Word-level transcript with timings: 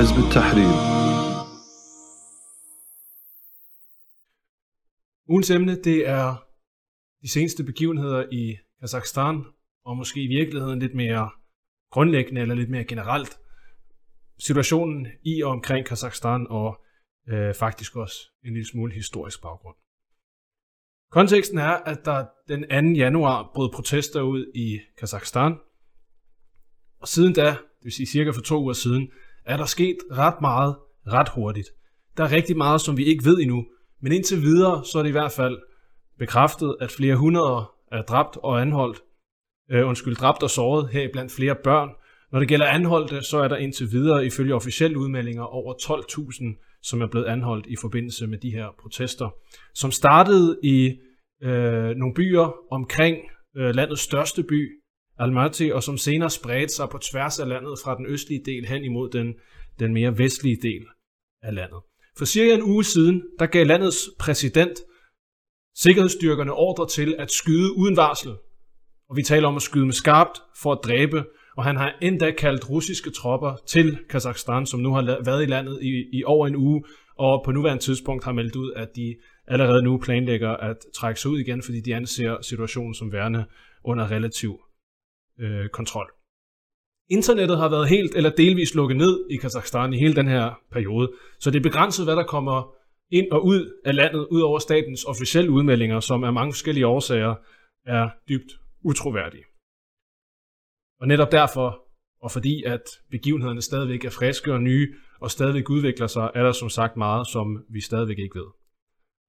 حزب 0.00 0.16
التحرير 0.24 0.96
Ugens 5.28 5.50
emne, 5.50 5.82
det 5.82 6.08
er 6.08 6.44
de 7.22 7.28
seneste 7.28 7.64
begivenheder 7.64 8.24
i 8.32 8.56
Kazakhstan, 8.80 9.44
og 9.84 9.96
måske 9.96 10.22
i 10.22 10.26
virkeligheden 10.26 10.78
lidt 10.78 10.94
mere 10.94 11.30
grundlæggende 11.90 12.40
eller 12.40 12.54
lidt 12.54 12.70
mere 12.70 12.84
generelt 12.84 13.38
situationen 14.38 15.06
i 15.22 15.42
og 15.42 15.50
omkring 15.50 15.86
Kazakhstan 15.86 16.46
og 16.50 16.84
øh, 17.28 17.54
faktisk 17.54 17.96
også 17.96 18.16
en 18.44 18.52
lille 18.52 18.68
smule 18.68 18.94
historisk 18.94 19.42
baggrund. 19.42 19.76
Konteksten 21.10 21.58
er, 21.58 21.74
at 21.92 22.04
der 22.04 22.26
den 22.48 22.94
2. 22.94 22.98
januar 22.98 23.50
brød 23.54 23.70
protester 23.74 24.20
ud 24.22 24.52
i 24.54 24.80
Kazakhstan, 24.98 25.52
og 27.00 27.08
siden 27.08 27.32
da, 27.32 27.46
det 27.46 27.82
vil 27.82 27.92
sige 27.92 28.06
cirka 28.06 28.30
for 28.30 28.40
to 28.40 28.62
uger 28.62 28.72
siden, 28.72 29.10
er 29.45 29.57
der 29.57 29.65
sket 29.65 29.97
ret 30.11 30.41
meget 30.41 30.75
ret 31.07 31.29
hurtigt. 31.29 31.67
Der 32.17 32.23
er 32.23 32.31
rigtig 32.31 32.57
meget, 32.57 32.81
som 32.81 32.97
vi 32.97 33.03
ikke 33.03 33.25
ved 33.25 33.39
endnu, 33.39 33.65
men 34.01 34.11
indtil 34.11 34.41
videre, 34.41 34.85
så 34.85 34.99
er 34.99 35.03
det 35.03 35.09
i 35.09 35.11
hvert 35.11 35.31
fald 35.31 35.57
bekræftet, 36.19 36.75
at 36.79 36.91
flere 36.91 37.15
hundrede 37.15 37.65
er 37.91 38.01
dræbt 38.01 38.37
og 38.37 38.61
anholdt, 38.61 38.99
øh, 39.71 39.87
undskyld, 39.87 40.15
dræbt 40.15 40.43
og 40.43 40.49
såret, 40.49 40.89
her 40.89 41.09
blandt 41.13 41.31
flere 41.31 41.55
børn. 41.63 41.89
Når 42.31 42.39
det 42.39 42.47
gælder 42.47 42.65
anholdte, 42.65 43.21
så 43.21 43.37
er 43.37 43.47
der 43.47 43.57
indtil 43.57 43.91
videre 43.91 44.25
ifølge 44.25 44.55
officielle 44.55 44.97
udmeldinger 44.97 45.43
over 45.43 45.73
12.000, 45.73 46.79
som 46.81 47.01
er 47.01 47.07
blevet 47.07 47.25
anholdt 47.25 47.67
i 47.67 47.75
forbindelse 47.81 48.27
med 48.27 48.37
de 48.37 48.51
her 48.51 48.67
protester, 48.81 49.29
som 49.73 49.91
startede 49.91 50.59
i 50.63 50.97
øh, 51.43 51.95
nogle 51.95 52.13
byer 52.15 52.53
omkring 52.71 53.17
øh, 53.57 53.75
landets 53.75 54.01
største 54.01 54.43
by, 54.43 54.80
Almaty, 55.21 55.69
og 55.73 55.83
som 55.83 55.97
senere 55.97 56.29
spredte 56.29 56.73
sig 56.73 56.89
på 56.89 56.97
tværs 56.97 57.39
af 57.39 57.47
landet 57.47 57.79
fra 57.83 57.97
den 57.97 58.05
østlige 58.05 58.41
del 58.45 58.65
hen 58.65 58.83
imod 58.83 59.09
den, 59.09 59.33
den 59.79 59.93
mere 59.93 60.17
vestlige 60.17 60.57
del 60.61 60.85
af 61.41 61.55
landet. 61.55 61.79
For 62.17 62.25
cirka 62.25 62.53
en 62.53 62.63
uge 62.63 62.83
siden, 62.83 63.23
der 63.39 63.45
gav 63.45 63.65
landets 63.65 64.09
præsident 64.19 64.79
sikkerhedsstyrkerne 65.75 66.53
ordre 66.53 66.87
til 66.87 67.15
at 67.19 67.31
skyde 67.31 67.77
uden 67.77 67.97
varsel. 67.97 68.31
Og 69.09 69.17
vi 69.17 69.23
taler 69.23 69.47
om 69.47 69.55
at 69.55 69.61
skyde 69.61 69.85
med 69.85 69.93
skarpt 69.93 70.41
for 70.57 70.71
at 70.71 70.79
dræbe, 70.83 71.23
og 71.57 71.63
han 71.63 71.77
har 71.77 71.97
endda 72.01 72.31
kaldt 72.31 72.69
russiske 72.69 73.09
tropper 73.09 73.55
til 73.67 73.97
Kazakhstan, 74.09 74.65
som 74.65 74.79
nu 74.79 74.93
har 74.93 75.23
været 75.25 75.43
i 75.43 75.45
landet 75.45 75.79
i, 75.81 76.19
i 76.19 76.23
over 76.23 76.47
en 76.47 76.55
uge, 76.55 76.83
og 77.17 77.41
på 77.45 77.51
nuværende 77.51 77.83
tidspunkt 77.83 78.23
har 78.23 78.31
meldt 78.31 78.55
ud, 78.55 78.71
at 78.75 78.89
de 78.95 79.15
allerede 79.47 79.83
nu 79.83 79.97
planlægger 79.97 80.49
at 80.49 80.77
trække 80.95 81.19
sig 81.19 81.31
ud 81.31 81.39
igen, 81.39 81.61
fordi 81.61 81.81
de 81.81 81.95
anser 81.95 82.41
situationen 82.41 82.93
som 82.93 83.11
værende 83.11 83.45
under 83.83 84.11
relativ 84.11 84.59
øh, 85.39 85.69
kontrol. 85.69 86.11
Internettet 87.09 87.57
har 87.57 87.69
været 87.69 87.89
helt 87.89 88.15
eller 88.15 88.29
delvis 88.29 88.75
lukket 88.75 88.97
ned 88.97 89.25
i 89.29 89.35
Kazakhstan 89.35 89.93
i 89.93 89.97
hele 89.97 90.15
den 90.15 90.27
her 90.27 90.59
periode, 90.71 91.11
så 91.39 91.51
det 91.51 91.59
er 91.59 91.63
begrænset, 91.63 92.05
hvad 92.05 92.15
der 92.15 92.23
kommer 92.23 92.75
ind 93.11 93.31
og 93.31 93.45
ud 93.45 93.81
af 93.85 93.95
landet, 93.95 94.27
ud 94.31 94.41
over 94.41 94.59
statens 94.59 95.03
officielle 95.03 95.51
udmeldinger, 95.51 95.99
som 95.99 96.23
af 96.23 96.33
mange 96.33 96.53
forskellige 96.53 96.87
årsager 96.87 97.35
er 97.85 98.09
dybt 98.29 98.51
utroværdige. 98.83 99.43
Og 101.01 101.07
netop 101.07 101.31
derfor, 101.31 101.67
og 102.21 102.31
fordi 102.31 102.63
at 102.63 102.83
begivenhederne 103.11 103.61
stadigvæk 103.61 104.05
er 104.05 104.09
friske 104.09 104.53
og 104.53 104.61
nye, 104.61 104.93
og 105.21 105.31
stadigvæk 105.31 105.69
udvikler 105.69 106.07
sig, 106.07 106.31
er 106.35 106.43
der 106.43 106.51
som 106.51 106.69
sagt 106.69 106.97
meget, 106.97 107.27
som 107.27 107.65
vi 107.69 107.81
stadigvæk 107.81 108.19
ikke 108.19 108.39
ved. 108.39 108.47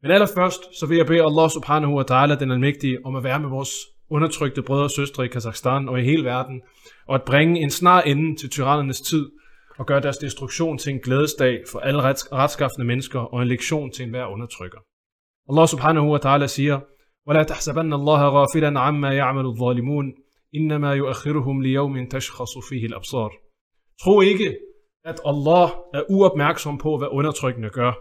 Men 0.02 0.10
allerførst, 0.10 0.78
så 0.78 0.86
vil 0.86 0.96
jeg 0.96 1.06
bede 1.06 1.24
Allah 1.24 1.50
subhanahu 1.50 1.98
wa 1.98 2.04
ta'ala, 2.10 2.40
den 2.40 2.50
almægtige, 2.50 3.06
om 3.06 3.16
at 3.16 3.24
være 3.24 3.40
med 3.40 3.48
vores 3.48 3.72
undertrykte 4.11 4.61
brødre 4.61 4.83
og 4.83 4.91
søstre 4.91 5.25
i 5.25 5.27
Kazakhstan 5.27 5.89
og 5.89 5.99
i 5.99 6.03
hele 6.03 6.23
verden, 6.23 6.61
og 7.07 7.15
at 7.15 7.23
bringe 7.23 7.61
en 7.61 7.69
snar 7.69 8.01
ende 8.01 8.35
til 8.35 8.49
tyrannernes 8.49 9.01
tid, 9.01 9.29
og 9.77 9.85
gøre 9.85 10.01
deres 10.01 10.17
destruktion 10.17 10.77
til 10.77 10.93
en 10.93 10.99
glædesdag 10.99 11.63
for 11.71 11.79
alle 11.79 12.01
retskaffende 12.31 12.87
mennesker 12.87 13.19
og 13.19 13.41
en 13.41 13.47
lektion 13.47 13.91
til 13.91 14.03
enhver 14.03 14.25
undertrykker. 14.25 14.79
Allah 15.49 15.67
subhanahu 15.67 16.11
wa 16.13 16.19
ta'ala 16.25 16.47
siger, 16.47 16.79
وَلَا 17.27 17.43
تَحْسَبَنَّ 17.43 17.93
اللَّهَ 17.99 18.21
غَافِلًا 18.37 18.79
عَمَّا 18.79 19.11
يَعْمَلُ 19.21 19.45
الظَّالِمُونَ 19.45 20.05
إِنَّمَا 20.55 20.93
يُؤَخِّرُهُمْ 20.93 21.61
لِيَوْمٍ 21.61 22.07
تَشْخَصُ 22.09 22.53
فِيهِ 22.69 22.85
الْأَبْصَارِ 22.85 23.31
Tro 24.03 24.21
ikke, 24.21 24.57
at 25.05 25.19
Allah 25.25 25.69
er 25.93 26.03
uopmærksom 26.09 26.77
på, 26.77 26.97
hvad 26.97 27.07
undertrykkende 27.11 27.69
gør. 27.69 27.93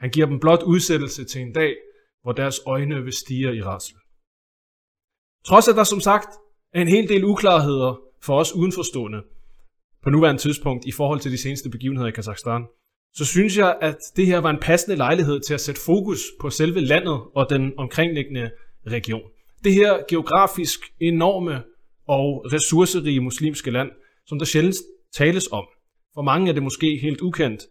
Han 0.00 0.10
giver 0.10 0.26
dem 0.26 0.40
blot 0.40 0.62
udsættelse 0.62 1.24
til 1.24 1.40
en 1.40 1.52
dag, 1.52 1.76
hvor 2.22 2.32
deres 2.32 2.60
øjne 2.66 3.02
vil 3.02 3.12
stige 3.12 3.56
i 3.56 3.62
rasel. 3.62 3.96
Trods 5.45 5.67
at 5.67 5.75
der 5.75 5.83
som 5.83 5.99
sagt 5.99 6.29
er 6.73 6.81
en 6.81 6.87
hel 6.87 7.09
del 7.09 7.25
uklarheder 7.25 7.99
for 8.21 8.39
os 8.39 8.55
udenforstående 8.55 9.21
på 10.03 10.09
nuværende 10.09 10.41
tidspunkt 10.41 10.85
i 10.85 10.91
forhold 10.91 11.19
til 11.19 11.31
de 11.31 11.37
seneste 11.37 11.69
begivenheder 11.69 12.07
i 12.07 12.11
Kazakhstan, 12.11 12.65
så 13.13 13.25
synes 13.25 13.57
jeg, 13.57 13.77
at 13.81 13.97
det 14.15 14.25
her 14.25 14.37
var 14.37 14.49
en 14.49 14.59
passende 14.61 14.95
lejlighed 14.97 15.39
til 15.39 15.53
at 15.53 15.61
sætte 15.61 15.81
fokus 15.81 16.19
på 16.41 16.49
selve 16.49 16.79
landet 16.81 17.21
og 17.35 17.49
den 17.49 17.73
omkringliggende 17.77 18.51
region. 18.87 19.21
Det 19.63 19.73
her 19.73 19.99
geografisk 20.09 20.79
enorme 20.99 21.63
og 22.07 22.45
ressourcerige 22.53 23.19
muslimske 23.19 23.71
land, 23.71 23.91
som 24.25 24.39
der 24.39 24.45
sjældent 24.45 24.75
tales 25.13 25.47
om. 25.51 25.65
For 26.13 26.21
mange 26.21 26.49
er 26.49 26.53
det 26.53 26.63
måske 26.63 26.99
helt 27.01 27.21
ukendt, 27.21 27.61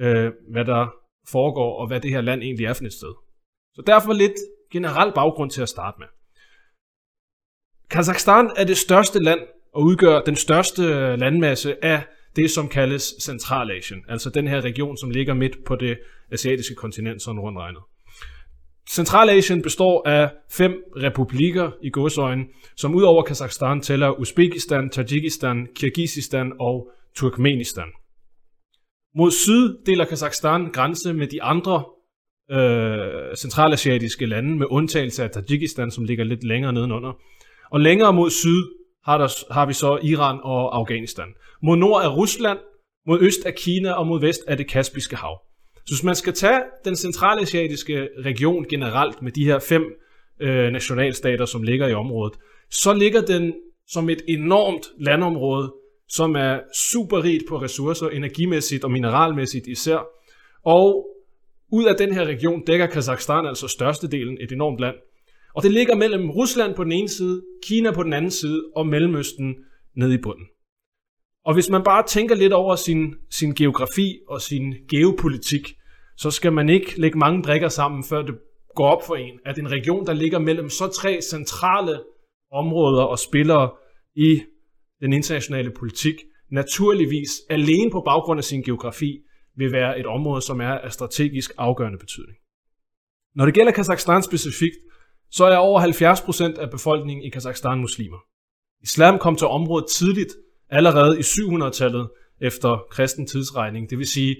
øh, 0.00 0.32
hvad 0.50 0.64
der 0.64 0.86
foregår 1.28 1.80
og 1.80 1.86
hvad 1.86 2.00
det 2.00 2.10
her 2.10 2.20
land 2.20 2.42
egentlig 2.42 2.66
er 2.66 2.72
for 2.72 2.84
et 2.84 2.92
sted. 2.92 3.14
Så 3.74 3.82
derfor 3.86 4.12
lidt 4.12 4.38
generel 4.72 5.12
baggrund 5.12 5.50
til 5.50 5.62
at 5.62 5.68
starte 5.68 5.96
med. 5.98 6.06
Kazakhstan 7.90 8.50
er 8.56 8.64
det 8.64 8.76
største 8.76 9.22
land 9.22 9.40
og 9.74 9.82
udgør 9.82 10.20
den 10.20 10.36
største 10.36 10.82
landmasse 11.16 11.84
af 11.84 12.02
det, 12.36 12.50
som 12.50 12.68
kaldes 12.68 13.14
Centralasien, 13.20 14.00
altså 14.08 14.30
den 14.30 14.48
her 14.48 14.60
region, 14.60 14.96
som 14.96 15.10
ligger 15.10 15.34
midt 15.34 15.64
på 15.66 15.76
det 15.76 15.98
asiatiske 16.32 16.74
kontinent, 16.74 17.22
sådan 17.22 17.40
rundt 17.40 17.58
regnet. 17.58 17.82
Centralasien 18.90 19.62
består 19.62 20.08
af 20.08 20.30
fem 20.50 20.72
republikker 20.96 21.70
i 21.82 21.90
godsøjen, 21.90 22.46
som 22.76 22.94
udover 22.94 23.22
Kazakhstan 23.22 23.80
tæller 23.80 24.10
Uzbekistan, 24.10 24.90
Tajikistan, 24.90 25.68
Kirgisistan 25.76 26.52
og 26.60 26.90
Turkmenistan. 27.16 27.88
Mod 29.14 29.30
syd 29.30 29.76
deler 29.86 30.04
Kazakhstan 30.04 30.72
grænse 30.72 31.14
med 31.14 31.26
de 31.26 31.42
andre 31.42 31.84
øh, 32.50 33.36
centralasiatiske 33.36 34.26
lande, 34.26 34.56
med 34.58 34.66
undtagelse 34.70 35.24
af 35.24 35.30
Tajikistan, 35.30 35.90
som 35.90 36.04
ligger 36.04 36.24
lidt 36.24 36.44
længere 36.44 36.72
nedenunder. 36.72 37.12
Og 37.70 37.80
længere 37.80 38.12
mod 38.12 38.30
syd 38.30 38.62
har, 39.04 39.18
der, 39.18 39.52
har 39.52 39.66
vi 39.66 39.72
så 39.72 39.98
Iran 40.02 40.38
og 40.42 40.76
Afghanistan. 40.76 41.28
Mod 41.62 41.76
nord 41.76 42.02
er 42.02 42.08
Rusland, 42.08 42.58
mod 43.06 43.20
øst 43.20 43.40
er 43.46 43.50
Kina, 43.50 43.92
og 43.92 44.06
mod 44.06 44.20
vest 44.20 44.40
er 44.46 44.54
det 44.54 44.68
Kaspiske 44.68 45.16
hav. 45.16 45.40
Så 45.76 45.94
hvis 45.94 46.04
man 46.04 46.14
skal 46.14 46.32
tage 46.32 46.60
den 46.84 46.96
centralasiatiske 46.96 48.08
region 48.24 48.64
generelt 48.64 49.22
med 49.22 49.32
de 49.32 49.44
her 49.44 49.58
fem 49.58 49.82
øh, 50.40 50.70
nationalstater, 50.72 51.44
som 51.44 51.62
ligger 51.62 51.86
i 51.86 51.94
området, 51.94 52.38
så 52.70 52.92
ligger 52.92 53.20
den 53.20 53.54
som 53.88 54.10
et 54.10 54.22
enormt 54.28 54.86
landområde, 55.00 55.72
som 56.08 56.36
er 56.36 56.60
super 56.74 57.24
rigt 57.24 57.44
på 57.48 57.62
ressourcer, 57.62 58.08
energimæssigt 58.08 58.84
og 58.84 58.90
mineralmæssigt 58.90 59.66
især. 59.66 60.06
Og 60.64 61.06
ud 61.72 61.84
af 61.84 61.96
den 61.96 62.14
her 62.14 62.24
region 62.24 62.64
dækker 62.64 62.86
Kazakhstan 62.86 63.46
altså 63.46 63.68
størstedelen 63.68 64.38
et 64.40 64.52
enormt 64.52 64.80
land. 64.80 64.94
Og 65.58 65.64
det 65.64 65.72
ligger 65.72 65.94
mellem 65.94 66.30
Rusland 66.30 66.74
på 66.74 66.84
den 66.84 66.92
ene 66.92 67.08
side, 67.08 67.42
Kina 67.62 67.92
på 67.92 68.02
den 68.02 68.12
anden 68.12 68.30
side 68.30 68.64
og 68.76 68.86
Mellemøsten 68.86 69.56
nede 69.96 70.14
i 70.14 70.18
bunden. 70.22 70.46
Og 71.44 71.54
hvis 71.54 71.70
man 71.70 71.82
bare 71.84 72.06
tænker 72.06 72.34
lidt 72.34 72.52
over 72.52 72.76
sin, 72.76 73.14
sin 73.30 73.54
geografi 73.54 74.18
og 74.28 74.40
sin 74.40 74.74
geopolitik, 74.90 75.68
så 76.16 76.30
skal 76.30 76.52
man 76.52 76.68
ikke 76.68 77.00
lægge 77.00 77.18
mange 77.18 77.42
brikker 77.42 77.68
sammen, 77.68 78.04
før 78.04 78.22
det 78.22 78.34
går 78.74 78.88
op 78.88 79.06
for 79.06 79.16
en, 79.16 79.38
at 79.46 79.58
en 79.58 79.70
region, 79.70 80.06
der 80.06 80.12
ligger 80.12 80.38
mellem 80.38 80.68
så 80.68 80.86
tre 80.88 81.18
centrale 81.30 82.00
områder 82.52 83.02
og 83.02 83.18
spillere 83.18 83.70
i 84.16 84.42
den 85.00 85.12
internationale 85.12 85.70
politik, 85.70 86.14
naturligvis 86.50 87.30
alene 87.50 87.90
på 87.90 88.02
baggrund 88.04 88.38
af 88.38 88.44
sin 88.44 88.62
geografi, 88.62 89.20
vil 89.56 89.72
være 89.72 89.98
et 90.00 90.06
område, 90.06 90.42
som 90.42 90.60
er 90.60 90.74
af 90.78 90.92
strategisk 90.92 91.50
afgørende 91.58 91.98
betydning. 91.98 92.38
Når 93.34 93.44
det 93.44 93.54
gælder 93.54 93.72
Kazakhstan 93.72 94.22
specifikt, 94.22 94.76
så 95.30 95.44
er 95.44 95.56
over 95.56 95.80
70% 95.80 96.60
af 96.60 96.70
befolkningen 96.70 97.24
i 97.24 97.28
Kazakhstan 97.28 97.78
muslimer. 97.78 98.18
Islam 98.82 99.18
kom 99.18 99.36
til 99.36 99.46
området 99.46 99.86
tidligt, 99.90 100.32
allerede 100.70 101.18
i 101.18 101.22
700-tallet 101.22 102.08
efter 102.40 102.86
kristen 102.90 103.26
tidsregning, 103.26 103.90
det 103.90 103.98
vil 103.98 104.06
sige 104.06 104.36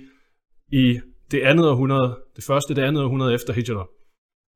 i 0.73 1.01
det 1.31 1.41
andet 1.41 1.69
århundrede, 1.69 2.19
det 2.37 2.45
første 2.45 2.75
det 2.75 2.83
andet 2.83 3.05
århundrede 3.05 3.35
efter 3.35 3.53
Hijra. 3.53 3.87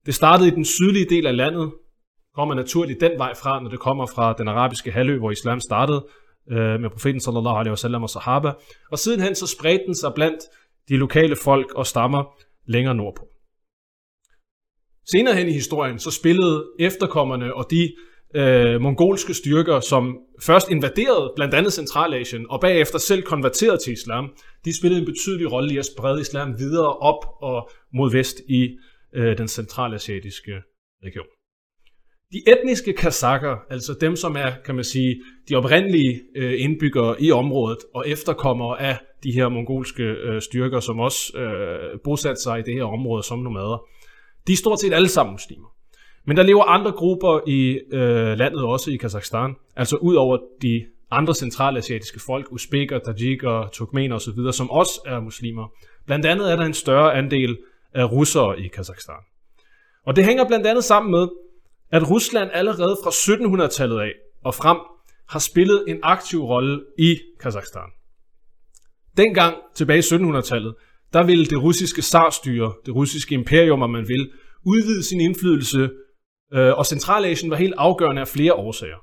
Det 0.07 0.15
startede 0.15 0.49
i 0.49 0.51
den 0.51 0.65
sydlige 0.65 1.07
del 1.11 1.27
af 1.27 1.37
landet, 1.37 1.73
kommer 2.35 2.55
naturligt 2.55 3.01
den 3.01 3.19
vej 3.19 3.35
fra, 3.35 3.63
når 3.63 3.71
det 3.71 3.81
kommer 3.81 4.07
fra 4.07 4.33
den 4.33 4.49
arabiske 4.49 4.93
halvø, 4.93 5.19
hvor 5.19 5.31
islam 5.31 5.61
startede, 5.61 6.07
øh, 6.51 6.81
med 6.81 6.91
profeten 6.91 7.21
sallallahu 7.21 7.57
alaihi 7.57 7.71
wasallam 7.71 8.03
og 8.03 8.11
sahaba. 8.11 8.53
Og 8.91 8.99
sidenhen 8.99 9.35
så 9.35 9.47
spredte 9.47 9.85
den 9.87 9.95
sig 9.95 10.13
blandt 10.15 10.41
de 10.89 10.97
lokale 10.97 11.37
folk 11.45 11.73
og 11.75 11.87
stammer 11.87 12.25
længere 12.67 12.95
nordpå. 12.95 13.32
Senere 15.11 15.35
hen 15.37 15.49
i 15.49 15.53
historien, 15.53 15.99
så 15.99 16.11
spillede 16.11 16.65
efterkommerne 16.79 17.55
og 17.55 17.67
de 17.71 17.93
øh, 18.35 18.81
mongolske 18.81 19.35
styrker, 19.35 19.81
som 19.81 20.19
først 20.43 20.71
invaderede 20.71 21.33
blandt 21.37 21.55
andet 21.55 21.73
Centralasien, 21.73 22.47
og 22.51 22.61
bagefter 22.61 22.99
selv 22.99 23.23
konverterede 23.23 23.79
til 23.85 23.93
islam, 23.93 24.29
de 24.65 24.79
spillede 24.79 25.01
en 25.01 25.07
betydelig 25.07 25.53
rolle 25.53 25.75
i 25.75 25.79
at 25.79 25.87
sprede 25.87 26.21
islam 26.21 26.59
videre 26.59 26.97
op 26.97 27.27
og 27.43 27.71
mod 27.95 28.13
vest 28.13 28.37
i 28.49 28.77
øh, 29.15 29.39
den 29.39 29.49
centralasiatiske 29.49 30.53
region. 31.05 31.27
De 32.33 32.53
etniske 32.53 32.93
kazakker, 32.93 33.57
altså 33.71 33.95
dem, 34.01 34.17
som 34.17 34.37
er, 34.37 34.51
kan 34.65 34.75
man 34.75 34.85
sige, 34.85 35.23
de 35.49 35.55
oprindelige 35.55 36.21
øh, 36.37 36.55
indbyggere 36.59 37.23
i 37.23 37.31
området 37.31 37.79
og 37.95 38.09
efterkommere 38.09 38.81
af 38.81 38.99
de 39.23 39.33
her 39.33 39.49
mongolske 39.49 40.03
øh, 40.03 40.43
styrker, 40.43 40.81
som 40.81 41.01
også 41.01 41.39
øh, 41.39 42.01
bosatte 42.05 42.43
sig 42.43 42.59
i 42.59 42.63
det 42.63 42.75
her 42.75 42.85
område 42.85 43.23
som 43.23 43.39
nomader, 43.39 43.87
de 44.47 44.53
er 44.53 44.57
stort 44.57 44.81
set 44.81 44.95
alle 44.95 45.09
sammen 45.09 45.33
muslimer. 45.33 45.69
Men 46.27 46.37
der 46.37 46.43
lever 46.43 46.65
andre 46.65 46.93
grupper 46.93 47.41
i 47.47 47.81
øh, 47.93 48.39
landet 48.39 48.65
også 48.65 48.91
i 48.91 48.97
Kazakhstan, 48.97 49.55
altså 49.77 49.97
ud 49.97 50.15
over 50.15 50.39
de 50.63 50.87
andre 51.11 51.35
centralasiatiske 51.35 52.21
folk, 52.21 52.53
usbeker, 52.53 52.99
tajiker, 52.99 53.69
turkmener 53.73 54.17
osv., 54.17 54.53
som 54.53 54.71
også 54.71 55.01
er 55.07 55.21
muslimer. 55.21 55.69
Blandt 56.07 56.27
andet 56.27 56.53
er 56.53 56.57
der 56.57 56.65
en 56.65 56.75
større 56.75 57.15
andel 57.15 57.59
af 57.95 58.13
russere 58.13 58.61
i 58.61 58.69
Kazakhstan. 58.69 59.23
Og 60.07 60.17
det 60.17 60.25
hænger 60.25 60.45
blandt 60.49 60.67
andet 60.67 60.85
sammen 60.85 61.11
med, 61.11 61.29
at 61.91 62.11
Rusland 62.11 62.51
allerede 62.53 62.97
fra 63.05 63.11
1700-tallet 63.11 64.01
af 64.01 64.13
og 64.45 64.55
frem 64.55 64.79
har 65.29 65.39
spillet 65.39 65.85
en 65.89 65.99
aktiv 66.03 66.45
rolle 66.45 66.85
i 66.99 67.19
Kazakhstan. 67.41 67.89
Dengang 69.17 69.57
tilbage 69.75 69.99
i 69.99 70.01
1700-tallet, 70.01 70.75
der 71.13 71.27
ville 71.27 71.47
det 71.47 71.63
russiske 71.63 72.03
zarstyre, 72.03 72.73
det 72.87 72.95
russiske 72.95 73.35
imperium, 73.35 73.83
om 73.83 73.91
man 73.91 74.09
vil, 74.09 74.31
udvide 74.67 75.03
sin 75.03 75.21
indflydelse, 75.21 75.91
øh, 76.55 76.73
og 76.79 76.87
Centralasien 76.87 77.51
var 77.51 77.57
helt 77.57 77.75
afgørende 77.77 78.21
af 78.21 78.29
flere 78.29 78.55
årsager. 78.55 78.97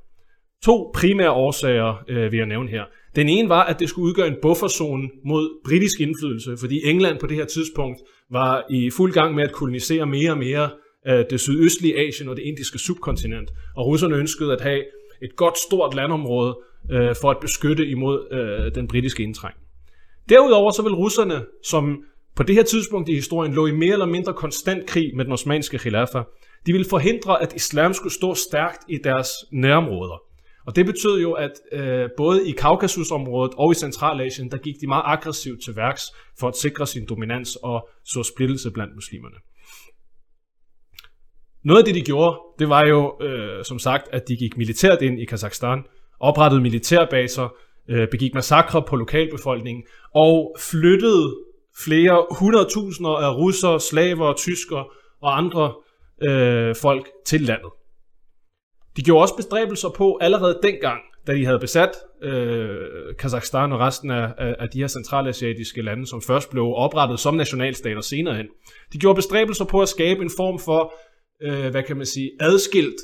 To 0.63 0.91
primære 0.95 1.31
årsager 1.31 2.03
øh, 2.09 2.31
vil 2.31 2.37
jeg 2.37 2.47
nævne 2.47 2.69
her. 2.69 2.83
Den 3.15 3.29
ene 3.29 3.49
var, 3.49 3.63
at 3.63 3.79
det 3.79 3.89
skulle 3.89 4.05
udgøre 4.05 4.27
en 4.27 4.35
bufferzone 4.41 5.09
mod 5.25 5.61
britisk 5.65 6.01
indflydelse, 6.01 6.57
fordi 6.59 6.81
England 6.85 7.19
på 7.19 7.27
det 7.27 7.37
her 7.37 7.45
tidspunkt 7.45 7.99
var 8.31 8.63
i 8.69 8.89
fuld 8.89 9.13
gang 9.13 9.35
med 9.35 9.43
at 9.43 9.51
kolonisere 9.51 10.05
mere 10.05 10.31
og 10.31 10.37
mere 10.37 10.69
øh, 11.07 11.25
det 11.29 11.39
sydøstlige 11.39 12.07
Asien 12.07 12.29
og 12.29 12.35
det 12.35 12.43
indiske 12.43 12.79
subkontinent. 12.79 13.49
Og 13.75 13.85
russerne 13.85 14.15
ønskede 14.15 14.53
at 14.53 14.61
have 14.61 14.83
et 15.21 15.35
godt 15.35 15.57
stort 15.57 15.95
landområde 15.95 16.57
øh, 16.91 17.15
for 17.21 17.31
at 17.31 17.37
beskytte 17.41 17.87
imod 17.87 18.27
øh, 18.31 18.75
den 18.75 18.87
britiske 18.87 19.23
indtrængning. 19.23 19.68
Derudover 20.29 20.71
så 20.71 20.81
vil 20.81 20.93
russerne, 20.93 21.45
som 21.63 22.03
på 22.35 22.43
det 22.43 22.55
her 22.55 22.63
tidspunkt 22.63 23.09
i 23.09 23.15
historien 23.15 23.53
lå 23.53 23.67
i 23.67 23.71
mere 23.71 23.93
eller 23.93 24.05
mindre 24.05 24.33
konstant 24.33 24.85
krig 24.85 25.15
med 25.15 25.25
den 25.25 25.33
osmanske 25.33 25.77
khilafa, 25.77 26.23
de 26.65 26.71
ville 26.71 26.89
forhindre, 26.89 27.41
at 27.41 27.53
islam 27.55 27.93
skulle 27.93 28.13
stå 28.13 28.33
stærkt 28.33 28.83
i 28.89 28.97
deres 29.03 29.29
nærområder. 29.51 30.21
Og 30.65 30.75
det 30.75 30.85
betød 30.85 31.21
jo, 31.21 31.31
at 31.31 31.51
øh, 31.71 32.09
både 32.17 32.49
i 32.49 32.51
Kaukasusområdet 32.51 33.53
og 33.57 33.71
i 33.71 33.75
Centralasien, 33.75 34.51
der 34.51 34.57
gik 34.57 34.75
de 34.81 34.87
meget 34.87 35.03
aggressivt 35.05 35.63
til 35.63 35.75
værks 35.75 36.03
for 36.39 36.47
at 36.47 36.57
sikre 36.57 36.87
sin 36.87 37.05
dominans 37.09 37.55
og 37.55 37.89
så 38.05 38.23
splittelse 38.23 38.71
blandt 38.71 38.95
muslimerne. 38.95 39.35
Noget 41.63 41.79
af 41.79 41.85
det, 41.85 41.95
de 41.95 42.01
gjorde, 42.01 42.39
det 42.59 42.69
var 42.69 42.85
jo, 42.85 43.17
øh, 43.21 43.65
som 43.65 43.79
sagt, 43.79 44.07
at 44.11 44.27
de 44.27 44.37
gik 44.37 44.57
militært 44.57 45.01
ind 45.01 45.19
i 45.19 45.25
Kazakhstan, 45.25 45.83
oprettede 46.19 46.61
militærbaser, 46.61 47.53
øh, 47.89 48.07
begik 48.11 48.33
massakre 48.33 48.81
på 48.81 48.95
lokalbefolkningen 48.95 49.83
og 50.15 50.55
flyttede 50.59 51.35
flere 51.85 52.25
hundredtusinder 52.39 53.11
af 53.11 53.35
russere, 53.35 53.79
slaver, 53.79 54.33
tyskere 54.33 54.85
og 55.21 55.37
andre 55.37 55.73
øh, 56.23 56.75
folk 56.75 57.09
til 57.25 57.41
landet. 57.41 57.71
De 58.97 59.01
gjorde 59.03 59.23
også 59.23 59.35
bestræbelser 59.35 59.89
på 59.89 60.17
allerede 60.21 60.59
dengang, 60.63 60.99
da 61.27 61.33
de 61.33 61.45
havde 61.45 61.59
besat 61.59 61.89
øh, 62.21 62.77
Kazakhstan 63.19 63.71
og 63.71 63.79
resten 63.79 64.11
af, 64.11 64.33
af, 64.37 64.55
af 64.59 64.69
de 64.69 64.79
her 64.79 64.87
centralasiatiske 64.87 65.81
lande, 65.81 66.07
som 66.07 66.21
først 66.21 66.49
blev 66.49 66.63
oprettet 66.63 67.19
som 67.19 67.33
nationalstater 67.35 68.01
senere 68.01 68.35
hen. 68.35 68.47
De 68.93 68.97
gjorde 68.97 69.15
bestræbelser 69.15 69.65
på 69.65 69.81
at 69.81 69.89
skabe 69.89 70.21
en 70.21 70.31
form 70.37 70.59
for, 70.59 70.93
øh, 71.41 71.71
hvad 71.71 71.83
kan 71.83 71.97
man 71.97 72.05
sige, 72.05 72.31
adskilt 72.39 72.95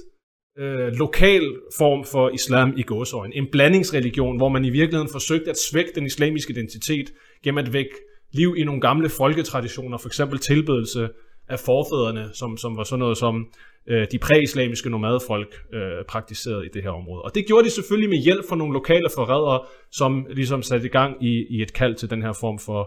øh, 0.58 0.88
lokal 0.94 1.56
form 1.78 2.06
for 2.06 2.30
islam 2.30 2.74
i 2.78 2.84
gåsøjne. 2.84 3.36
En 3.36 3.48
blandingsreligion, 3.52 4.38
hvor 4.38 4.50
man 4.50 4.66
i 4.66 4.70
virkeligheden 4.70 5.12
forsøgte 5.12 5.50
at 5.50 5.58
svække 5.58 5.92
den 5.96 6.06
islamiske 6.06 6.52
identitet 6.54 7.14
gennem 7.44 7.58
at 7.58 7.74
vække 7.74 7.96
liv 8.32 8.56
i 8.58 8.64
nogle 8.64 8.82
gamle 8.82 9.10
folketraditioner, 9.10 9.98
for 9.98 10.10
eksempel 10.10 10.40
tilbedelse 10.40 11.10
af 11.50 11.60
forfædrene, 11.60 12.30
som, 12.34 12.58
som 12.58 12.78
var 12.78 12.84
sådan 12.84 13.00
noget 13.00 13.18
som 13.18 13.54
øh, 13.88 14.08
de 14.12 14.20
præislamiske 14.20 14.90
nomadefolk 14.90 15.56
øh, 15.74 16.06
praktiserede 16.08 16.66
i 16.66 16.70
det 16.74 16.84
her 16.84 16.90
område. 16.90 17.22
Og 17.22 17.36
det 17.36 17.48
gjorde 17.48 17.66
de 17.66 17.70
selvfølgelig 17.70 18.10
med 18.10 18.24
hjælp 18.24 18.46
fra 18.50 18.56
nogle 18.56 18.74
lokale 18.74 19.10
forrædere, 19.16 19.66
som 19.92 20.28
ligesom 20.30 20.62
satte 20.64 20.86
i 20.86 20.90
gang 20.90 21.26
i, 21.26 21.46
i 21.50 21.62
et 21.62 21.74
kald 21.74 21.96
til 21.96 22.10
den 22.10 22.22
her 22.22 22.34
form 22.34 22.60
for 22.60 22.82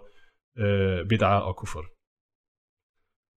øh, 0.63 1.01
bid'ah 1.11 1.43
og 1.49 1.57
kufr. 1.57 1.79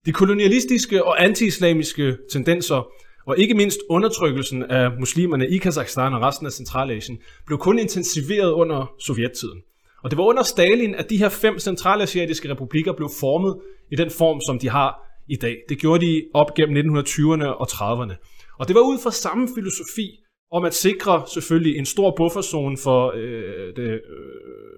De 0.06 0.12
kolonialistiske 0.12 1.04
og 1.04 1.24
antiislamiske 1.24 2.18
tendenser, 2.32 2.92
og 3.26 3.38
ikke 3.38 3.54
mindst 3.54 3.78
undertrykkelsen 3.88 4.62
af 4.62 4.90
muslimerne 4.98 5.48
i 5.48 5.58
Kazakhstan 5.58 6.14
og 6.14 6.22
resten 6.22 6.46
af 6.46 6.52
Centralasien, 6.52 7.18
blev 7.46 7.58
kun 7.58 7.78
intensiveret 7.78 8.50
under 8.50 8.94
sovjettiden. 8.98 9.62
Og 10.04 10.10
det 10.10 10.18
var 10.18 10.24
under 10.24 10.42
Stalin, 10.42 10.94
at 10.94 11.10
de 11.10 11.16
her 11.16 11.28
fem 11.28 11.58
centralasiatiske 11.58 12.50
republikker 12.50 12.92
blev 12.92 13.10
formet 13.20 13.56
i 13.92 13.96
den 13.96 14.10
form, 14.10 14.40
som 14.46 14.58
de 14.58 14.68
har 14.68 15.12
i 15.28 15.36
dag. 15.36 15.56
Det 15.68 15.78
gjorde 15.78 16.06
de 16.06 16.22
op 16.34 16.54
gennem 16.54 16.96
1920'erne 16.96 17.44
og 17.44 17.66
30'erne. 17.70 18.14
Og 18.58 18.68
det 18.68 18.74
var 18.74 18.80
ud 18.80 18.98
fra 19.02 19.10
samme 19.10 19.48
filosofi 19.54 20.18
om 20.52 20.64
at 20.64 20.74
sikre 20.74 21.22
selvfølgelig 21.34 21.78
en 21.78 21.86
stor 21.86 22.14
bufferzone 22.16 22.76
for, 22.76 23.12
øh, 23.16 23.76
det, 23.76 23.88
øh, 23.88 24.00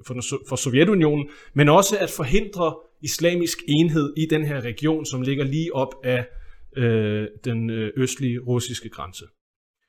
for, 0.07 0.15
for 0.49 0.57
Sovjetunionen, 0.57 1.29
men 1.55 1.69
også 1.69 1.97
at 1.99 2.11
forhindre 2.11 2.75
islamisk 3.03 3.59
enhed 3.69 4.13
i 4.17 4.27
den 4.31 4.45
her 4.45 4.61
region, 4.61 5.07
som 5.07 5.23
ligger 5.23 5.45
lige 5.45 5.75
op 5.75 5.95
af 6.05 6.27
øh, 6.77 7.29
den 7.45 7.71
øh, 7.71 7.93
østlige 7.97 8.39
russiske 8.39 8.89
grænse. 8.89 9.25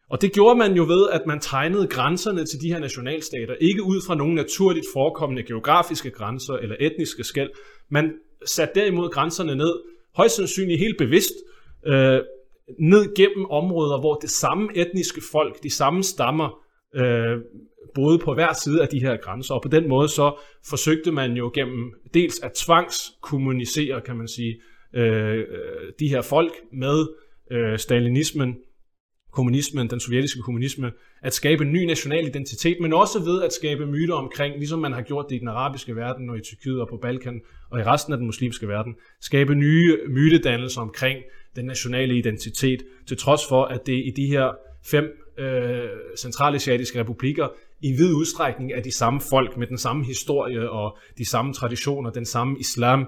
Og 0.10 0.22
det 0.22 0.34
gjorde 0.34 0.58
man 0.58 0.74
jo 0.74 0.84
ved, 0.84 1.10
at 1.10 1.22
man 1.28 1.40
tegnede 1.40 1.88
grænserne 1.88 2.46
til 2.46 2.62
de 2.62 2.68
her 2.68 2.80
nationalstater, 2.80 3.54
ikke 3.54 3.84
ud 3.84 4.02
fra 4.08 4.16
nogle 4.16 4.36
naturligt 4.36 4.86
forekommende 4.94 5.44
geografiske 5.44 6.12
grænser 6.12 6.54
eller 6.54 6.76
etniske 6.80 7.24
skæld. 7.24 7.50
Man 7.90 8.14
satte 8.46 8.80
derimod 8.80 9.10
grænserne 9.10 9.56
ned 9.56 9.74
højst 10.16 10.36
sandsynligt 10.36 10.80
helt 10.80 10.98
bevidst 10.98 11.34
øh, 11.88 12.20
ned 12.80 13.16
gennem 13.16 13.46
områder, 13.46 14.00
hvor 14.00 14.16
det 14.16 14.30
samme 14.30 14.70
etniske 14.76 15.22
folk, 15.32 15.64
de 15.64 15.70
samme 15.70 16.04
stammer, 16.04 16.60
øh, 16.96 17.38
boede 17.96 18.20
på 18.20 18.34
hver 18.34 18.54
side 18.54 18.82
af 18.82 18.88
de 18.88 19.00
her 19.00 19.18
grænser. 19.18 19.54
Og 19.54 19.62
på 19.62 19.68
den 19.68 19.90
måde 19.90 20.10
så 20.10 20.36
forsøgte 20.70 21.12
man 21.12 21.32
jo 21.32 21.51
gennem 21.54 21.94
dels 22.13 22.39
at 22.39 22.51
tvangskommunicere, 22.54 24.01
kan 24.01 24.15
man 24.15 24.27
sige, 24.27 24.62
øh, 24.96 25.46
de 26.00 26.08
her 26.08 26.22
folk 26.22 26.52
med 26.74 27.08
øh, 27.52 27.80
stalinismen, 27.80 28.56
kommunismen, 29.32 29.90
den 29.90 30.00
sovjetiske 30.00 30.42
kommunisme, 30.42 30.92
at 31.22 31.34
skabe 31.34 31.64
en 31.64 31.72
ny 31.72 31.86
national 31.86 32.28
identitet, 32.28 32.78
men 32.82 32.94
også 32.94 33.20
ved 33.20 33.42
at 33.42 33.54
skabe 33.54 33.86
myter 33.86 34.14
omkring, 34.14 34.58
ligesom 34.58 34.80
man 34.80 34.94
har 34.94 35.02
gjort 35.02 35.25
det 35.30 35.36
i 35.36 35.40
den 35.40 35.48
arabiske 35.48 35.96
verden 35.96 36.30
og 36.30 36.38
i 36.38 36.42
Tyrkiet 36.42 36.82
og 36.82 36.88
på 36.90 36.98
Balkan 36.98 37.42
og 37.72 37.80
i 37.80 37.84
resten 37.84 38.14
af 38.14 38.18
den 38.18 38.25
muslimske 38.25 38.68
verden, 38.68 38.96
skabe 39.22 39.56
nye 39.56 39.98
mytedannelser 40.08 40.82
omkring 40.82 41.20
den 41.56 41.66
nationale 41.66 42.18
identitet, 42.18 42.84
til 43.08 43.18
trods 43.18 43.42
for, 43.50 43.64
at 43.64 43.88
det 43.88 43.94
i 44.06 44.14
de 44.16 44.25
her 44.28 44.52
fem 44.86 45.06
øh, 45.38 45.90
centralasiatiske 46.18 47.00
republikker 47.00 47.48
i 47.82 47.92
vid 47.92 48.14
udstrækning 48.14 48.72
er 48.72 48.82
de 48.82 48.92
samme 48.92 49.22
folk 49.22 49.58
med 49.58 49.68
den 49.68 49.78
samme 49.78 50.06
historie 50.06 50.70
og 50.70 50.98
de 51.18 51.25
samme 51.25 51.54
traditioner, 51.54 52.10
den 52.10 52.25
samme 52.25 52.60
islam, 52.60 53.08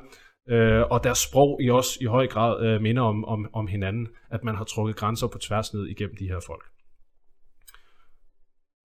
øh, 0.49 0.81
og 0.91 1.03
deres 1.03 1.17
sprog 1.17 1.59
i 1.61 1.69
også 1.69 1.97
i 2.01 2.05
høj 2.05 2.27
grad 2.27 2.65
øh, 2.65 2.81
minder 2.81 3.03
om, 3.03 3.25
om, 3.25 3.49
om 3.53 3.67
hinanden, 3.67 4.07
at 4.31 4.43
man 4.43 4.55
har 4.55 4.63
trukket 4.63 4.95
grænser 4.95 5.27
på 5.27 5.37
tværs 5.37 5.73
ned 5.73 5.87
igennem 5.87 6.15
de 6.19 6.27
her 6.27 6.39
folk. 6.47 6.63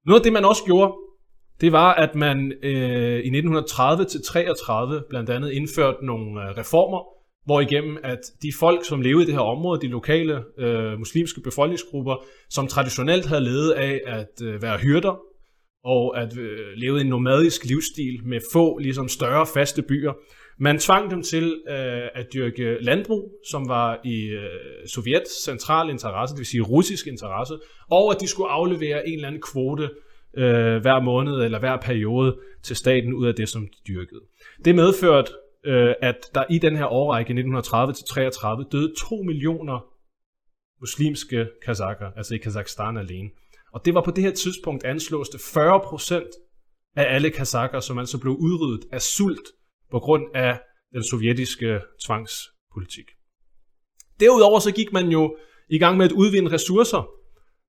Noget 0.07 0.21
af 0.21 0.25
det, 0.25 0.33
man 0.33 0.45
også 0.45 0.65
gjorde, 0.65 0.95
det 1.61 1.73
var, 1.73 1.95
at 1.95 2.15
man 2.15 2.53
øh, 2.63 3.21
i 3.21 3.41
1930-33 3.41 5.09
blandt 5.09 5.31
andet 5.31 5.51
indførte 5.51 6.07
nogle 6.07 6.43
øh, 6.43 6.57
reformer, 6.57 7.03
hvor 7.45 7.61
igennem 7.61 7.99
at 8.03 8.21
de 8.43 8.53
folk, 8.59 8.85
som 8.85 9.01
levede 9.01 9.23
i 9.23 9.27
det 9.27 9.35
her 9.35 9.41
område, 9.41 9.81
de 9.81 9.89
lokale 9.89 10.45
øh, 10.59 10.99
muslimske 10.99 11.41
befolkningsgrupper, 11.41 12.25
som 12.51 12.67
traditionelt 12.67 13.27
havde 13.27 13.45
levet 13.45 13.71
af 13.71 14.01
at 14.07 14.43
øh, 14.43 14.63
være 14.63 14.79
hyrder, 14.79 15.21
og 15.85 16.21
at 16.21 16.39
øh, 16.39 16.59
leve 16.77 17.01
en 17.01 17.07
nomadisk 17.07 17.65
livsstil 17.65 18.21
med 18.25 18.41
få 18.53 18.79
ligesom 18.79 19.09
større 19.09 19.47
faste 19.55 19.83
byer, 19.83 20.13
man 20.59 20.79
tvang 20.79 21.11
dem 21.11 21.23
til 21.23 21.63
øh, 21.69 22.09
at 22.15 22.27
dyrke 22.35 22.77
landbrug, 22.81 23.33
som 23.51 23.69
var 23.69 24.01
i 24.05 24.25
øh, 24.25 24.87
Sovjets 24.87 25.45
central 25.45 25.91
interesse, 25.91 26.35
det 26.35 26.39
vil 26.39 26.47
sige 26.47 26.63
russisk 26.63 27.07
interesse, 27.07 27.59
og 27.91 28.15
at 28.15 28.21
de 28.21 28.29
skulle 28.29 28.51
aflevere 28.51 29.09
en 29.09 29.15
eller 29.15 29.29
anden 29.29 29.43
kvote 29.43 29.91
øh, 30.37 30.81
hver 30.81 31.01
måned 31.01 31.33
eller 31.33 31.59
hver 31.59 31.77
periode 31.77 32.37
til 32.63 32.77
staten 32.77 33.15
ud 33.15 33.27
af 33.27 33.35
det, 33.35 33.49
som 33.49 33.63
de 33.63 33.93
dyrkede. 33.93 34.21
Det 34.65 34.75
medførte, 34.75 35.33
øh, 35.65 35.95
at 36.03 36.27
der 36.35 36.45
i 36.51 36.59
den 36.59 36.77
her 36.77 36.87
årrække 36.87 37.33
1930-33 37.33 38.69
døde 38.73 38.93
2 39.09 39.23
millioner 39.23 39.85
muslimske 40.81 41.49
kazakker, 41.65 42.11
altså 42.17 42.35
i 42.35 42.39
Kazakhstan 42.39 42.97
alene. 42.97 43.31
Og 43.73 43.85
det 43.85 43.95
var 43.95 44.01
på 44.01 44.11
det 44.11 44.25
her 44.25 44.31
tidspunkt 44.31 44.85
anslås 44.85 45.29
det 45.29 45.41
40 45.41 45.81
procent 45.81 46.29
af 46.97 47.15
alle 47.15 47.31
kazakker, 47.31 47.81
som 47.81 47.99
altså 47.99 48.21
blev 48.21 48.33
udryddet 48.33 48.85
af 48.93 49.03
sult 49.03 49.49
på 49.93 49.99
grund 49.99 50.23
af 50.35 50.59
den 50.93 51.05
sovjetiske 51.11 51.81
tvangspolitik. 52.07 53.07
Derudover 54.21 54.59
så 54.59 54.73
gik 54.73 54.93
man 54.93 55.09
jo 55.09 55.37
i 55.69 55.79
gang 55.79 55.97
med 55.97 56.07
at 56.07 56.13
udvinde 56.13 56.53
ressourcer. 56.53 57.09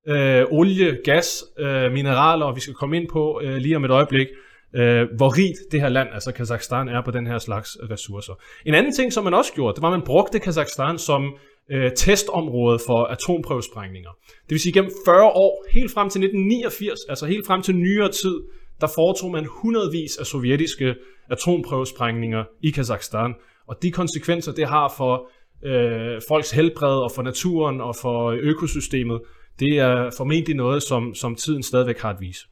Øh, 0.08 0.46
olie, 0.52 0.98
gas, 1.04 1.44
øh, 1.60 1.92
mineraler, 1.92 2.46
og 2.46 2.56
vi 2.56 2.62
skal 2.62 2.74
komme 2.74 2.98
ind 2.98 3.08
på 3.10 3.42
øh, 3.44 3.56
lige 3.56 3.76
om 3.76 3.86
et 3.86 3.92
øjeblik, 3.92 4.28
øh, 4.76 5.08
hvor 5.18 5.38
rigt 5.38 5.60
det 5.72 5.82
her 5.82 5.90
land, 5.90 6.10
altså 6.14 6.32
Kazakhstan, 6.32 6.88
er 6.88 7.02
på 7.06 7.12
den 7.12 7.28
her 7.28 7.38
slags 7.38 7.78
ressourcer. 7.92 8.34
En 8.66 8.74
anden 8.74 8.94
ting, 8.94 9.14
som 9.14 9.24
man 9.24 9.34
også 9.34 9.54
gjorde, 9.54 9.76
det 9.76 9.82
var, 9.82 9.88
at 9.88 10.00
man 10.00 10.06
brugte 10.06 10.40
Kazakhstan 10.40 10.98
som 10.98 11.38
øh, 11.72 11.92
testområde 11.96 12.80
for 12.88 13.04
atomprøvesprængninger. 13.06 14.10
Det 14.26 14.50
vil 14.50 14.60
sige, 14.60 14.74
gennem 14.74 14.92
40 15.06 15.24
år, 15.24 15.66
helt 15.72 15.92
frem 15.92 16.10
til 16.10 16.20
1989, 16.20 17.00
altså 17.10 17.26
helt 17.26 17.48
frem 17.48 17.62
til 17.62 17.76
nyere 17.76 18.12
tid, 18.12 18.36
der 18.82 18.88
foretog 18.96 19.32
man 19.32 19.46
hundredvis 19.46 20.18
af 20.18 20.26
sovjetiske 20.26 20.96
atomprøvesprængninger 21.30 22.44
i 22.64 22.70
Kazakhstan. 22.70 23.34
Og 23.68 23.76
de 23.82 23.92
konsekvenser, 23.92 24.52
det 24.52 24.68
har 24.68 24.94
for 24.98 25.30
øh, 25.66 26.22
folks 26.28 26.52
helbred 26.52 27.04
og 27.04 27.12
for 27.12 27.22
naturen 27.22 27.82
og 27.82 27.96
for 27.96 28.30
økosystemet, 28.30 29.22
det 29.60 29.80
er 29.80 30.12
formentlig 30.18 30.56
noget, 30.56 30.84
som, 30.84 31.16
som 31.16 31.36
tiden 31.36 31.64
stadigvæk 31.64 32.00
har 32.00 32.10
at 32.10 32.18
vise. 32.20 32.48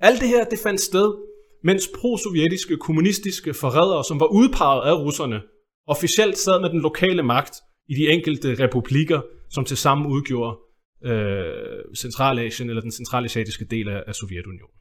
Alt 0.00 0.20
det 0.20 0.28
her, 0.28 0.44
det 0.44 0.58
fandt 0.62 0.80
sted, 0.80 1.14
mens 1.62 1.88
pro-sovjetiske 1.94 2.76
kommunistiske 2.76 3.54
forrædere, 3.54 4.04
som 4.04 4.20
var 4.20 4.26
udpeget 4.26 4.82
af 4.90 4.94
russerne, 4.94 5.42
officielt 5.86 6.38
sad 6.38 6.60
med 6.60 6.70
den 6.70 6.80
lokale 6.80 7.22
magt 7.22 7.54
i 7.88 7.94
de 7.94 8.08
enkelte 8.08 8.54
republikker, 8.64 9.20
som 9.50 9.64
til 9.64 9.76
sammen 9.76 10.06
udgjorde 10.06 10.58
øh, 11.04 11.96
Centralasien 11.96 12.68
eller 12.68 12.82
den 12.82 12.92
centralasiatiske 12.92 13.64
del 13.64 13.88
af, 13.88 14.02
af 14.06 14.14
Sovjetunionen. 14.14 14.74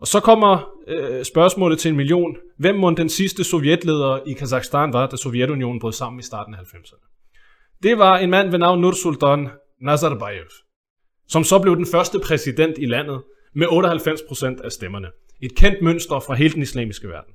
Og 0.00 0.06
så 0.06 0.20
kommer 0.20 0.70
øh, 0.88 1.24
spørgsmålet 1.24 1.78
til 1.78 1.88
en 1.88 1.96
million. 1.96 2.36
Hvem 2.58 2.74
må 2.74 2.90
den 2.90 3.08
sidste 3.08 3.44
sovjetleder 3.44 4.18
i 4.26 4.32
Kazakhstan 4.32 4.92
var, 4.92 5.06
da 5.06 5.16
Sovjetunionen 5.16 5.80
brød 5.80 5.92
sammen 5.92 6.20
i 6.20 6.22
starten 6.22 6.54
af 6.54 6.58
90'erne? 6.58 7.10
Det 7.82 7.98
var 7.98 8.18
en 8.18 8.30
mand 8.30 8.50
ved 8.50 8.58
navn 8.58 8.80
Nursultan 8.80 9.48
Nazarbayev, 9.80 10.50
som 11.28 11.44
så 11.44 11.58
blev 11.58 11.76
den 11.76 11.86
første 11.86 12.18
præsident 12.18 12.74
i 12.78 12.86
landet 12.86 13.22
med 13.54 13.66
98% 13.66 14.64
af 14.64 14.72
stemmerne. 14.72 15.08
Et 15.42 15.54
kendt 15.54 15.82
mønster 15.82 16.20
fra 16.20 16.34
hele 16.34 16.54
den 16.54 16.62
islamiske 16.62 17.08
verden. 17.08 17.34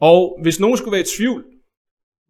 Og 0.00 0.38
hvis 0.42 0.60
nogen 0.60 0.76
skulle 0.76 0.92
være 0.92 1.00
i 1.00 1.16
tvivl, 1.16 1.44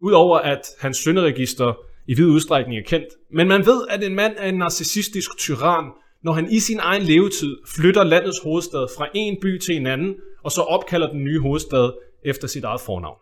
udover 0.01 0.37
at 0.37 0.61
hans 0.79 0.97
synderegister 0.97 1.73
i 2.07 2.13
vid 2.13 2.25
udstrækning 2.25 2.77
er 2.79 2.83
kendt, 2.83 3.07
men 3.33 3.47
man 3.47 3.65
ved, 3.65 3.87
at 3.89 4.03
en 4.03 4.15
mand 4.15 4.33
er 4.37 4.49
en 4.49 4.57
narcissistisk 4.57 5.37
tyran, 5.37 5.91
når 6.23 6.31
han 6.31 6.51
i 6.51 6.59
sin 6.59 6.79
egen 6.79 7.03
levetid 7.03 7.57
flytter 7.75 8.03
landets 8.03 8.39
hovedstad 8.43 8.87
fra 8.97 9.07
en 9.13 9.37
by 9.41 9.59
til 9.59 9.75
en 9.75 9.87
anden, 9.87 10.15
og 10.43 10.51
så 10.51 10.61
opkalder 10.61 11.11
den 11.11 11.23
nye 11.23 11.39
hovedstad 11.39 11.93
efter 12.25 12.47
sit 12.47 12.63
eget 12.63 12.81
fornavn. 12.81 13.19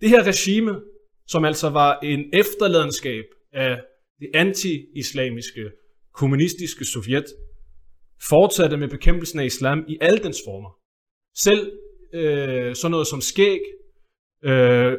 Det 0.00 0.08
her 0.08 0.22
regime, 0.22 0.80
som 1.26 1.44
altså 1.44 1.68
var 1.70 1.98
en 2.02 2.24
efterladenskab 2.32 3.24
af 3.52 3.80
det 4.20 4.30
anti-islamiske, 4.34 5.70
kommunistiske 6.14 6.84
Sovjet, 6.84 7.24
fortsatte 8.28 8.76
med 8.76 8.88
bekæmpelsen 8.88 9.40
af 9.40 9.44
islam 9.44 9.84
i 9.88 9.98
alle 10.00 10.18
dens 10.18 10.40
former. 10.46 10.70
Selv 11.36 11.72
øh, 12.14 12.74
sådan 12.74 12.90
noget 12.90 13.06
som 13.06 13.20
skæg, 13.20 13.60
øh, 14.44 14.92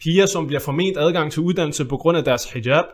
piger, 0.00 0.26
som 0.26 0.46
bliver 0.46 0.60
forment 0.60 0.96
adgang 0.98 1.32
til 1.32 1.42
uddannelse 1.42 1.84
på 1.84 1.96
grund 1.96 2.18
af 2.18 2.24
deres 2.24 2.52
hijab, 2.52 2.84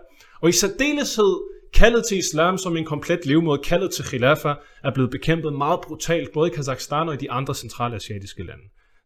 og 0.43 0.49
i 0.49 0.52
særdeleshed 0.52 1.56
kaldet 1.75 2.04
til 2.08 2.18
islam 2.18 2.58
som 2.58 2.76
en 2.76 2.85
komplet 2.85 3.26
levemåde, 3.26 3.62
kaldet 3.62 3.90
til 3.90 4.04
khilafa, 4.04 4.54
er 4.85 4.94
blevet 4.94 5.11
bekæmpet 5.11 5.52
meget 5.52 5.80
brutalt, 5.80 6.32
både 6.32 6.50
i 6.50 6.54
Kazakhstan 6.54 7.08
og 7.08 7.14
i 7.14 7.16
de 7.16 7.30
andre 7.30 7.54
centralasiatiske 7.54 8.42
lande. 8.42 8.62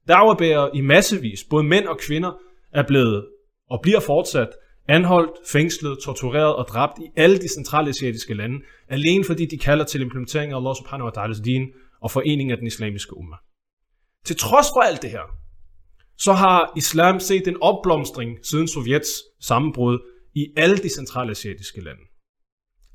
Dagerbærer 0.08 0.70
i 0.74 0.80
massevis, 0.80 1.44
både 1.50 1.64
mænd 1.64 1.86
og 1.86 1.98
kvinder, 1.98 2.32
er 2.72 2.82
blevet 2.86 3.26
og 3.70 3.80
bliver 3.82 4.00
fortsat 4.00 4.48
anholdt, 4.88 5.30
fængslet, 5.48 5.98
tortureret 6.04 6.56
og 6.56 6.66
dræbt 6.68 6.98
i 6.98 7.06
alle 7.16 7.38
de 7.38 7.48
centralasiatiske 7.48 8.34
lande, 8.34 8.58
alene 8.88 9.24
fordi 9.24 9.46
de 9.46 9.58
kalder 9.58 9.84
til 9.84 10.00
implementering 10.00 10.52
af 10.52 10.56
Allah 10.56 10.74
subhanahu 10.76 11.10
wa 11.10 11.24
ta'ala's 11.24 11.42
din 11.42 11.68
og 12.02 12.10
forening 12.10 12.50
af 12.50 12.56
den 12.56 12.66
islamiske 12.66 13.16
umma. 13.16 13.36
Til 14.24 14.36
trods 14.36 14.66
for 14.74 14.80
alt 14.80 15.02
det 15.02 15.10
her, 15.10 15.26
så 16.18 16.32
har 16.32 16.72
islam 16.76 17.20
set 17.20 17.48
en 17.48 17.62
opblomstring 17.62 18.38
siden 18.42 18.68
Sovjets 18.68 19.10
sammenbrud 19.40 19.98
i 20.34 20.46
alle 20.56 20.76
de 20.76 20.88
centralasiatiske 20.88 21.80
lande. 21.80 22.02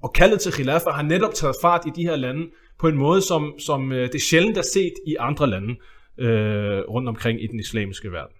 Og 0.04 0.14
kaldet 0.14 0.40
til 0.40 0.52
khilafa 0.52 0.90
har 0.90 1.04
netop 1.04 1.34
taget 1.34 1.56
fart 1.62 1.86
i 1.88 1.90
de 1.96 2.04
her 2.04 2.16
lande 2.16 2.48
på 2.80 2.88
en 2.88 2.98
måde, 2.98 3.22
som, 3.22 3.54
som 3.60 3.92
øh, 3.92 4.12
det 4.14 4.22
sjældent 4.22 4.58
er 4.58 4.62
set 4.74 4.94
i 5.08 5.16
andre 5.20 5.48
lande 5.48 5.75
øh, 6.20 6.80
rundt 6.90 7.10
omkring 7.10 7.44
i 7.44 7.48
den 7.48 7.60
islamiske 7.60 8.12
verden. 8.12 8.36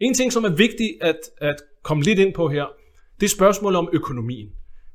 En 0.00 0.14
ting, 0.14 0.32
som 0.32 0.44
er 0.44 0.54
vigtigt 0.56 0.92
at, 1.00 1.18
at 1.38 1.56
komme 1.82 2.02
lidt 2.02 2.18
ind 2.18 2.34
på 2.34 2.48
her, 2.48 2.66
det 3.20 3.26
er 3.26 3.30
spørgsmålet 3.30 3.78
om 3.78 3.88
økonomien. 3.92 4.48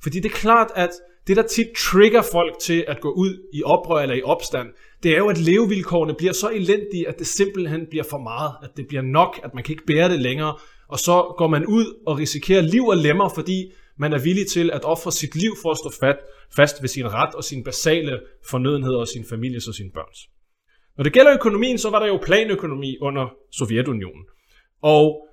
Fordi 0.03 0.19
det 0.19 0.25
er 0.25 0.35
klart, 0.35 0.71
at 0.75 0.89
det, 1.27 1.37
der 1.37 1.43
tit 1.43 1.67
trigger 1.77 2.21
folk 2.31 2.59
til 2.59 2.85
at 2.87 3.01
gå 3.01 3.11
ud 3.11 3.49
i 3.53 3.63
oprør 3.63 4.01
eller 4.01 4.15
i 4.15 4.21
opstand, 4.21 4.67
det 5.03 5.13
er 5.13 5.17
jo, 5.17 5.29
at 5.29 5.37
levevilkårene 5.37 6.13
bliver 6.17 6.33
så 6.33 6.49
elendige, 6.49 7.07
at 7.07 7.19
det 7.19 7.27
simpelthen 7.27 7.85
bliver 7.89 8.03
for 8.09 8.17
meget, 8.17 8.51
at 8.63 8.69
det 8.77 8.87
bliver 8.87 9.01
nok, 9.01 9.39
at 9.43 9.53
man 9.53 9.63
kan 9.63 9.73
ikke 9.73 9.85
bære 9.85 10.09
det 10.09 10.19
længere, 10.19 10.55
og 10.87 10.99
så 10.99 11.35
går 11.37 11.47
man 11.47 11.65
ud 11.65 11.85
og 12.07 12.17
risikerer 12.17 12.61
liv 12.61 12.85
og 12.85 12.97
lemmer, 12.97 13.29
fordi 13.35 13.71
man 13.99 14.13
er 14.13 14.19
villig 14.19 14.47
til 14.47 14.71
at 14.71 14.85
ofre 14.85 15.11
sit 15.11 15.35
liv 15.35 15.51
for 15.61 15.71
at 15.71 15.77
stå 15.77 15.91
fat, 15.99 16.19
fast 16.55 16.81
ved 16.81 16.89
sin 16.89 17.13
ret 17.13 17.35
og 17.35 17.43
sine 17.43 17.63
basale 17.63 18.19
fornødenheder 18.49 18.97
og 18.97 19.07
sin 19.07 19.25
families 19.29 19.67
og 19.67 19.73
sine 19.73 19.91
børns. 19.91 20.19
Når 20.97 21.03
det 21.03 21.13
gælder 21.13 21.33
økonomien, 21.33 21.77
så 21.77 21.89
var 21.89 21.99
der 21.99 22.07
jo 22.07 22.19
planøkonomi 22.23 22.97
under 23.01 23.33
Sovjetunionen. 23.51 24.25
Og 24.81 25.27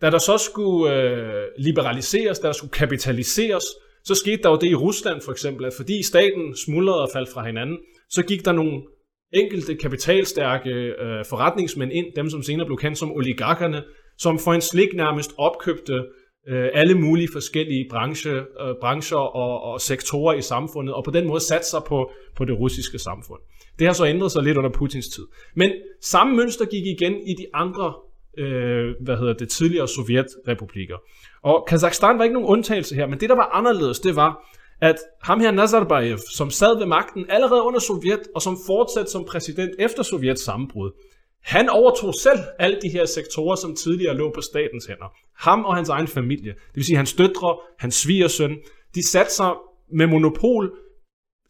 da 0.00 0.10
der 0.10 0.18
så 0.18 0.38
skulle 0.38 0.94
øh, 0.94 1.44
liberaliseres, 1.58 2.38
da 2.38 2.46
der 2.46 2.52
skulle 2.52 2.70
kapitaliseres, 2.70 3.64
så 4.04 4.14
skete 4.14 4.42
der 4.42 4.50
jo 4.50 4.56
det 4.56 4.70
i 4.70 4.74
Rusland 4.74 5.20
for 5.20 5.32
eksempel, 5.32 5.66
at 5.66 5.72
fordi 5.76 6.02
staten 6.02 6.56
smuldrede 6.56 7.02
og 7.02 7.08
faldt 7.12 7.28
fra 7.28 7.46
hinanden, 7.46 7.78
så 8.10 8.22
gik 8.22 8.44
der 8.44 8.52
nogle 8.52 8.82
enkelte 9.32 9.74
kapitalstærke 9.74 10.70
øh, 10.70 11.24
forretningsmænd 11.24 11.92
ind, 11.92 12.06
dem 12.16 12.30
som 12.30 12.42
senere 12.42 12.66
blev 12.66 12.78
kendt 12.78 12.98
som 12.98 13.12
oligarkerne, 13.12 13.82
som 14.18 14.38
for 14.38 14.52
en 14.52 14.60
slik 14.60 14.94
nærmest 14.94 15.32
opkøbte 15.38 16.04
øh, 16.48 16.68
alle 16.74 16.94
mulige 16.94 17.28
forskellige 17.32 17.86
branche, 17.90 18.30
øh, 18.30 18.74
brancher 18.80 19.18
og, 19.18 19.62
og 19.62 19.80
sektorer 19.80 20.34
i 20.34 20.42
samfundet, 20.42 20.94
og 20.94 21.04
på 21.04 21.10
den 21.10 21.26
måde 21.26 21.40
satte 21.40 21.66
sig 21.66 21.80
på, 21.86 22.10
på 22.36 22.44
det 22.44 22.58
russiske 22.58 22.98
samfund. 22.98 23.40
Det 23.78 23.86
har 23.86 23.94
så 23.94 24.06
ændret 24.06 24.32
sig 24.32 24.42
lidt 24.42 24.56
under 24.56 24.70
Putins 24.70 25.08
tid. 25.08 25.26
Men 25.54 25.70
samme 26.00 26.36
mønster 26.36 26.64
gik 26.64 26.86
igen 26.86 27.14
i 27.26 27.34
de 27.34 27.46
andre 27.54 27.94
øh, 28.38 28.94
hvad 29.00 29.16
hedder 29.16 29.32
det, 29.32 29.48
tidligere 29.48 29.88
sovjetrepublikker. 29.88 30.96
Og 31.42 31.66
Kazakhstan 31.68 32.18
var 32.18 32.24
ikke 32.24 32.34
nogen 32.34 32.48
undtagelse 32.48 32.94
her, 32.94 33.06
men 33.06 33.20
det, 33.20 33.28
der 33.28 33.36
var 33.36 33.50
anderledes, 33.52 34.00
det 34.00 34.16
var, 34.16 34.50
at 34.80 34.96
ham 35.22 35.40
her 35.40 35.50
Nazarbayev, 35.50 36.18
som 36.30 36.50
sad 36.50 36.78
ved 36.78 36.86
magten 36.86 37.26
allerede 37.28 37.62
under 37.62 37.80
Sovjet, 37.80 38.20
og 38.34 38.42
som 38.42 38.56
fortsatte 38.66 39.10
som 39.10 39.24
præsident 39.24 39.70
efter 39.78 40.02
Sovjets 40.02 40.42
sammenbrud, 40.44 40.90
han 41.46 41.68
overtog 41.68 42.14
selv 42.14 42.38
alle 42.58 42.78
de 42.82 42.88
her 42.88 43.06
sektorer, 43.06 43.56
som 43.56 43.76
tidligere 43.76 44.16
lå 44.16 44.32
på 44.34 44.40
statens 44.40 44.86
hænder. 44.86 45.12
Ham 45.36 45.64
og 45.64 45.76
hans 45.76 45.88
egen 45.88 46.06
familie, 46.06 46.52
det 46.52 46.74
vil 46.74 46.84
sige 46.84 46.96
hans 46.96 47.12
døtre, 47.12 47.56
hans 47.78 47.94
svigersøn, 47.94 48.56
de 48.94 49.08
satte 49.08 49.34
sig 49.34 49.52
med 49.92 50.06
monopol 50.06 50.70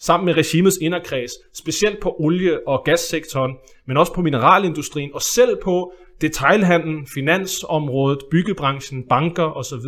sammen 0.00 0.26
med 0.26 0.36
regimets 0.36 0.76
inderkreds, 0.76 1.32
specielt 1.54 2.00
på 2.00 2.16
olie- 2.18 2.68
og 2.68 2.82
gassektoren, 2.84 3.52
men 3.86 3.96
også 3.96 4.12
på 4.12 4.22
mineralindustrien, 4.22 5.10
og 5.14 5.22
selv 5.22 5.56
på 5.62 5.92
detailhandlen, 6.20 7.06
finansområdet, 7.14 8.18
byggebranchen, 8.30 9.08
banker 9.08 9.56
osv. 9.56 9.86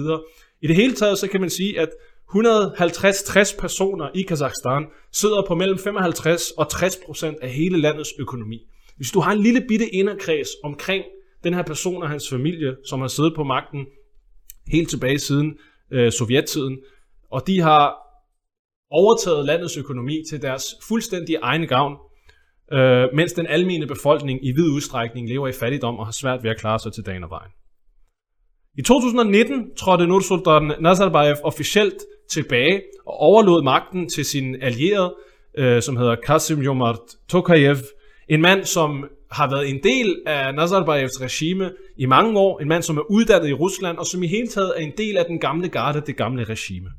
I 0.63 0.67
det 0.67 0.77
hele 0.77 0.95
taget 0.95 1.19
så 1.19 1.29
kan 1.29 1.41
man 1.41 1.51
sige, 1.51 1.81
at 1.81 1.89
150-60 2.37 3.61
personer 3.61 4.09
i 4.15 4.23
Kazakhstan 4.23 4.87
sidder 5.13 5.43
på 5.49 5.55
mellem 5.55 5.79
55 5.79 6.51
og 6.51 6.71
60 6.71 6.97
procent 7.07 7.37
af 7.43 7.51
hele 7.51 7.79
landets 7.79 8.11
økonomi. 8.19 8.59
Hvis 8.99 9.11
du 9.11 9.21
har 9.21 9.33
en 9.33 9.43
lille 9.43 9.65
bitte 9.69 9.95
inderkreds 9.95 10.49
omkring 10.65 11.05
den 11.45 11.55
her 11.55 11.63
person 11.63 12.03
og 12.03 12.09
hans 12.09 12.31
familie, 12.31 12.77
som 12.87 13.01
har 13.01 13.09
siddet 13.09 13.33
på 13.37 13.45
magten 13.45 13.87
helt 14.73 14.91
tilbage 14.91 15.19
siden 15.19 15.59
øh, 15.93 16.13
sovjettiden, 16.13 16.79
og 17.31 17.47
de 17.47 17.61
har 17.61 17.97
overtaget 18.91 19.45
landets 19.45 19.77
økonomi 19.77 20.23
til 20.31 20.43
deres 20.43 20.65
fuldstændige 20.89 21.39
egne 21.39 21.67
gavn, 21.67 21.97
øh, 22.73 23.05
mens 23.15 23.33
den 23.33 23.47
almene 23.47 23.87
befolkning 23.87 24.47
i 24.47 24.53
vid 24.53 24.71
udstrækning 24.71 25.29
lever 25.29 25.49
i 25.49 25.53
fattigdom 25.53 25.99
og 25.99 26.07
har 26.07 26.13
svært 26.13 26.43
ved 26.43 26.51
at 26.51 26.61
klare 26.61 26.79
sig 26.79 26.93
til 26.93 27.07
dagen 27.07 27.25
og 27.25 27.31
vejen. 27.31 27.51
I 28.79 28.83
2019 28.83 29.77
trådte 29.77 30.07
Nursultan 30.07 30.73
Nazarbayev 30.81 31.37
officielt 31.45 31.97
tilbage 32.31 32.83
og 33.07 33.15
overlod 33.15 33.63
magten 33.63 34.09
til 34.09 34.25
sin 34.25 34.63
allierede, 34.63 35.15
øh, 35.59 35.83
som 35.83 35.97
hedder 35.97 36.17
Kasim 36.27 36.63
Jomart 36.63 36.99
Tokayev, 37.29 37.77
en 38.29 38.43
mand, 38.43 38.65
som 38.65 39.05
har 39.31 39.51
været 39.51 39.69
en 39.69 39.83
del 39.83 40.23
af 40.27 40.55
Nazarbayevs 40.55 41.23
regime 41.23 41.73
i 41.97 42.07
mange 42.07 42.39
år, 42.39 42.61
en 42.61 42.69
mand, 42.69 42.83
som 42.83 42.97
er 42.97 43.11
uddannet 43.11 43.49
i 43.49 43.53
Rusland, 43.53 43.99
og 43.99 44.07
som 44.07 44.23
i 44.23 44.27
hele 44.27 44.49
taget 44.49 44.73
er 44.77 44.81
en 44.81 44.93
del 44.99 45.17
af 45.17 45.25
den 45.25 45.39
gamle 45.39 45.69
garde, 45.69 46.03
det 46.07 46.17
gamle 46.17 46.45
regime. 46.45 46.91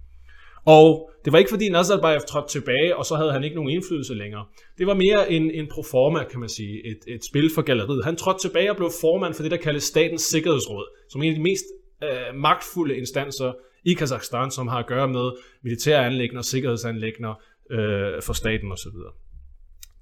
Og 0.66 1.12
det 1.26 1.34
var 1.34 1.40
ikke 1.40 1.50
fordi 1.50 1.70
Nazarbayev 1.70 2.20
trådte 2.28 2.50
tilbage, 2.50 2.96
og 2.98 3.06
så 3.06 3.16
havde 3.16 3.32
han 3.32 3.44
ikke 3.44 3.56
nogen 3.56 3.72
indflydelse 3.72 4.14
længere. 4.14 4.46
Det 4.78 4.88
var 4.88 4.94
mere 4.94 5.32
en, 5.32 5.52
en 5.52 5.68
proforma, 5.72 6.24
kan 6.24 6.40
man 6.40 6.50
sige, 6.50 6.88
et, 6.88 7.00
et 7.08 7.26
spil 7.26 7.52
for 7.56 7.62
galleriet. 7.62 8.06
Han 8.06 8.16
trådte 8.16 8.40
tilbage 8.48 8.72
og 8.72 8.78
blev 8.78 8.92
formand 9.02 9.34
for 9.34 9.44
det, 9.44 9.52
der 9.52 9.58
kaldes 9.58 9.84
Statens 9.84 10.22
Sikkerhedsråd, 10.22 10.86
som 11.10 11.24
en 11.24 11.30
af 11.30 11.36
de 11.36 11.44
mest 11.44 11.66
øh, 12.04 12.36
magtfulde 12.36 12.98
instanser 12.98 13.54
i 13.86 13.94
Kazakhstan, 13.94 14.52
som 14.52 14.68
har 14.68 14.80
at 14.80 14.88
gøre 14.88 15.08
med 15.08 15.32
militære 15.64 16.06
anlægner, 16.06 16.42
sikkerhedsanlægner 16.42 17.34
øh, 17.72 18.22
for 18.22 18.34
staten 18.34 18.72
osv. 18.72 18.98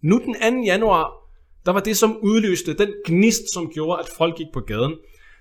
Nu 0.01 0.21
den 0.25 0.55
2. 0.55 0.63
januar, 0.65 1.11
der 1.65 1.71
var 1.71 1.79
det, 1.79 1.97
som 1.97 2.17
udløste 2.21 2.73
den 2.73 2.93
gnist, 3.05 3.53
som 3.53 3.71
gjorde, 3.73 3.99
at 3.99 4.09
folk 4.17 4.35
gik 4.35 4.47
på 4.53 4.59
gaden. 4.59 4.95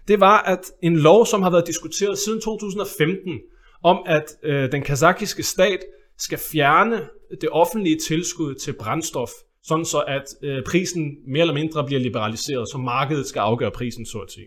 Det 0.08 0.20
var, 0.20 0.38
at 0.38 0.60
en 0.82 0.96
lov, 0.96 1.26
som 1.26 1.42
har 1.42 1.50
været 1.50 1.66
diskuteret 1.66 2.18
siden 2.18 2.40
2015, 2.40 3.40
om 3.82 3.98
at 4.06 4.24
øh, 4.42 4.72
den 4.72 4.82
kazakiske 4.82 5.42
stat 5.42 5.78
skal 6.18 6.38
fjerne 6.38 7.08
det 7.40 7.48
offentlige 7.52 7.98
tilskud 7.98 8.54
til 8.54 8.72
brændstof, 8.72 9.30
sådan 9.62 9.84
så 9.84 10.00
at 10.00 10.24
øh, 10.42 10.62
prisen 10.64 11.16
mere 11.26 11.40
eller 11.40 11.54
mindre 11.54 11.84
bliver 11.84 12.00
liberaliseret, 12.00 12.68
så 12.68 12.78
markedet 12.78 13.26
skal 13.26 13.40
afgøre 13.40 13.70
prisen, 13.70 14.06
så 14.06 14.18
at 14.18 14.30
sige. 14.30 14.46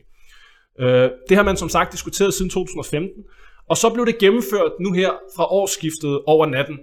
Øh, 0.79 1.09
det 1.29 1.37
har 1.37 1.43
man 1.43 1.57
som 1.57 1.69
sagt 1.69 1.91
diskuteret 1.91 2.33
siden 2.33 2.49
2015, 2.49 3.23
og 3.69 3.77
så 3.77 3.89
blev 3.89 4.05
det 4.05 4.17
gennemført 4.17 4.71
nu 4.79 4.93
her 4.93 5.11
fra 5.35 5.51
årsskiftet 5.51 6.21
over 6.25 6.45
natten. 6.45 6.79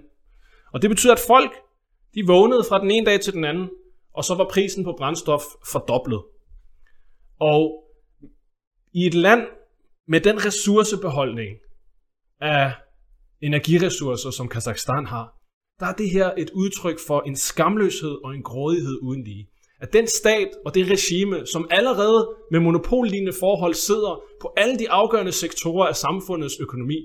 Og 0.73 0.81
det 0.81 0.89
betyder, 0.89 1.13
at 1.13 1.19
folk 1.27 1.51
de 2.17 2.27
vågnede 2.27 2.63
fra 2.69 2.81
den 2.81 2.91
ene 2.91 3.05
dag 3.05 3.19
til 3.19 3.33
den 3.33 3.45
anden, 3.45 3.69
og 4.13 4.23
så 4.23 4.35
var 4.35 4.47
prisen 4.51 4.83
på 4.83 4.95
brændstof 4.97 5.41
fordoblet. 5.71 6.21
Og 7.39 7.83
i 8.93 9.05
et 9.05 9.13
land 9.13 9.41
med 10.07 10.21
den 10.21 10.45
ressourcebeholdning 10.45 11.57
af 12.41 12.73
energiressourcer, 13.41 14.29
som 14.29 14.47
Kazakhstan 14.47 15.05
har, 15.05 15.33
der 15.79 15.85
er 15.85 15.93
det 15.93 16.09
her 16.09 16.31
et 16.37 16.49
udtryk 16.49 16.99
for 17.07 17.21
en 17.21 17.35
skamløshed 17.35 18.25
og 18.25 18.35
en 18.35 18.43
grådighed 18.43 18.99
uden 19.01 19.23
lige. 19.23 19.49
At 19.81 19.93
den 19.93 20.07
stat 20.07 20.49
og 20.65 20.75
det 20.75 20.91
regime, 20.91 21.45
som 21.45 21.67
allerede 21.71 22.29
med 22.51 22.59
monopollignende 22.59 23.33
forhold 23.39 23.73
sidder 23.73 24.21
på 24.41 24.53
alle 24.57 24.79
de 24.79 24.89
afgørende 24.89 25.31
sektorer 25.31 25.87
af 25.87 25.95
samfundets 25.95 26.59
økonomi, 26.59 26.99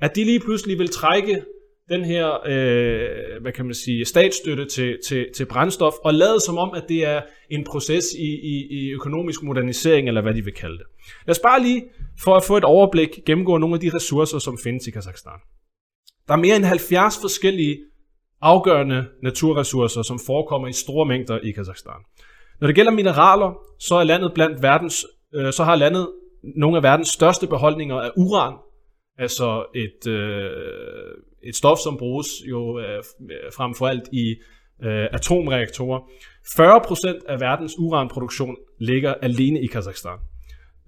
at 0.00 0.16
de 0.16 0.24
lige 0.24 0.40
pludselig 0.40 0.78
vil 0.78 0.88
trække 0.88 1.44
den 1.88 2.04
her, 2.04 2.26
øh, 2.46 3.42
hvad 3.42 3.52
kan 3.52 3.64
man 3.64 3.74
sige, 3.74 4.04
statsstøtte 4.04 4.64
til, 4.64 4.98
til, 5.06 5.26
til 5.36 5.46
brændstof, 5.46 5.92
og 6.04 6.14
lavet 6.14 6.42
som 6.42 6.58
om, 6.58 6.70
at 6.74 6.84
det 6.88 7.06
er 7.06 7.22
en 7.50 7.64
proces 7.64 8.04
i, 8.18 8.30
i, 8.42 8.66
i 8.70 8.90
økonomisk 8.90 9.42
modernisering, 9.42 10.08
eller 10.08 10.22
hvad 10.22 10.34
de 10.34 10.44
vil 10.44 10.54
kalde 10.54 10.78
det. 10.78 10.86
Lad 11.26 11.36
os 11.36 11.40
bare 11.42 11.62
lige, 11.62 11.84
for 12.24 12.34
at 12.34 12.44
få 12.44 12.56
et 12.56 12.64
overblik, 12.64 13.20
gennemgå 13.26 13.58
nogle 13.58 13.74
af 13.74 13.80
de 13.80 13.90
ressourcer, 13.94 14.38
som 14.38 14.58
findes 14.64 14.86
i 14.86 14.90
Kazakhstan. 14.90 15.40
Der 16.28 16.34
er 16.34 16.38
mere 16.38 16.56
end 16.56 16.64
70 16.64 17.18
forskellige 17.20 17.78
afgørende 18.40 19.06
naturressourcer, 19.22 20.02
som 20.02 20.18
forekommer 20.26 20.68
i 20.68 20.72
store 20.72 21.06
mængder 21.06 21.38
i 21.38 21.50
Kazakhstan. 21.50 22.00
Når 22.60 22.66
det 22.66 22.74
gælder 22.74 22.92
mineraler, 22.92 23.52
så 23.80 23.94
er 23.94 24.04
landet 24.04 24.32
blandt 24.34 24.62
verdens, 24.62 25.06
øh, 25.34 25.52
så 25.52 25.64
har 25.64 25.76
landet 25.76 26.08
nogle 26.56 26.76
af 26.76 26.82
verdens 26.82 27.08
største 27.08 27.46
beholdninger 27.46 27.96
af 27.96 28.10
uran, 28.16 28.54
altså 29.18 29.64
et, 29.74 30.06
øh, 30.06 30.50
et 31.48 31.56
stof, 31.56 31.78
som 31.78 31.96
bruges 31.96 32.28
jo 32.50 32.78
øh, 32.78 32.96
øh, 33.30 33.52
frem 33.56 33.74
for 33.74 33.86
alt 33.86 34.08
i 34.12 34.36
øh, 34.82 35.06
atomreaktorer. 35.12 36.00
40% 36.46 37.26
af 37.28 37.40
verdens 37.40 37.74
uranproduktion 37.78 38.56
ligger 38.78 39.14
alene 39.14 39.60
i 39.60 39.66
Kazakhstan. 39.66 40.18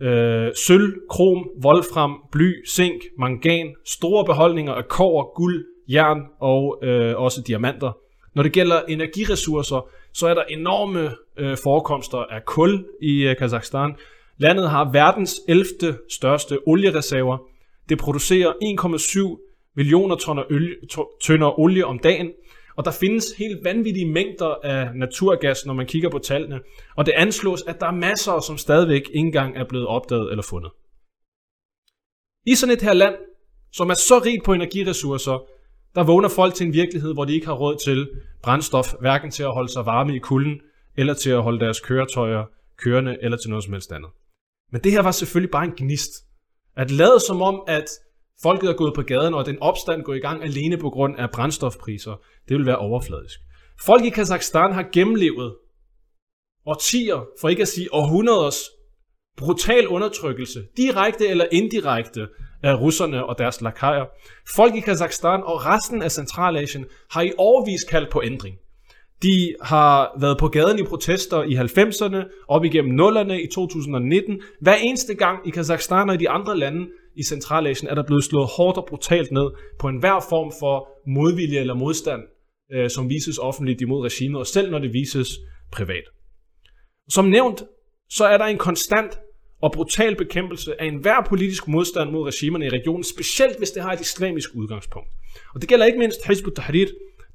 Øh, 0.01 0.51
sølv, 0.67 0.95
krom, 1.11 1.49
wolfram, 1.65 2.23
bly, 2.33 2.67
zink, 2.69 3.03
mangan, 3.19 3.75
store 3.87 4.25
beholdninger 4.25 4.73
af 4.73 4.89
kover, 4.89 5.35
guld, 5.35 5.65
jern 5.89 6.23
og 6.41 6.79
øh, 6.83 7.17
også 7.17 7.43
diamanter. 7.47 7.93
Når 8.35 8.43
det 8.43 8.53
gælder 8.53 8.81
energiressourcer, 8.89 9.89
så 10.13 10.27
er 10.27 10.35
der 10.35 10.43
enorme 10.43 11.11
øh, 11.39 11.57
forekomster 11.63 12.19
af 12.19 12.45
kul 12.45 12.85
i 13.03 13.23
øh, 13.23 13.37
Kazakhstan. 13.37 13.95
Landet 14.39 14.71
har 14.71 14.91
verdens 14.93 15.41
11. 15.49 15.65
største 16.11 16.59
oliereserver. 16.67 17.39
Det 17.89 17.99
producerer 17.99 18.53
1,7 18.53 19.50
millioner 19.77 20.17
tønder, 20.17 20.45
olie, 20.51 20.75
tønder 21.23 21.59
olie 21.59 21.87
om 21.87 21.99
dagen, 21.99 22.33
og 22.77 22.85
der 22.85 22.91
findes 22.91 23.25
helt 23.39 23.65
vanvittige 23.65 24.07
mængder 24.07 24.55
af 24.63 24.95
naturgas, 24.95 25.67
når 25.67 25.75
man 25.75 25.87
kigger 25.87 26.11
på 26.11 26.19
tallene. 26.19 26.61
Og 26.97 27.07
det 27.07 27.13
anslås, 27.13 27.63
at 27.63 27.81
der 27.81 27.87
er 27.87 27.95
masser, 27.95 28.41
som 28.41 28.59
stadigvæk 28.59 29.01
ikke 29.01 29.15
engang 29.15 29.57
er 29.57 29.65
blevet 29.65 29.87
opdaget 29.87 30.31
eller 30.31 30.43
fundet. 30.43 30.71
I 32.47 32.55
sådan 32.55 32.77
et 32.77 32.83
her 32.83 32.93
land, 32.93 33.15
som 33.73 33.91
er 33.91 33.95
så 33.95 34.23
rigt 34.25 34.45
på 34.45 34.53
energiressourcer, 34.53 35.47
der 35.95 36.05
vågner 36.05 36.29
folk 36.29 36.55
til 36.55 36.67
en 36.67 36.73
virkelighed, 36.73 37.15
hvor 37.15 37.25
de 37.25 37.35
ikke 37.35 37.47
har 37.47 37.55
råd 37.55 37.77
til 37.77 38.11
brændstof, 38.43 38.95
hverken 39.01 39.31
til 39.31 39.43
at 39.43 39.55
holde 39.55 39.73
sig 39.73 39.87
varme 39.87 40.17
i 40.17 40.19
kulden, 40.19 40.61
eller 40.97 41.15
til 41.15 41.31
at 41.31 41.43
holde 41.43 41.61
deres 41.61 41.81
køretøjer 41.81 42.45
kørende, 42.77 43.19
eller 43.23 43.39
til 43.39 43.51
noget 43.51 43.65
som 43.65 43.73
helst 43.73 43.93
andet. 43.93 44.11
Men 44.73 44.81
det 44.81 44.93
her 44.93 45.03
var 45.03 45.11
selvfølgelig 45.11 45.51
bare 45.51 45.65
en 45.65 45.75
gnist. 45.77 46.11
At 46.77 46.91
lade 46.91 47.21
som 47.21 47.43
om, 47.43 47.63
at 47.67 47.85
folket 48.43 48.71
er 48.71 48.75
gået 48.75 48.95
på 48.95 49.03
gaden, 49.03 49.35
og 49.35 49.47
den 49.47 49.59
opstand 49.61 50.03
går 50.03 50.15
i 50.15 50.19
gang 50.19 50.45
alene 50.45 50.77
på 50.77 50.91
grund 50.91 51.19
af 51.19 51.31
brændstofpriser, 51.31 52.21
det 52.49 52.57
vil 52.57 52.67
være 52.67 52.79
overfladisk. 52.79 53.41
Folk 53.81 54.05
i 54.05 54.11
Kazakhstan 54.11 54.73
har 54.73 54.89
gennemlevet 54.93 55.55
årtier, 56.67 57.27
for 57.41 57.49
ikke 57.49 57.63
at 57.63 57.69
sige 57.69 57.95
århundreders, 57.95 58.57
brutal 59.37 59.89
undertrykkelse, 59.89 60.61
direkte 60.77 61.29
eller 61.29 61.47
indirekte, 61.53 62.29
af 62.63 62.81
russerne 62.81 63.27
og 63.27 63.39
deres 63.39 63.61
lakajer. 63.61 64.05
Folk 64.55 64.75
i 64.75 64.81
Kazakhstan 64.81 65.43
og 65.45 65.67
resten 65.67 66.03
af 66.03 66.11
Centralasien 66.11 66.87
har 67.11 67.23
i 67.23 67.33
overvis 67.39 67.85
kaldt 67.85 68.11
på 68.11 68.23
ændring. 68.25 68.57
De 69.23 69.55
har 69.63 70.19
været 70.21 70.39
på 70.39 70.49
gaden 70.49 70.79
i 70.79 70.83
protester 70.83 71.43
i 71.43 71.55
90'erne, 71.55 72.45
op 72.49 72.65
igennem 72.65 72.95
nullerne 72.95 73.43
i 73.43 73.47
2019. 73.55 74.43
Hver 74.61 74.75
eneste 74.75 75.15
gang 75.15 75.49
i 75.49 75.51
Kazakhstan 75.51 76.09
og 76.09 76.15
i 76.15 76.19
de 76.19 76.31
andre 76.31 76.59
lande 76.59 76.87
i 77.17 77.23
Centralasien 77.23 77.91
er 77.91 77.95
der 77.95 78.03
blevet 78.03 78.25
slået 78.25 78.49
hårdt 78.57 78.79
og 78.79 78.87
brutalt 78.89 79.33
ned 79.33 79.51
på 79.79 79.89
enhver 79.89 80.27
form 80.29 80.53
for 80.61 80.89
modvilje 81.07 81.59
eller 81.59 81.75
modstand, 81.75 82.23
øh, 82.73 82.91
som 82.91 83.09
vises 83.09 83.39
offentligt 83.39 83.81
imod 83.81 84.05
regimet, 84.05 84.39
og 84.39 84.47
selv 84.47 84.71
når 84.71 84.79
det 84.79 84.93
vises 84.93 85.29
privat. 85.73 86.05
Som 87.09 87.25
nævnt, 87.25 87.63
så 88.11 88.25
er 88.25 88.39
der 88.39 88.45
en 88.45 88.59
konstant 88.59 89.19
og 89.63 89.73
brutal 89.73 90.17
bekæmpelse 90.17 90.81
af 90.81 90.87
enhver 90.87 91.25
politisk 91.29 91.69
modstand 91.69 92.11
mod 92.11 92.27
regimerne 92.27 92.67
i 92.67 92.69
regionen, 92.69 93.05
specielt 93.05 93.59
hvis 93.59 93.71
det 93.71 93.83
har 93.83 93.93
et 93.93 94.01
islamisk 94.01 94.51
udgangspunkt. 94.55 95.09
Og 95.55 95.61
det 95.61 95.69
gælder 95.69 95.87
ikke 95.87 95.99
mindst 95.99 96.27
Hizb 96.27 96.47
ut-Tahrir. 96.47 96.87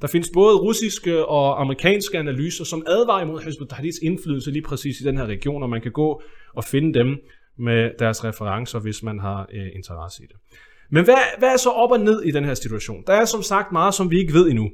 Der 0.02 0.08
findes 0.08 0.30
både 0.34 0.58
russiske 0.58 1.26
og 1.26 1.62
amerikanske 1.62 2.18
analyser, 2.18 2.64
som 2.64 2.84
advarer 2.88 3.22
imod 3.22 3.42
Hizb 3.42 3.62
ut-Tahrirs 3.62 4.00
indflydelse 4.04 4.52
lige 4.52 4.64
præcis 4.64 5.02
i 5.02 5.04
den 5.04 5.18
her 5.18 5.26
region, 5.26 5.64
og 5.64 5.70
man 5.70 5.82
kan 5.82 5.92
gå 5.92 6.22
og 6.54 6.64
finde 6.64 7.00
dem 7.00 7.18
med 7.58 7.91
deres 8.00 8.24
referencer, 8.24 8.80
hvis 8.80 9.04
man 9.04 9.20
har 9.20 9.48
øh, 9.54 9.68
interesse 9.76 10.24
i 10.24 10.26
det. 10.26 10.36
Men 10.91 11.04
hvad, 11.04 11.15
hvad 11.38 11.50
er 11.50 11.58
så 11.58 11.70
op 11.70 11.91
og 11.91 12.00
ned 12.00 12.22
i 12.22 12.32
den 12.32 12.46
her 12.46 12.54
situation? 12.54 13.04
Der 13.08 13.13
er 13.13 13.26
som 13.26 13.44
sagt 13.44 13.72
meget, 13.72 13.94
som 13.94 14.12
vi 14.12 14.20
ikke 14.20 14.34
ved 14.34 14.50
endnu. 14.50 14.70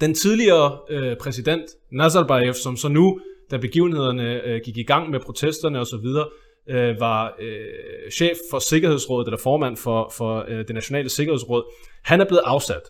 Den 0.00 0.14
tidligere 0.14 0.78
øh, 0.90 1.16
præsident 1.16 1.64
Nazarbayev, 1.92 2.54
som 2.54 2.76
så 2.76 2.88
nu, 2.88 3.20
da 3.50 3.56
begivenhederne 3.56 4.42
øh, 4.46 4.60
gik 4.64 4.76
i 4.76 4.82
gang 4.82 5.10
med 5.10 5.20
protesterne 5.20 5.80
osv., 5.80 6.06
øh, 6.68 7.00
var 7.00 7.34
øh, 7.40 8.10
chef 8.12 8.36
for 8.50 8.58
Sikkerhedsrådet, 8.58 9.26
eller 9.26 9.38
formand 9.38 9.76
for, 9.76 10.12
for 10.16 10.44
øh, 10.48 10.58
det 10.58 10.74
nationale 10.74 11.08
sikkerhedsråd, 11.08 11.64
han 12.04 12.20
er 12.20 12.24
blevet 12.24 12.42
afsat. 12.44 12.82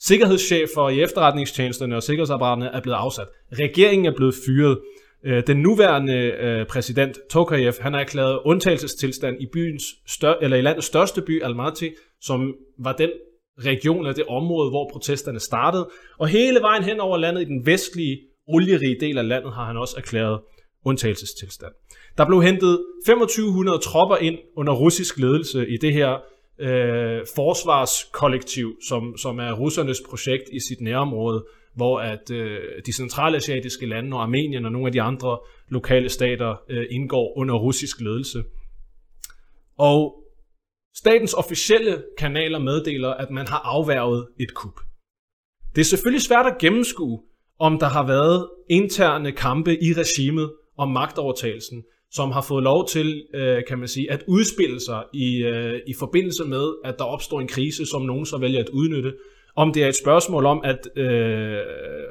Sikkerhedschefer 0.00 0.88
i 0.88 1.02
efterretningstjenesterne 1.02 1.96
og 1.96 2.02
sikkerhedsapparaterne 2.02 2.66
er 2.66 2.80
blevet 2.80 2.96
afsat. 2.96 3.26
Regeringen 3.52 4.06
er 4.06 4.16
blevet 4.16 4.34
fyret. 4.46 4.78
Øh, 5.24 5.42
den 5.46 5.56
nuværende 5.56 6.14
øh, 6.14 6.66
præsident 6.66 7.18
Tokayev, 7.30 7.72
han 7.80 7.92
har 7.92 8.00
erklæret 8.00 8.40
undtagelsestilstand 8.44 9.36
i 9.40 9.46
byens 9.52 9.84
stør, 10.06 10.34
eller 10.42 10.56
i 10.56 10.60
landets 10.60 10.86
største 10.86 11.22
by, 11.22 11.42
Almaty, 11.42 11.88
som 12.20 12.54
var 12.78 12.92
den 12.92 13.10
region 13.58 13.98
eller 13.98 14.12
det 14.12 14.24
område, 14.26 14.70
hvor 14.70 14.90
protesterne 14.92 15.40
startede. 15.40 15.88
Og 16.18 16.28
hele 16.28 16.60
vejen 16.60 16.82
hen 16.82 17.00
over 17.00 17.16
landet 17.16 17.42
i 17.42 17.44
den 17.44 17.66
vestlige, 17.66 18.20
olierige 18.46 18.96
del 19.00 19.18
af 19.18 19.28
landet 19.28 19.52
har 19.52 19.64
han 19.64 19.76
også 19.76 19.94
erklæret 19.96 20.40
undtagelsestilstand. 20.84 21.72
Der 22.18 22.26
blev 22.26 22.42
hentet 22.42 22.84
2500 23.06 23.78
tropper 23.78 24.16
ind 24.16 24.38
under 24.56 24.72
russisk 24.72 25.18
ledelse 25.18 25.68
i 25.68 25.76
det 25.76 25.92
her 25.92 26.10
øh, 26.60 27.26
forsvarskollektiv, 27.34 28.76
som, 28.88 29.16
som 29.16 29.38
er 29.38 29.52
russernes 29.52 30.02
projekt 30.10 30.42
i 30.52 30.60
sit 30.68 30.80
nærområde, 30.80 31.44
hvor 31.74 32.00
at 32.00 32.30
øh, 32.30 32.60
de 32.86 32.92
centralasiatiske 32.92 33.86
lande 33.86 34.16
og 34.16 34.22
Armenien 34.22 34.64
og 34.64 34.72
nogle 34.72 34.86
af 34.86 34.92
de 34.92 35.02
andre 35.02 35.38
lokale 35.68 36.08
stater 36.08 36.56
øh, 36.70 36.86
indgår 36.90 37.38
under 37.38 37.54
russisk 37.54 38.00
ledelse. 38.00 38.44
Og 39.78 40.24
statens 40.94 41.34
officielle 41.34 42.04
kanaler 42.18 42.58
meddeler, 42.58 43.08
at 43.08 43.30
man 43.30 43.48
har 43.48 43.58
afværget 43.58 44.28
et 44.40 44.54
kup. 44.54 44.80
Det 45.74 45.80
er 45.80 45.84
selvfølgelig 45.84 46.22
svært 46.22 46.46
at 46.46 46.58
gennemskue, 46.58 47.22
om 47.58 47.78
der 47.78 47.88
har 47.88 48.06
været 48.06 48.48
interne 48.70 49.32
kampe 49.32 49.82
i 49.82 49.92
regimet, 49.92 50.52
om 50.78 50.88
magtovertagelsen, 50.88 51.84
som 52.10 52.30
har 52.30 52.42
fået 52.42 52.62
lov 52.62 52.88
til, 52.88 53.26
øh, 53.34 53.62
kan 53.68 53.78
man 53.78 53.88
sige, 53.88 54.10
at 54.10 54.24
udspille 54.28 54.80
sig 54.80 55.04
i, 55.14 55.42
øh, 55.42 55.80
i 55.86 55.94
forbindelse 55.98 56.44
med, 56.44 56.74
at 56.84 56.94
der 56.98 57.04
opstår 57.04 57.40
en 57.40 57.48
krise, 57.48 57.86
som 57.86 58.02
nogen 58.02 58.26
så 58.26 58.38
vælger 58.38 58.60
at 58.60 58.68
udnytte. 58.68 59.12
Om 59.56 59.72
det 59.72 59.84
er 59.84 59.88
et 59.88 59.96
spørgsmål 59.96 60.46
om, 60.46 60.60
at 60.64 60.88
øh, 60.96 61.58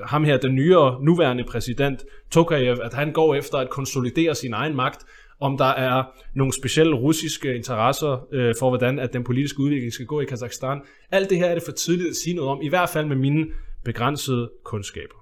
ham 0.06 0.23
her, 0.23 0.38
den 0.38 0.56
nyere, 0.56 1.04
nuværende 1.04 1.43
præsident, 1.43 2.04
Tokayev, 2.32 2.77
at 2.84 2.93
han 2.93 3.12
går 3.12 3.36
efter 3.36 3.58
at 3.58 3.69
konsolidere 3.69 4.36
sin 4.36 4.54
egen 4.54 4.75
magt, 4.75 5.06
om 5.39 5.58
der 5.58 5.65
er 5.65 6.04
nogle 6.36 6.54
specielle 6.54 6.95
russiske 6.95 7.56
interesser 7.56 8.27
øh, 8.34 8.56
for, 8.60 8.69
hvordan 8.69 8.99
at 8.99 9.13
den 9.13 9.23
politiske 9.23 9.60
udvikling 9.60 9.93
skal 9.93 10.06
gå 10.06 10.21
i 10.21 10.25
Kazakhstan. 10.25 10.82
Alt 11.12 11.30
det 11.30 11.38
her 11.38 11.45
er 11.45 11.54
det 11.54 11.63
for 11.63 11.71
tidligt 11.71 12.10
at 12.10 12.15
sige 12.15 12.36
noget 12.36 12.51
om, 12.51 12.62
i 12.62 12.69
hvert 12.69 12.89
fald 12.89 13.06
med 13.06 13.15
mine 13.15 13.45
begrænsede 13.86 14.51
kundskaber. 14.63 15.15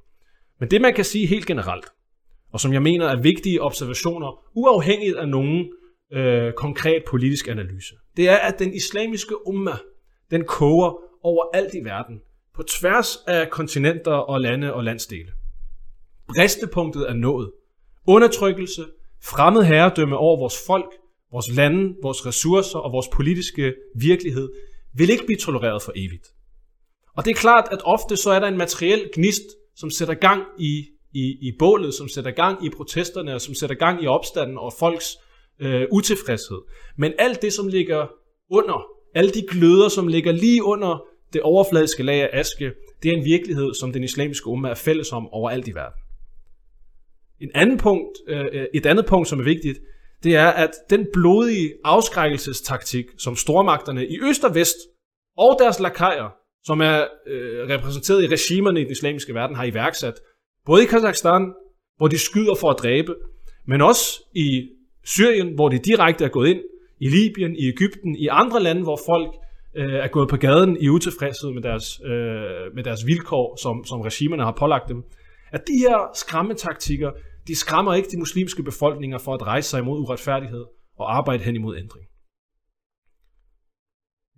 Men 0.60 0.72
det 0.72 0.82
man 0.82 0.94
kan 0.94 1.06
sige 1.06 1.26
helt 1.26 1.46
generelt, 1.46 1.86
og 2.54 2.60
som 2.60 2.74
jeg 2.74 2.82
mener 2.82 3.06
er 3.06 3.22
vigtige 3.22 3.62
observationer, 3.62 4.44
uafhængigt 4.54 5.18
af 5.18 5.28
nogen 5.28 5.70
øh, 6.14 6.54
konkret 6.54 7.04
politisk 7.08 7.48
analyse, 7.48 7.96
det 8.18 8.30
er, 8.30 8.36
at 8.36 8.60
den 8.60 8.74
islamiske 8.74 9.48
umma, 9.48 9.72
den 10.32 10.44
koger 10.46 11.09
over 11.24 11.46
alt 11.54 11.74
i 11.74 11.84
verden, 11.84 12.22
på 12.56 12.64
tværs 12.64 13.18
af 13.28 13.50
kontinenter 13.50 14.12
og 14.12 14.42
lande 14.42 14.74
og 14.74 14.84
landsdele. 14.84 15.32
Bristepunktet 16.28 17.10
er 17.10 17.14
nået. 17.14 17.52
Undertrykkelse, 18.08 18.86
fremmed 19.24 19.64
herredømme 19.64 20.18
over 20.18 20.38
vores 20.38 20.66
folk, 20.68 20.94
vores 21.32 21.56
lande, 21.56 21.96
vores 22.04 22.26
ressourcer 22.26 22.80
og 22.80 22.92
vores 22.92 23.08
politiske 23.08 23.76
virkelighed 23.96 24.50
vil 24.94 25.10
ikke 25.10 25.26
blive 25.26 25.38
tolereret 25.38 25.82
for 25.82 25.92
evigt. 25.96 26.28
Og 27.18 27.26
det 27.26 27.32
er 27.32 27.36
klart, 27.36 27.68
at 27.72 27.80
ofte 27.84 28.18
så 28.18 28.30
er 28.32 28.40
der 28.40 28.48
en 28.48 28.58
materiel 28.58 29.10
gnist, 29.14 29.44
som 29.76 29.90
sætter 29.90 30.14
gang 30.14 30.44
i, 30.60 30.86
i, 31.14 31.38
i 31.42 31.52
bålet, 31.60 31.94
som 31.94 32.08
sætter 32.08 32.32
gang 32.32 32.66
i 32.66 32.70
protesterne, 32.70 33.34
og 33.34 33.42
som 33.42 33.54
sætter 33.54 33.76
gang 33.76 34.04
i 34.04 34.08
opstanden 34.08 34.58
og 34.58 34.74
folks 34.80 35.18
øh, 35.60 35.88
utilfredshed. 35.92 36.62
Men 36.98 37.14
alt 37.20 37.42
det, 37.42 37.54
som 37.54 37.68
ligger 37.68 38.08
under, 38.50 38.99
alle 39.16 39.32
de 39.32 39.46
gløder, 39.50 39.90
som 39.90 40.08
ligger 40.08 40.32
lige 40.32 40.64
under 40.64 41.06
det 41.34 41.42
overfladiske 41.42 42.04
lag 42.04 42.22
af 42.22 42.40
aske, 42.40 42.72
det 43.04 43.12
er 43.12 43.18
en 43.18 43.26
virkelighed, 43.26 43.74
som 43.74 43.94
den 43.94 44.04
islamiske 44.04 44.48
umma 44.48 44.70
er 44.70 44.76
fælles 44.76 45.12
om 45.12 45.30
overalt 45.30 45.68
i 45.68 45.76
verden. 45.76 46.00
En 47.42 47.52
anden 47.56 47.78
punkt, 47.78 48.18
øh, 48.28 48.66
et 48.74 48.86
andet 48.86 49.06
punkt, 49.06 49.28
som 49.28 49.40
er 49.40 49.44
vigtigt, 49.44 49.80
det 50.24 50.36
er, 50.36 50.48
at 50.48 50.72
den 50.90 51.08
blodige 51.14 51.74
afskrækkelsestaktik, 51.84 53.06
som 53.18 53.36
stormagterne 53.36 54.08
i 54.08 54.20
øst 54.22 54.44
og 54.44 54.56
vest 54.56 54.78
og 55.38 55.58
deres 55.60 55.80
lakajer, 55.80 56.30
som 56.64 56.82
er 56.82 57.06
øh, 57.28 57.70
repræsenteret 57.70 58.24
i 58.24 58.28
regimerne 58.28 58.82
i 58.82 58.84
den 58.84 58.92
islamiske 58.92 59.34
verden, 59.34 59.56
har 59.56 59.64
iværksat, 59.64 60.14
både 60.66 60.84
i 60.84 60.86
Kazakhstan, 60.86 61.54
hvor 61.98 62.08
de 62.08 62.18
skyder 62.18 62.56
for 62.56 62.70
at 62.70 62.80
dræbe, 62.80 63.16
men 63.68 63.82
også 63.82 64.24
i 64.36 64.70
Syrien, 65.06 65.56
hvor 65.56 65.70
de 65.70 65.80
direkte 65.80 66.26
er 66.26 66.30
gået 66.30 66.50
ind, 66.50 66.62
i 67.00 67.10
Libyen, 67.10 67.56
i 67.56 67.68
Ægypten, 67.68 68.16
i 68.16 68.28
andre 68.28 68.64
lande, 68.64 68.84
hvor 68.84 69.00
folk 69.06 69.36
øh, 69.76 69.94
er 69.94 70.08
gået 70.08 70.30
på 70.30 70.38
gaden 70.38 70.78
i 70.82 70.90
utilfredshed 70.90 71.54
med 71.54 71.62
deres, 71.62 72.00
øh, 72.06 72.76
med 72.76 72.84
deres 72.84 73.06
vilkår, 73.06 73.58
som, 73.64 73.86
som 73.86 74.02
regimerne 74.02 74.44
har 74.44 74.56
pålagt 74.60 74.90
dem. 74.90 75.04
At 75.52 75.62
de 75.68 75.78
her 75.80 76.12
skræmmetaktikker, 76.16 77.12
de 77.48 77.56
skræmmer 77.56 77.94
ikke 77.94 78.10
de 78.12 78.18
muslimske 78.18 78.64
befolkninger 78.64 79.18
for 79.18 79.34
at 79.34 79.42
rejse 79.42 79.70
sig 79.70 79.80
imod 79.80 80.00
uretfærdighed 80.00 80.66
og 81.00 81.18
arbejde 81.18 81.44
hen 81.44 81.56
imod 81.56 81.78
ændring. 81.78 82.06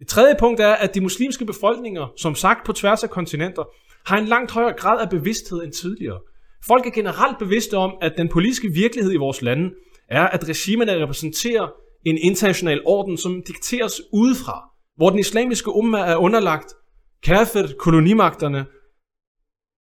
Et 0.02 0.08
tredje 0.08 0.36
punkt 0.39 0.60
er, 0.60 0.74
at 0.74 0.95
de 0.95 1.02
muslimske 1.02 1.45
befolkninger, 1.45 2.13
som 2.17 2.36
sagt 2.36 2.65
på 2.65 2.74
tværs 2.74 3.04
af 3.04 3.10
kontinenter, 3.10 3.63
har 4.06 4.17
en 4.17 4.26
langt 4.26 4.52
højere 4.52 4.74
grad 4.74 5.02
af 5.02 5.10
bevidsthed 5.10 5.63
end 5.63 5.74
tidligere. 5.74 6.19
Folk 6.67 6.86
er 6.86 6.91
generelt 6.91 7.39
bevidste 7.39 7.78
om, 7.78 7.91
at 8.02 8.13
den 8.17 8.30
politiske 8.30 8.67
virkelighed 8.74 9.13
i 9.13 9.17
vores 9.17 9.41
lande 9.41 9.71
er, 10.10 10.28
at 10.28 10.50
regimerne 10.50 11.04
repræsenterer 11.04 11.67
en 12.06 12.18
international 12.18 12.82
orden, 12.86 13.18
som 13.18 13.44
dikteres 13.48 14.02
udefra, 14.14 14.70
hvor 14.98 15.10
den 15.10 15.20
islamiske 15.20 15.72
umma 15.72 16.00
er 16.00 16.16
underlagt 16.16 16.74
kafir, 17.24 17.68
kolonimagterne, 17.80 18.66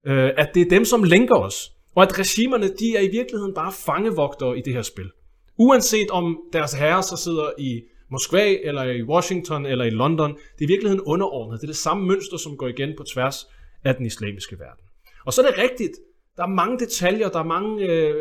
øh, 0.07 0.29
at 0.37 0.49
det 0.53 0.61
er 0.61 0.69
dem, 0.69 0.85
som 0.85 1.03
lænker 1.03 1.35
os, 1.35 1.71
og 1.95 2.03
at 2.03 2.19
regimerne, 2.19 2.67
de 2.67 2.95
er 2.97 3.01
i 3.01 3.11
virkeligheden 3.11 3.53
bare 3.53 3.71
fangevogtere 3.71 4.57
i 4.57 4.61
det 4.61 4.73
her 4.73 4.81
spil. 4.81 5.11
Uanset 5.57 6.09
om 6.09 6.37
deres 6.53 6.73
herrer 6.73 7.01
så 7.01 7.17
sidder 7.17 7.49
i 7.57 7.81
Moskva, 8.11 8.57
eller 8.63 8.83
i 8.83 9.03
Washington, 9.03 9.65
eller 9.65 9.85
i 9.85 9.89
London, 9.89 10.31
det 10.31 10.61
er 10.61 10.69
i 10.69 10.73
virkeligheden 10.73 11.01
underordnet. 11.01 11.61
Det 11.61 11.67
er 11.67 11.71
det 11.71 11.77
samme 11.77 12.07
mønster, 12.07 12.37
som 12.37 12.57
går 12.57 12.67
igen 12.67 12.93
på 12.97 13.03
tværs 13.03 13.47
af 13.83 13.95
den 13.95 14.05
islamiske 14.05 14.59
verden. 14.59 14.85
Og 15.25 15.33
så 15.33 15.41
er 15.41 15.45
det 15.45 15.57
rigtigt, 15.57 15.91
der 16.37 16.43
er 16.43 16.47
mange 16.47 16.79
detaljer, 16.79 17.29
der 17.29 17.39
er 17.39 17.43
mange 17.43 17.85
øh, 17.85 18.15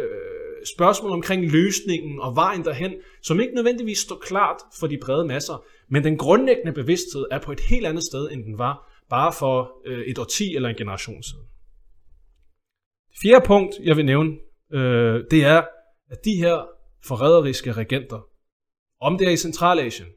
spørgsmål 0.75 1.13
omkring 1.13 1.51
løsningen 1.51 2.21
og 2.21 2.37
vejen 2.37 2.65
derhen, 2.65 2.95
som 3.23 3.41
ikke 3.41 3.55
nødvendigvis 3.55 3.99
står 3.99 4.17
klart 4.17 4.57
for 4.81 4.87
de 4.87 4.99
brede 5.03 5.25
masser, 5.27 5.65
men 5.89 6.05
den 6.05 6.19
grundlæggende 6.19 6.73
bevidsthed 6.73 7.25
er 7.31 7.39
på 7.39 7.53
et 7.53 7.61
helt 7.61 7.87
andet 7.87 8.05
sted, 8.05 8.31
end 8.33 8.45
den 8.45 8.59
var 8.59 9.05
bare 9.11 9.33
for 9.33 9.73
øh, 9.87 10.05
et 10.07 10.19
årti 10.19 10.57
eller 10.57 10.69
en 10.69 10.77
generation 10.77 11.23
siden. 11.23 11.45
Det 13.11 13.19
fjerde 13.23 13.47
punkt, 13.47 13.75
jeg 13.83 13.97
vil 13.97 14.05
nævne, 14.05 14.31
øh, 14.73 15.25
det 15.31 15.45
er, 15.45 15.63
at 16.11 16.25
de 16.25 16.35
her 16.35 16.67
forræderiske 17.05 17.73
regenter, 17.73 18.21
om 19.01 19.19
det 19.19 19.27
er 19.27 19.33
i 19.33 19.37
Centralasien, 19.37 20.09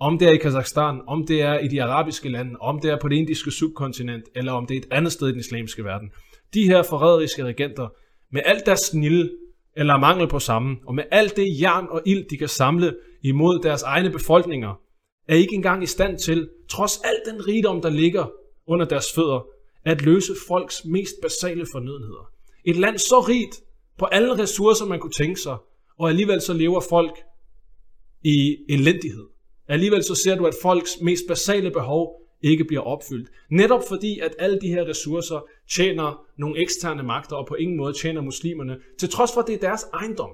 om 0.00 0.18
det 0.18 0.28
er 0.28 0.32
i 0.32 0.36
Kazakhstan, 0.36 1.00
om 1.06 1.26
det 1.26 1.42
er 1.42 1.58
i 1.58 1.68
de 1.68 1.82
arabiske 1.82 2.28
lande, 2.28 2.56
om 2.60 2.80
det 2.80 2.90
er 2.90 2.98
på 3.00 3.08
det 3.08 3.16
indiske 3.16 3.50
subkontinent, 3.50 4.24
eller 4.34 4.52
om 4.52 4.66
det 4.66 4.74
er 4.74 4.78
et 4.78 4.88
andet 4.90 5.12
sted 5.12 5.28
i 5.28 5.30
den 5.30 5.40
islamiske 5.40 5.84
verden. 5.84 6.10
De 6.54 6.64
her 6.64 6.82
forræderiske 6.82 7.44
regenter, 7.44 7.88
med 8.32 8.42
alt 8.44 8.66
deres 8.66 8.80
snille 8.80 9.30
eller 9.76 9.96
mangel 9.96 10.28
på 10.28 10.38
samme, 10.38 10.76
og 10.86 10.94
med 10.94 11.04
alt 11.10 11.36
det 11.36 11.60
jern 11.60 11.86
og 11.90 12.02
ild, 12.06 12.28
de 12.28 12.36
kan 12.36 12.48
samle 12.48 12.96
imod 13.22 13.58
deres 13.58 13.82
egne 13.82 14.10
befolkninger, 14.10 14.80
er 15.28 15.36
ikke 15.36 15.54
engang 15.54 15.82
i 15.82 15.86
stand 15.86 16.18
til, 16.18 16.48
trods 16.70 17.00
al 17.04 17.32
den 17.32 17.46
rigdom, 17.48 17.82
der 17.82 17.90
ligger 17.90 18.30
under 18.66 18.86
deres 18.86 19.12
fødder, 19.14 19.46
at 19.84 20.02
løse 20.02 20.32
folks 20.48 20.84
mest 20.84 21.14
basale 21.22 21.66
fornødenheder. 21.72 22.30
Et 22.64 22.76
land 22.76 22.98
så 22.98 23.20
rigt 23.20 23.60
på 23.98 24.04
alle 24.04 24.42
ressourcer, 24.42 24.86
man 24.86 25.00
kunne 25.00 25.12
tænke 25.12 25.40
sig, 25.40 25.56
og 25.98 26.08
alligevel 26.08 26.40
så 26.40 26.52
lever 26.52 26.80
folk 26.88 27.18
i 28.22 28.56
elendighed. 28.68 29.26
Alligevel 29.68 30.02
så 30.02 30.14
ser 30.14 30.34
du, 30.34 30.46
at 30.46 30.54
folks 30.62 31.00
mest 31.00 31.22
basale 31.28 31.70
behov 31.70 32.21
ikke 32.42 32.64
bliver 32.64 32.82
opfyldt. 32.82 33.30
Netop 33.50 33.82
fordi, 33.88 34.18
at 34.18 34.34
alle 34.38 34.60
de 34.60 34.68
her 34.68 34.84
ressourcer 34.84 35.46
tjener 35.70 36.24
nogle 36.38 36.62
eksterne 36.62 37.02
magter, 37.02 37.36
og 37.36 37.46
på 37.46 37.54
ingen 37.54 37.76
måde 37.76 37.92
tjener 37.92 38.20
muslimerne, 38.20 38.76
til 38.98 39.08
trods 39.08 39.32
for, 39.34 39.40
at 39.40 39.46
det 39.46 39.54
er 39.54 39.58
deres 39.58 39.86
ejendom. 39.94 40.30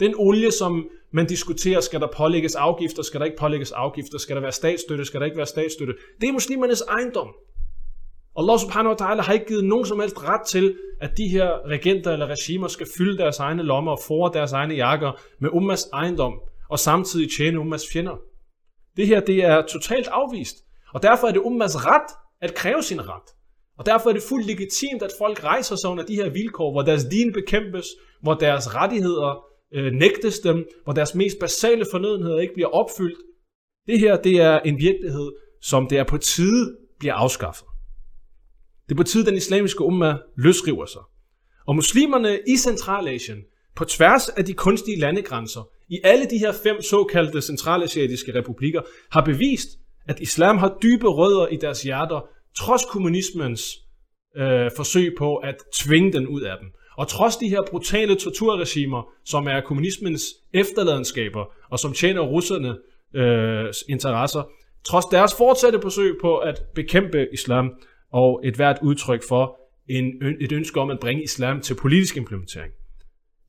Den 0.00 0.14
olie, 0.18 0.50
som 0.50 0.88
man 1.12 1.26
diskuterer, 1.26 1.80
skal 1.80 2.00
der 2.00 2.08
pålægges 2.16 2.54
afgifter, 2.54 3.02
skal 3.02 3.20
der 3.20 3.26
ikke 3.26 3.38
pålægges 3.38 3.72
afgifter, 3.72 4.18
skal 4.18 4.36
der 4.36 4.42
være 4.42 4.52
statsstøtte, 4.52 5.04
skal 5.04 5.20
der 5.20 5.26
ikke 5.26 5.36
være 5.36 5.46
statsstøtte, 5.46 5.94
det 6.20 6.28
er 6.28 6.32
muslimernes 6.32 6.80
ejendom. 6.80 7.28
Allah 8.36 8.58
subhanahu 8.58 8.94
wa 8.94 9.06
ta'ala 9.06 9.20
har 9.20 9.32
ikke 9.32 9.46
givet 9.46 9.64
nogen 9.64 9.86
som 9.86 10.00
helst 10.00 10.24
ret 10.24 10.46
til, 10.46 10.76
at 11.00 11.16
de 11.16 11.28
her 11.28 11.68
regenter 11.68 12.12
eller 12.12 12.26
regimer 12.26 12.68
skal 12.68 12.86
fylde 12.98 13.18
deres 13.18 13.38
egne 13.38 13.62
lommer 13.62 13.92
og 13.92 14.00
fore 14.06 14.32
deres 14.32 14.52
egne 14.52 14.74
jakker 14.74 15.12
med 15.38 15.50
ummas 15.52 15.88
ejendom, 15.92 16.40
og 16.68 16.78
samtidig 16.78 17.30
tjene 17.30 17.60
ummas 17.60 17.82
fjender. 17.92 18.16
Det 18.96 19.06
her, 19.06 19.20
det 19.20 19.44
er 19.44 19.62
totalt 19.62 20.06
afvist. 20.06 20.56
Og 20.94 21.02
derfor 21.02 21.26
er 21.26 21.32
det 21.32 21.40
ummas 21.40 21.86
ret 21.86 22.10
at 22.40 22.54
kræve 22.54 22.82
sin 22.82 23.08
ret. 23.08 23.30
Og 23.78 23.86
derfor 23.86 24.10
er 24.10 24.14
det 24.14 24.22
fuldt 24.22 24.46
legitimt, 24.46 25.02
at 25.02 25.10
folk 25.18 25.44
rejser 25.44 25.76
sig 25.76 25.90
under 25.90 26.04
de 26.04 26.14
her 26.14 26.28
vilkår, 26.30 26.72
hvor 26.72 26.82
deres 26.82 27.04
din 27.04 27.32
bekæmpes, 27.32 27.86
hvor 28.22 28.34
deres 28.34 28.74
rettigheder 28.74 29.44
øh, 29.74 29.92
nægtes 29.92 30.38
dem, 30.38 30.66
hvor 30.84 30.92
deres 30.92 31.14
mest 31.14 31.38
basale 31.40 31.86
fornødenheder 31.90 32.38
ikke 32.38 32.54
bliver 32.54 32.68
opfyldt. 32.68 33.18
Det 33.86 33.98
her, 33.98 34.16
det 34.16 34.40
er 34.40 34.58
en 34.58 34.78
virkelighed, 34.78 35.32
som 35.62 35.86
det 35.86 35.98
er 35.98 36.04
på 36.04 36.18
tide 36.18 36.76
bliver 36.98 37.14
afskaffet. 37.14 37.66
Det 38.88 38.94
er 38.94 38.96
på 38.96 39.02
tide, 39.02 39.26
den 39.26 39.36
islamiske 39.36 39.84
umma 39.84 40.18
løsriver 40.36 40.86
sig. 40.86 41.02
Og 41.66 41.74
muslimerne 41.74 42.38
i 42.48 42.56
Centralasien, 42.56 43.38
på 43.76 43.84
tværs 43.84 44.28
af 44.28 44.44
de 44.44 44.54
kunstige 44.54 45.00
landegrænser, 45.00 45.68
i 45.88 46.00
alle 46.04 46.26
de 46.30 46.38
her 46.38 46.52
fem 46.52 46.82
såkaldte 46.82 47.42
centralasiatiske 47.42 48.34
republikker, 48.34 48.82
har 49.10 49.24
bevist, 49.24 49.68
at 50.10 50.20
islam 50.20 50.58
har 50.58 50.78
dybe 50.82 51.08
rødder 51.08 51.46
i 51.46 51.56
deres 51.56 51.82
hjerter, 51.82 52.20
trods 52.58 52.84
kommunismens 52.84 53.78
øh, 54.36 54.70
forsøg 54.76 55.14
på 55.18 55.36
at 55.36 55.56
tvinge 55.74 56.12
den 56.12 56.26
ud 56.26 56.40
af 56.40 56.56
dem. 56.60 56.68
Og 56.96 57.08
trods 57.08 57.36
de 57.36 57.48
her 57.48 57.62
brutale 57.70 58.14
torturregimer, 58.14 59.02
som 59.24 59.46
er 59.46 59.60
kommunismens 59.60 60.22
efterladenskaber, 60.54 61.44
og 61.70 61.78
som 61.78 61.92
tjener 61.92 62.20
russerne 62.20 62.76
øh, 63.14 63.72
interesser, 63.88 64.42
trods 64.84 65.04
deres 65.04 65.34
fortsatte 65.36 65.78
forsøg 65.82 66.18
på 66.20 66.38
at 66.38 66.62
bekæmpe 66.74 67.26
islam, 67.32 67.70
og 68.12 68.40
et 68.44 68.56
hvert 68.56 68.78
udtryk 68.82 69.22
for 69.28 69.60
en, 69.88 70.04
et 70.40 70.52
ønske 70.52 70.80
om 70.80 70.90
at 70.90 71.00
bringe 71.00 71.22
islam 71.22 71.60
til 71.60 71.74
politisk 71.74 72.16
implementering. 72.16 72.72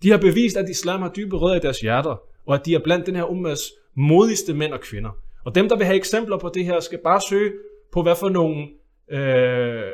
De 0.03 0.11
har 0.11 0.17
bevist, 0.17 0.57
at 0.57 0.69
islam 0.69 1.01
har 1.01 1.09
dybe 1.09 1.37
rødder 1.37 1.55
i 1.55 1.59
deres 1.59 1.79
hjerter, 1.79 2.21
og 2.45 2.55
at 2.55 2.65
de 2.65 2.75
er 2.75 2.79
blandt 2.83 3.05
den 3.05 3.15
her 3.15 3.31
ummas 3.31 3.71
modigste 3.95 4.53
mænd 4.53 4.73
og 4.73 4.81
kvinder. 4.81 5.11
Og 5.45 5.55
dem, 5.55 5.69
der 5.69 5.77
vil 5.77 5.85
have 5.85 5.95
eksempler 5.95 6.37
på 6.37 6.51
det 6.53 6.65
her, 6.65 6.79
skal 6.79 6.99
bare 7.03 7.21
søge 7.29 7.51
på, 7.93 8.01
hvad 8.01 8.15
for 8.15 8.29
nogle 8.29 8.67
øh, 9.11 9.91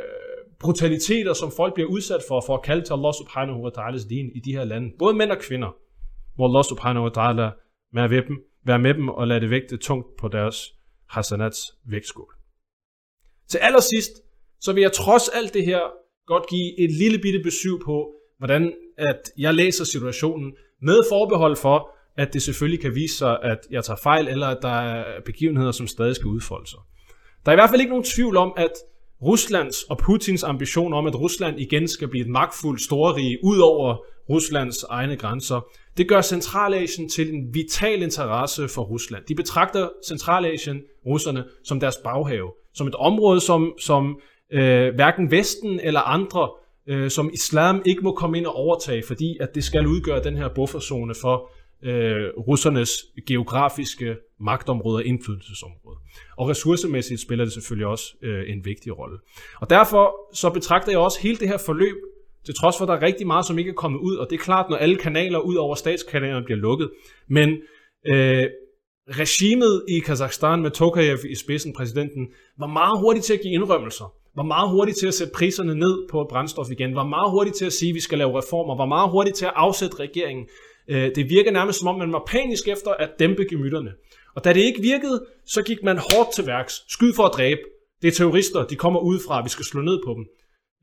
brutaliteter, 0.60 1.34
som 1.34 1.52
folk 1.52 1.74
bliver 1.74 1.90
udsat 1.90 2.22
for, 2.28 2.44
for 2.46 2.58
at 2.58 2.64
kalde 2.64 2.82
til 2.86 2.94
Allah 2.94 3.14
subhanahu 3.14 3.64
wa 3.64 3.70
ta'ala's 3.78 4.08
din 4.10 4.32
i 4.36 4.40
de 4.40 4.52
her 4.52 4.64
lande. 4.64 4.92
Både 5.00 5.14
mænd 5.14 5.32
og 5.32 5.38
kvinder. 5.38 5.76
hvor 6.36 6.48
Allah 6.48 6.64
subhanahu 6.64 7.04
wa 7.04 7.12
ta'ala 7.18 7.48
er 8.04 8.08
ved 8.08 8.22
dem, 8.28 8.38
være 8.66 8.80
med 8.80 8.94
dem 8.94 9.10
og 9.10 9.28
lade 9.28 9.40
det 9.40 9.50
vægte 9.50 9.78
tungt 9.78 10.18
på 10.18 10.28
deres 10.28 10.74
hasanats 11.10 11.60
vægtskål. 11.86 12.34
Til 13.48 13.58
allersidst, 13.58 14.12
så 14.62 14.74
vil 14.74 14.82
jeg 14.82 14.92
trods 14.92 15.30
alt 15.30 15.54
det 15.54 15.66
her 15.66 15.82
godt 16.26 16.50
give 16.50 16.80
et 16.80 16.92
lille 16.92 17.20
bitte 17.20 17.40
besøg 17.44 17.80
på, 17.86 18.14
hvordan 18.38 18.74
at 18.98 19.22
jeg 19.38 19.54
læser 19.54 19.86
situationen 19.86 20.56
med 20.82 21.00
forbehold 21.10 21.56
for, 21.56 21.97
at 22.18 22.34
det 22.34 22.42
selvfølgelig 22.42 22.82
kan 22.82 22.96
vise 22.96 23.18
sig, 23.18 23.38
at 23.44 23.58
jeg 23.72 23.84
tager 23.84 24.00
fejl, 24.04 24.28
eller 24.28 24.48
at 24.48 24.58
der 24.62 24.82
er 24.82 25.22
begivenheder, 25.26 25.72
som 25.72 25.88
stadig 25.88 26.16
skal 26.16 26.28
udfolde 26.28 26.70
sig. 26.70 26.80
Der 27.46 27.52
er 27.52 27.56
i 27.56 27.58
hvert 27.58 27.70
fald 27.70 27.82
ikke 27.82 27.90
nogen 27.90 28.04
tvivl 28.04 28.38
om, 28.38 28.54
at 28.58 28.72
Ruslands 29.22 29.84
og 29.84 29.98
Putins 29.98 30.44
ambition 30.44 30.94
om, 30.94 31.08
at 31.08 31.20
Rusland 31.20 31.60
igen 31.60 31.88
skal 31.88 32.08
blive 32.08 32.26
et 32.26 32.32
magtfuldt 32.32 32.82
storrige 32.82 33.38
ud 33.44 33.60
over 33.60 33.98
Ruslands 34.30 34.84
egne 34.84 35.16
grænser, 35.16 35.62
det 35.98 36.08
gør 36.08 36.22
Centralasien 36.22 37.10
til 37.10 37.34
en 37.34 37.54
vital 37.54 38.02
interesse 38.02 38.68
for 38.68 38.82
Rusland. 38.82 39.24
De 39.28 39.36
betragter 39.36 39.90
Centralasien, 40.08 40.82
russerne, 41.06 41.44
som 41.64 41.80
deres 41.80 41.98
baghave, 42.04 42.52
som 42.74 42.88
et 42.88 42.96
område, 42.96 43.42
som, 43.42 43.74
som 43.80 44.20
øh, 44.54 44.96
hverken 44.96 45.32
Vesten 45.32 45.80
eller 45.80 46.00
andre, 46.00 46.50
øh, 46.88 47.10
som 47.10 47.30
islam 47.34 47.82
ikke 47.86 48.02
må 48.02 48.12
komme 48.12 48.38
ind 48.38 48.46
og 48.46 48.56
overtage, 48.56 49.04
fordi 49.08 49.38
at 49.40 49.56
det 49.56 49.64
skal 49.64 49.88
udgøre 49.88 50.24
den 50.24 50.38
her 50.38 50.50
bufferzone 50.56 51.16
for 51.22 51.50
øh, 51.84 52.30
russernes 52.48 52.90
geografiske 53.28 54.16
magtområder 54.40 54.98
og 54.98 55.06
indflydelsesområde. 55.06 55.98
Og 56.38 56.50
ressourcemæssigt 56.50 57.22
spiller 57.22 57.46
det 57.46 57.54
selvfølgelig 57.54 57.88
også 57.88 58.16
øh, 58.22 58.52
en 58.52 58.66
vigtig 58.66 58.98
rolle. 58.98 59.18
Og 59.62 59.70
derfor 59.70 60.36
så 60.36 60.50
betragter 60.50 60.92
jeg 60.92 61.00
også 61.00 61.22
hele 61.22 61.38
det 61.38 61.48
her 61.48 61.58
forløb, 61.58 61.96
til 62.46 62.56
trods 62.56 62.78
for, 62.78 62.86
at 62.86 62.90
der 62.90 62.96
er 62.96 63.02
rigtig 63.02 63.28
meget, 63.28 63.46
som 63.46 63.60
ikke 63.60 63.70
er 63.70 63.74
kommet 63.74 64.00
ud, 64.00 64.16
og 64.16 64.28
det 64.30 64.36
er 64.36 64.44
klart, 64.44 64.70
når 64.70 64.78
alle 64.78 64.96
kanaler 64.96 65.40
ud 65.40 65.56
over 65.56 65.76
statskanalerne 65.76 66.46
bliver 66.46 66.58
lukket. 66.58 66.90
Men 67.28 67.50
øh, 68.08 68.46
regimet 69.10 69.84
i 69.90 70.00
Kazakhstan 70.00 70.62
med 70.62 70.72
Tokayev 70.72 71.18
i 71.30 71.36
spidsen, 71.36 71.74
præsidenten, 71.74 72.28
var 72.60 72.68
meget 72.68 73.00
hurtigt 73.00 73.26
til 73.26 73.34
at 73.34 73.42
give 73.42 73.54
indrømmelser 73.54 74.14
var 74.38 74.44
meget 74.44 74.70
hurtigt 74.70 74.98
til 74.98 75.08
at 75.08 75.14
sætte 75.14 75.34
priserne 75.36 75.76
ned 75.76 76.08
på 76.12 76.26
brændstof 76.30 76.72
igen, 76.72 76.96
var 76.96 77.04
meget 77.04 77.32
hurtigt 77.32 77.56
til 77.56 77.66
at 77.66 77.74
sige, 77.74 77.90
at 77.90 77.96
vi 77.96 78.00
skal 78.00 78.18
lave 78.18 78.38
reformer, 78.38 78.78
var 78.78 78.86
meget 78.86 79.10
hurtigt 79.10 79.36
til 79.36 79.46
at 79.46 79.54
afsætte 79.56 80.00
regeringen. 80.00 80.48
Øh, 80.90 81.12
det 81.16 81.30
virker 81.30 81.52
nærmest 81.52 81.80
som 81.80 81.88
om, 81.88 82.00
man 82.00 82.14
var 82.14 82.24
panisk 82.28 82.68
efter 82.68 82.92
at 82.92 83.10
dæmpe 83.20 83.46
gemytterne. 83.50 83.92
Og 84.36 84.44
da 84.44 84.54
det 84.54 84.60
ikke 84.60 84.82
virkede, 84.82 85.26
så 85.46 85.62
gik 85.64 85.84
man 85.84 85.98
hårdt 85.98 86.34
til 86.36 86.48
værks. 86.48 86.84
Skyd 86.90 87.14
for 87.14 87.24
at 87.24 87.34
dræbe. 87.34 87.62
Det 88.02 88.08
er 88.08 88.12
terrorister, 88.12 88.68
de 88.68 88.76
kommer 88.76 89.00
udefra, 89.00 89.44
vi 89.44 89.50
skal 89.50 89.66
slå 89.66 89.82
ned 89.82 90.00
på 90.06 90.14
dem. 90.14 90.26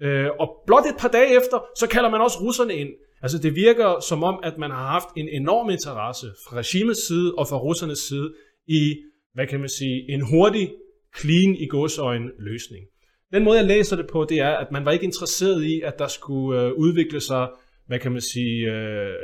Øh, 0.08 0.28
og 0.40 0.48
blot 0.66 0.86
et 0.86 0.96
par 0.98 1.08
dage 1.08 1.36
efter, 1.36 1.64
så 1.78 1.86
kalder 1.88 2.10
man 2.10 2.20
også 2.20 2.38
russerne 2.40 2.74
ind. 2.74 2.88
Altså 3.22 3.38
det 3.38 3.54
virker 3.54 4.00
som 4.08 4.24
om, 4.24 4.40
at 4.42 4.58
man 4.58 4.70
har 4.70 4.86
haft 4.86 5.08
en 5.16 5.28
enorm 5.28 5.70
interesse 5.70 6.26
fra 6.46 6.56
regimets 6.56 7.06
side 7.06 7.34
og 7.38 7.48
fra 7.48 7.56
russernes 7.56 7.98
side 7.98 8.32
i, 8.66 8.96
hvad 9.34 9.46
kan 9.46 9.60
man 9.60 9.68
sige, 9.68 10.12
en 10.12 10.20
hurtig, 10.20 10.72
clean 11.20 11.56
i 11.56 11.66
godsøjen 11.66 12.30
løsning. 12.38 12.84
Den 13.32 13.44
måde, 13.44 13.58
jeg 13.58 13.66
læser 13.66 13.96
det 13.96 14.06
på, 14.06 14.26
det 14.28 14.38
er, 14.38 14.50
at 14.50 14.72
man 14.72 14.84
var 14.84 14.92
ikke 14.92 15.04
interesseret 15.04 15.64
i, 15.64 15.80
at 15.80 15.98
der 15.98 16.06
skulle 16.06 16.62
øh, 16.62 16.72
udvikle 16.72 17.20
sig, 17.20 17.48
hvad 17.86 17.98
kan 17.98 18.12
man 18.12 18.20
sige, 18.20 18.72
øh, 18.72 19.14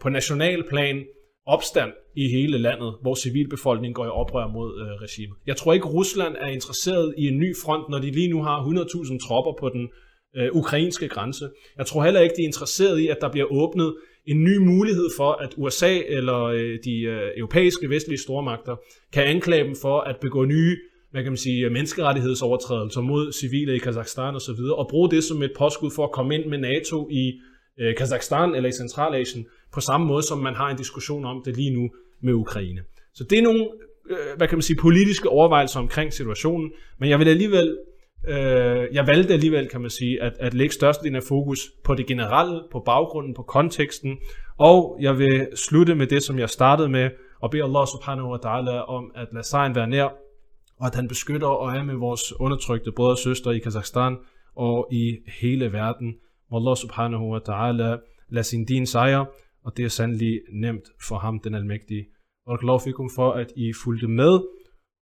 på 0.00 0.08
nationalplan 0.08 1.04
opstand 1.46 1.92
i 2.16 2.28
hele 2.28 2.58
landet, 2.58 2.94
hvor 3.02 3.14
civilbefolkningen 3.14 3.94
går 3.94 4.04
i 4.04 4.08
oprør 4.08 4.48
mod 4.48 4.80
øh, 4.80 5.02
regimet. 5.02 5.36
Jeg 5.46 5.56
tror 5.56 5.72
ikke, 5.72 5.86
Rusland 5.86 6.34
er 6.40 6.46
interesseret 6.46 7.14
i 7.18 7.28
en 7.28 7.38
ny 7.38 7.56
front, 7.64 7.88
når 7.88 7.98
de 7.98 8.10
lige 8.10 8.28
nu 8.28 8.42
har 8.42 8.58
100.000 8.62 9.28
tropper 9.28 9.52
på 9.60 9.68
den 9.68 9.88
øh, 10.36 10.48
ukrainske 10.52 11.08
grænse. 11.08 11.48
Jeg 11.78 11.86
tror 11.86 12.04
heller 12.04 12.20
ikke, 12.20 12.34
de 12.36 12.42
er 12.42 12.46
interesseret 12.46 12.98
i, 12.98 13.08
at 13.08 13.18
der 13.20 13.30
bliver 13.30 13.46
åbnet 13.52 13.96
en 14.26 14.44
ny 14.44 14.56
mulighed 14.56 15.08
for, 15.16 15.32
at 15.32 15.54
USA 15.56 15.98
eller 15.98 16.42
øh, 16.44 16.78
de 16.84 17.02
øh, 17.02 17.30
europæiske 17.36 17.90
vestlige 17.90 18.18
stormagter 18.18 18.76
kan 19.12 19.24
anklage 19.24 19.64
dem 19.64 19.74
for 19.82 20.00
at 20.00 20.16
begå 20.20 20.44
nye 20.44 20.76
hvad 21.10 21.22
kan 21.22 21.32
man 21.32 21.36
sige, 21.36 21.70
menneskerettighedsovertrædelser 21.70 23.00
mod 23.00 23.32
civile 23.32 23.74
i 23.74 23.78
Kazakhstan 23.78 24.34
og 24.34 24.40
så 24.40 24.52
videre, 24.52 24.74
og 24.74 24.88
bruge 24.90 25.10
det 25.10 25.24
som 25.24 25.42
et 25.42 25.52
påskud 25.58 25.90
for 25.96 26.04
at 26.04 26.12
komme 26.12 26.34
ind 26.34 26.46
med 26.46 26.58
NATO 26.58 27.08
i 27.10 27.40
øh, 27.80 27.96
Kazakhstan 27.96 28.54
eller 28.54 28.68
i 28.68 28.72
Centralasien, 28.72 29.46
på 29.72 29.80
samme 29.80 30.06
måde 30.06 30.22
som 30.22 30.38
man 30.38 30.54
har 30.54 30.70
en 30.70 30.76
diskussion 30.76 31.24
om 31.24 31.42
det 31.44 31.56
lige 31.56 31.70
nu 31.70 31.90
med 32.20 32.32
Ukraine. 32.32 32.80
Så 33.14 33.24
det 33.24 33.38
er 33.38 33.42
nogle, 33.42 33.68
øh, 34.10 34.36
hvad 34.36 34.48
kan 34.48 34.58
man 34.58 34.62
sige, 34.62 34.76
politiske 34.76 35.28
overvejelser 35.28 35.80
omkring 35.80 36.12
situationen, 36.12 36.72
men 36.98 37.10
jeg 37.10 37.18
vil 37.18 37.28
alligevel, 37.28 37.78
øh, 38.28 38.86
jeg 38.92 39.06
valgte 39.06 39.34
alligevel, 39.34 39.68
kan 39.68 39.80
man 39.80 39.90
sige, 39.90 40.22
at, 40.22 40.32
at 40.40 40.54
lægge 40.54 40.74
størstedelen 40.74 41.16
af 41.16 41.22
fokus 41.22 41.72
på 41.84 41.94
det 41.94 42.06
generelle, 42.06 42.62
på 42.72 42.80
baggrunden, 42.80 43.34
på 43.34 43.42
konteksten, 43.42 44.18
og 44.58 44.98
jeg 45.00 45.18
vil 45.18 45.48
slutte 45.54 45.94
med 45.94 46.06
det, 46.06 46.22
som 46.22 46.38
jeg 46.38 46.50
startede 46.50 46.88
med, 46.88 47.10
og 47.40 47.50
bede 47.50 47.62
Allah 47.62 47.86
subhanahu 47.86 48.32
wa 48.32 48.38
ta'ala 48.38 48.86
om 48.88 49.12
at 49.14 49.28
lade 49.32 49.46
sejren 49.46 49.74
være 49.74 49.86
nær, 49.86 50.08
og 50.80 50.86
at 50.86 50.94
han 50.94 51.08
beskytter 51.08 51.46
og 51.46 51.76
er 51.76 51.82
med 51.82 51.94
vores 51.94 52.40
undertrykte 52.40 52.92
brødre 52.92 53.12
og 53.12 53.18
søstre 53.18 53.56
i 53.56 53.58
Kazakhstan 53.58 54.16
og 54.56 54.88
i 54.92 55.16
hele 55.40 55.72
verden 55.72 56.14
hvor 56.48 56.58
Allah 56.58 56.76
subhanahu 56.76 57.32
wa 57.32 57.40
ta'ala 57.48 57.88
lader 58.28 58.42
sin 58.42 58.64
din 58.64 58.86
sejre, 58.86 59.26
og 59.64 59.76
det 59.76 59.84
er 59.84 59.88
sandelig 59.88 60.40
nemt 60.52 60.88
for 61.08 61.18
ham, 61.18 61.40
den 61.40 61.54
almægtige. 61.54 62.06
Og 62.46 62.58
lov 62.62 62.80
fikum 62.80 63.10
for, 63.16 63.32
at 63.32 63.52
I 63.56 63.72
fulgte 63.84 64.08
med, 64.08 64.40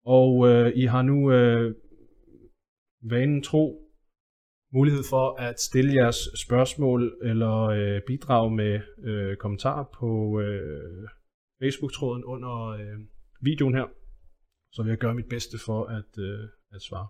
og 0.06 0.47
øh, 0.49 0.71
I 0.75 0.86
har 0.86 1.01
nu 1.01 1.32
øh, 1.32 1.75
vanen 3.04 3.43
tro 3.43 3.91
mulighed 4.73 5.04
for 5.10 5.36
at 5.39 5.60
stille 5.60 5.93
jeres 5.93 6.30
spørgsmål 6.45 7.17
eller 7.23 7.56
øh, 7.62 8.01
bidrage 8.08 8.51
med 8.56 8.80
øh, 9.04 9.38
kommentarer 9.38 9.86
på 9.99 10.39
øh, 10.39 11.08
Facebook-tråden 11.63 12.23
under 12.23 12.67
øh, 12.67 12.99
videoen 13.41 13.75
her 13.75 13.88
så 14.73 14.84
vil 14.84 14.89
jeg 14.89 14.97
gøre 14.97 15.15
mit 15.15 15.30
bedste 15.30 15.58
for 15.65 15.86
at, 15.86 16.17
øh, 16.17 16.49
at 16.71 16.82
svare. 16.82 17.08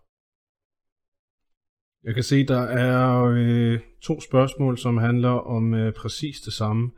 Jeg 2.05 2.13
kan 2.13 2.23
se, 2.23 2.45
der 2.45 2.61
er 2.61 3.23
øh, 3.23 3.79
to 4.01 4.21
spørgsmål, 4.21 4.77
som 4.77 4.97
handler 4.97 5.29
om 5.29 5.73
øh, 5.73 5.93
præcis 5.93 6.41
det 6.41 6.53
samme. 6.53 6.91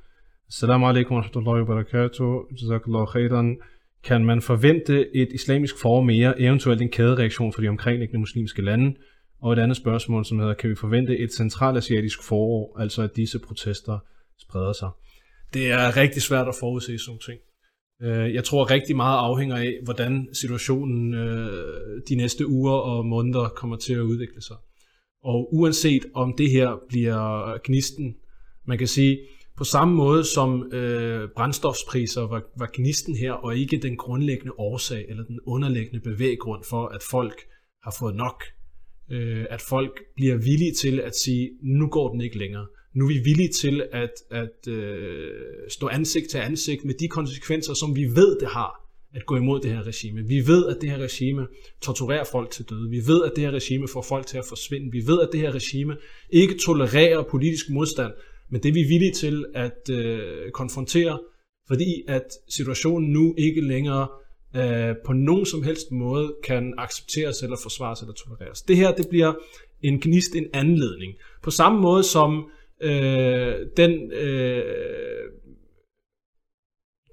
Assalamu 0.47 0.87
alaikum 0.87 1.15
wa 1.15 1.21
rahmatullahi 1.21 1.59
wa 1.59 1.65
barakatuh. 1.65 2.41
Jazakallahu 2.51 3.05
khairan. 3.05 3.57
Kan 4.03 4.25
man 4.25 4.41
forvente 4.41 5.15
et 5.15 5.27
islamisk 5.33 5.81
forår 5.81 6.01
mere, 6.01 6.41
eventuelt 6.41 6.81
en 6.81 6.89
kædereaktion 6.89 7.53
for 7.53 7.61
de 7.61 7.67
omkringliggende 7.67 8.19
muslimske 8.19 8.61
lande? 8.61 8.95
Og 9.41 9.53
et 9.53 9.59
andet 9.59 9.77
spørgsmål, 9.77 10.25
som 10.25 10.39
hedder, 10.39 10.53
kan 10.53 10.69
vi 10.69 10.75
forvente 10.75 11.17
et 11.17 11.33
centralasiatisk 11.33 12.23
forår, 12.23 12.79
altså 12.79 13.01
at 13.01 13.15
disse 13.15 13.39
protester 13.39 13.99
spreder 14.39 14.73
sig? 14.73 14.89
Det 15.53 15.71
er 15.71 15.97
rigtig 15.97 16.21
svært 16.21 16.47
at 16.47 16.55
forudse 16.59 16.97
sådan 16.97 17.19
ting. 17.19 17.39
Øh, 18.01 18.33
jeg 18.33 18.43
tror 18.43 18.71
rigtig 18.71 18.95
meget 18.95 19.17
afhænger 19.17 19.55
af, 19.55 19.79
hvordan 19.83 20.27
situationen 20.33 21.13
øh, 21.13 22.01
de 22.09 22.15
næste 22.15 22.47
uger 22.47 22.73
og 22.73 23.05
måneder 23.05 23.49
kommer 23.49 23.75
til 23.75 23.93
at 23.93 23.99
udvikle 23.99 24.41
sig. 24.41 24.55
Og 25.23 25.53
uanset 25.53 26.05
om 26.13 26.33
det 26.37 26.49
her 26.49 26.79
bliver 26.89 27.57
gnisten, 27.63 28.15
man 28.67 28.77
kan 28.77 28.87
sige, 28.87 29.19
på 29.57 29.63
samme 29.63 29.95
måde 29.95 30.23
som 30.23 30.73
øh, 30.73 31.29
brændstofspriser 31.35 32.21
var, 32.21 32.43
var 32.57 32.69
gnisten 32.73 33.15
her, 33.15 33.31
og 33.31 33.57
ikke 33.57 33.77
den 33.77 33.97
grundlæggende 33.97 34.53
årsag 34.57 35.05
eller 35.09 35.23
den 35.23 35.39
underliggende 35.45 35.99
bevæggrund 35.99 36.63
for, 36.69 36.87
at 36.87 37.03
folk 37.11 37.41
har 37.83 37.95
fået 37.99 38.15
nok. 38.15 38.43
Øh, 39.11 39.45
at 39.49 39.61
folk 39.61 40.01
bliver 40.15 40.35
villige 40.35 40.73
til 40.73 40.99
at 40.99 41.15
sige, 41.15 41.49
nu 41.63 41.87
går 41.87 42.11
den 42.11 42.21
ikke 42.21 42.37
længere 42.37 42.65
nu 42.95 43.05
er 43.05 43.07
vi 43.07 43.19
villige 43.23 43.49
til 43.49 43.87
at, 43.91 44.11
at 44.31 44.67
øh, 44.67 45.29
stå 45.69 45.87
ansigt 45.87 46.29
til 46.29 46.37
ansigt 46.37 46.85
med 46.85 46.93
de 46.93 47.07
konsekvenser, 47.07 47.73
som 47.73 47.95
vi 47.95 48.03
ved, 48.03 48.39
det 48.39 48.47
har 48.47 48.82
at 49.15 49.25
gå 49.25 49.35
imod 49.37 49.59
det 49.59 49.71
her 49.71 49.87
regime. 49.87 50.27
Vi 50.27 50.47
ved, 50.47 50.67
at 50.67 50.77
det 50.81 50.89
her 50.89 50.97
regime 50.97 51.47
torturerer 51.81 52.23
folk 52.31 52.51
til 52.51 52.65
døde. 52.69 52.89
Vi 52.89 53.01
ved, 53.07 53.23
at 53.23 53.31
det 53.35 53.43
her 53.43 53.51
regime 53.51 53.87
får 53.87 54.01
folk 54.01 54.25
til 54.25 54.37
at 54.37 54.45
forsvinde. 54.49 54.91
Vi 54.91 55.01
ved, 55.07 55.21
at 55.21 55.29
det 55.31 55.39
her 55.39 55.51
regime 55.51 55.97
ikke 56.29 56.57
tolererer 56.65 57.23
politisk 57.23 57.69
modstand, 57.69 58.11
men 58.51 58.63
det 58.63 58.69
er 58.69 58.73
vi 58.73 58.83
villige 58.83 59.11
til 59.13 59.45
at 59.55 59.89
øh, 59.91 60.51
konfrontere, 60.51 61.19
fordi 61.67 62.03
at 62.07 62.27
situationen 62.49 63.11
nu 63.11 63.35
ikke 63.37 63.61
længere 63.61 64.07
øh, 64.55 64.95
på 65.05 65.13
nogen 65.13 65.45
som 65.45 65.63
helst 65.63 65.91
måde 65.91 66.35
kan 66.43 66.73
accepteres 66.77 67.43
eller 67.43 67.57
forsvares 67.63 68.01
eller 68.01 68.13
tolereres. 68.13 68.61
Det 68.61 68.77
her 68.77 68.95
det 68.95 69.09
bliver 69.09 69.33
en 69.81 69.99
gnist, 69.99 70.35
en 70.35 70.47
anledning. 70.53 71.13
På 71.43 71.51
samme 71.51 71.81
måde 71.81 72.03
som 72.03 72.49
øh, 72.81 73.55
den, 73.77 74.11
øh, 74.11 74.63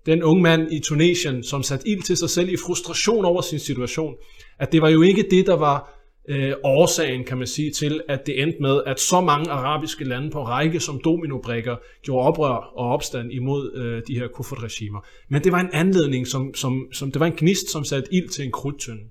den 0.06 0.22
unge 0.22 0.42
mand 0.42 0.72
i 0.72 0.80
Tunesien, 0.80 1.42
som 1.42 1.62
satte 1.62 1.88
ild 1.88 2.02
til 2.02 2.16
sig 2.16 2.30
selv 2.30 2.48
i 2.48 2.56
frustration 2.66 3.24
over 3.24 3.40
sin 3.40 3.58
situation, 3.58 4.14
at 4.58 4.72
det 4.72 4.82
var 4.82 4.88
jo 4.88 5.02
ikke 5.02 5.24
det, 5.30 5.46
der 5.46 5.56
var 5.56 6.00
øh, 6.28 6.52
årsagen, 6.64 7.24
kan 7.24 7.38
man 7.38 7.46
sige, 7.46 7.70
til, 7.70 8.00
at 8.08 8.26
det 8.26 8.42
endte 8.42 8.58
med, 8.60 8.80
at 8.86 9.00
så 9.00 9.20
mange 9.20 9.50
arabiske 9.50 10.04
lande 10.04 10.30
på 10.30 10.42
række 10.42 10.80
som 10.80 11.00
dominobrikker 11.04 11.76
gjorde 12.02 12.26
oprør 12.26 12.72
og 12.76 12.88
opstand 12.88 13.32
imod 13.32 13.72
øh, 13.74 14.02
de 14.08 14.18
her 14.18 14.28
kuffertregimer. 14.28 15.00
Men 15.28 15.44
det 15.44 15.52
var 15.52 15.60
en 15.60 15.70
anledning, 15.72 16.26
som, 16.26 16.54
som, 16.54 16.88
som, 16.92 17.12
det 17.12 17.20
var 17.20 17.26
en 17.26 17.36
gnist, 17.36 17.70
som 17.70 17.84
satte 17.84 18.14
ild 18.14 18.28
til 18.28 18.44
en 18.44 18.52
krudtønde. 18.52 19.02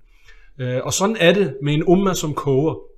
Øh, 0.60 0.80
og 0.84 0.94
sådan 0.94 1.18
er 1.20 1.34
det 1.34 1.58
med 1.64 1.74
en 1.74 1.84
umma, 1.84 2.14
som 2.14 2.34
koger 2.34 2.89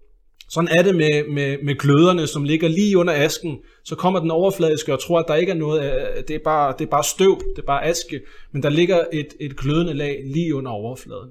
sådan 0.51 0.69
er 0.77 0.83
det 0.83 0.95
med, 0.95 1.29
med, 1.29 1.57
med 1.63 1.75
gløderne, 1.75 2.27
som 2.27 2.43
ligger 2.43 2.67
lige 2.67 2.97
under 2.97 3.13
asken. 3.13 3.57
Så 3.83 3.95
kommer 3.95 4.19
den 4.19 4.31
overfladiske 4.31 4.93
og 4.93 4.99
tror, 5.03 5.19
at 5.19 5.25
der 5.27 5.35
ikke 5.35 5.51
er 5.51 5.55
noget, 5.55 5.81
det 6.27 6.35
er 6.35 6.39
bare, 6.43 6.75
det 6.79 6.85
er 6.85 6.89
bare 6.89 7.03
støv, 7.03 7.41
det 7.55 7.61
er 7.61 7.65
bare 7.65 7.85
aske, 7.85 8.21
men 8.51 8.63
der 8.63 8.69
ligger 8.69 9.03
et, 9.13 9.27
et 9.39 9.57
glødende 9.57 9.93
lag 9.93 10.21
lige 10.25 10.55
under 10.55 10.71
overfladen. 10.71 11.29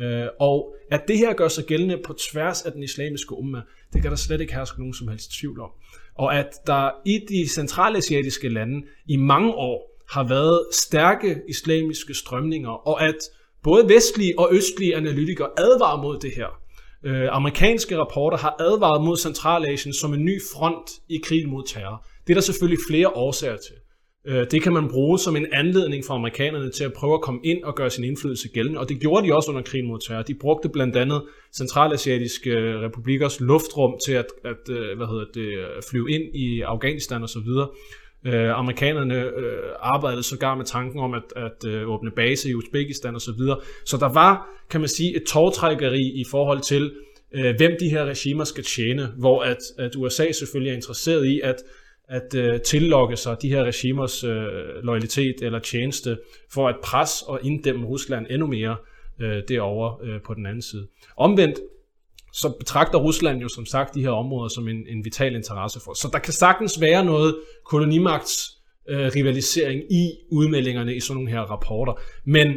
Øh, 0.00 0.26
og 0.40 0.74
at 0.90 1.08
det 1.08 1.18
her 1.18 1.32
gør 1.32 1.48
sig 1.48 1.64
gældende 1.64 1.98
på 2.04 2.12
tværs 2.12 2.62
af 2.62 2.72
den 2.72 2.82
islamiske 2.82 3.32
umma, 3.32 3.60
det 3.92 4.02
kan 4.02 4.10
der 4.10 4.16
slet 4.16 4.40
ikke 4.40 4.54
herske 4.54 4.78
nogen 4.78 4.94
som 4.94 5.08
helst 5.08 5.30
tvivl 5.40 5.60
om. 5.60 5.70
Og 6.14 6.38
at 6.38 6.54
der 6.66 6.90
i 7.04 7.20
de 7.28 7.48
centralasiatiske 7.48 8.48
lande 8.48 8.86
i 9.08 9.16
mange 9.16 9.52
år 9.52 10.02
har 10.10 10.28
været 10.28 10.60
stærke 10.72 11.36
islamiske 11.48 12.14
strømninger, 12.14 12.88
og 12.88 13.04
at 13.04 13.16
både 13.62 13.88
vestlige 13.88 14.38
og 14.38 14.48
østlige 14.52 14.96
analytikere 14.96 15.48
advarer 15.58 16.02
mod 16.02 16.18
det 16.18 16.32
her. 16.36 16.65
Øh, 17.04 17.28
amerikanske 17.30 17.98
rapporter 17.98 18.38
har 18.38 18.56
advaret 18.60 19.04
mod 19.04 19.16
Centralasien 19.16 19.94
som 19.94 20.14
en 20.14 20.24
ny 20.24 20.42
front 20.54 20.90
i 21.08 21.18
krigen 21.24 21.50
mod 21.50 21.62
terror. 21.66 22.06
Det 22.26 22.32
er 22.32 22.34
der 22.34 22.42
selvfølgelig 22.42 22.78
flere 22.90 23.08
årsager 23.08 23.56
til. 23.56 23.76
Øh, 24.28 24.46
det 24.50 24.62
kan 24.62 24.72
man 24.72 24.88
bruge 24.88 25.18
som 25.18 25.36
en 25.36 25.46
anledning 25.52 26.04
for 26.04 26.14
amerikanerne 26.14 26.70
til 26.70 26.84
at 26.84 26.92
prøve 26.92 27.14
at 27.14 27.20
komme 27.20 27.40
ind 27.44 27.64
og 27.64 27.74
gøre 27.74 27.90
sin 27.90 28.04
indflydelse 28.04 28.48
gældende, 28.48 28.80
og 28.80 28.88
det 28.88 29.00
gjorde 29.00 29.26
de 29.26 29.34
også 29.34 29.50
under 29.50 29.62
krigen 29.62 29.88
mod 29.88 29.98
terror. 30.06 30.22
De 30.22 30.34
brugte 30.34 30.68
blandt 30.68 30.96
andet 30.96 31.22
centralasiatiske 31.56 32.50
øh, 32.50 32.80
republikers 32.80 33.40
luftrum 33.40 33.94
til 34.06 34.12
at, 34.12 34.26
at 34.44 34.62
øh, 34.70 34.96
hvad 34.96 35.06
hedder 35.06 35.26
det, 35.34 35.48
øh, 35.48 35.82
flyve 35.90 36.10
ind 36.10 36.36
i 36.36 36.60
Afghanistan 36.60 37.22
og 37.22 37.28
så 37.28 37.40
videre. 37.40 37.68
Øh, 38.26 38.58
amerikanerne 38.58 39.14
øh, 39.14 39.58
arbejdede 39.80 40.22
sågar 40.22 40.54
med 40.54 40.64
tanken 40.64 41.00
om 41.00 41.14
at, 41.14 41.22
at 41.36 41.64
øh, 41.66 41.88
åbne 41.88 42.10
base 42.10 42.48
i 42.48 42.54
Uzbekistan 42.54 43.14
og 43.14 43.20
så 43.20 43.32
videre. 43.32 43.60
Så 43.84 43.96
der 43.96 44.12
var, 44.12 44.48
kan 44.70 44.80
man 44.80 44.88
sige, 44.88 45.16
et 45.16 45.22
tårtrækkeri 45.24 46.02
i 46.02 46.24
forhold 46.30 46.60
til, 46.60 46.92
øh, 47.34 47.56
hvem 47.56 47.76
de 47.80 47.88
her 47.88 48.04
regimer 48.04 48.44
skal 48.44 48.64
tjene, 48.64 49.12
hvor 49.18 49.42
at, 49.42 49.58
at 49.78 49.96
USA 49.96 50.32
selvfølgelig 50.32 50.70
er 50.70 50.74
interesseret 50.74 51.26
i 51.26 51.40
at, 51.40 51.56
at 52.08 52.34
øh, 52.34 52.60
tillokke 52.60 53.16
sig 53.16 53.36
de 53.42 53.48
her 53.48 53.64
regimers 53.64 54.24
øh, 54.24 54.46
loyalitet 54.82 55.34
eller 55.42 55.58
tjeneste 55.58 56.18
for 56.52 56.68
at 56.68 56.76
presse 56.82 57.24
og 57.26 57.40
inddæmme 57.42 57.86
Rusland 57.86 58.26
endnu 58.30 58.46
mere 58.46 58.76
øh, 59.20 59.42
derovre 59.48 60.08
øh, 60.08 60.20
på 60.26 60.34
den 60.34 60.46
anden 60.46 60.62
side. 60.62 60.86
Omvendt 61.16 61.58
så 62.36 62.48
betragter 62.58 62.98
Rusland 62.98 63.40
jo 63.40 63.48
som 63.48 63.66
sagt 63.66 63.94
de 63.94 64.02
her 64.02 64.10
områder 64.10 64.48
som 64.48 64.68
en, 64.68 64.76
en 64.88 65.04
vital 65.04 65.34
interesse 65.34 65.80
for. 65.84 65.94
Så 65.94 66.08
der 66.12 66.18
kan 66.18 66.32
sagtens 66.32 66.80
være 66.80 67.04
noget 67.04 67.36
kolonimagts 67.64 68.56
øh, 68.88 69.10
rivalisering 69.14 69.92
i 69.92 70.12
udmeldingerne 70.32 70.96
i 70.96 71.00
sådan 71.00 71.14
nogle 71.14 71.30
her 71.30 71.40
rapporter. 71.40 71.92
Men 72.24 72.48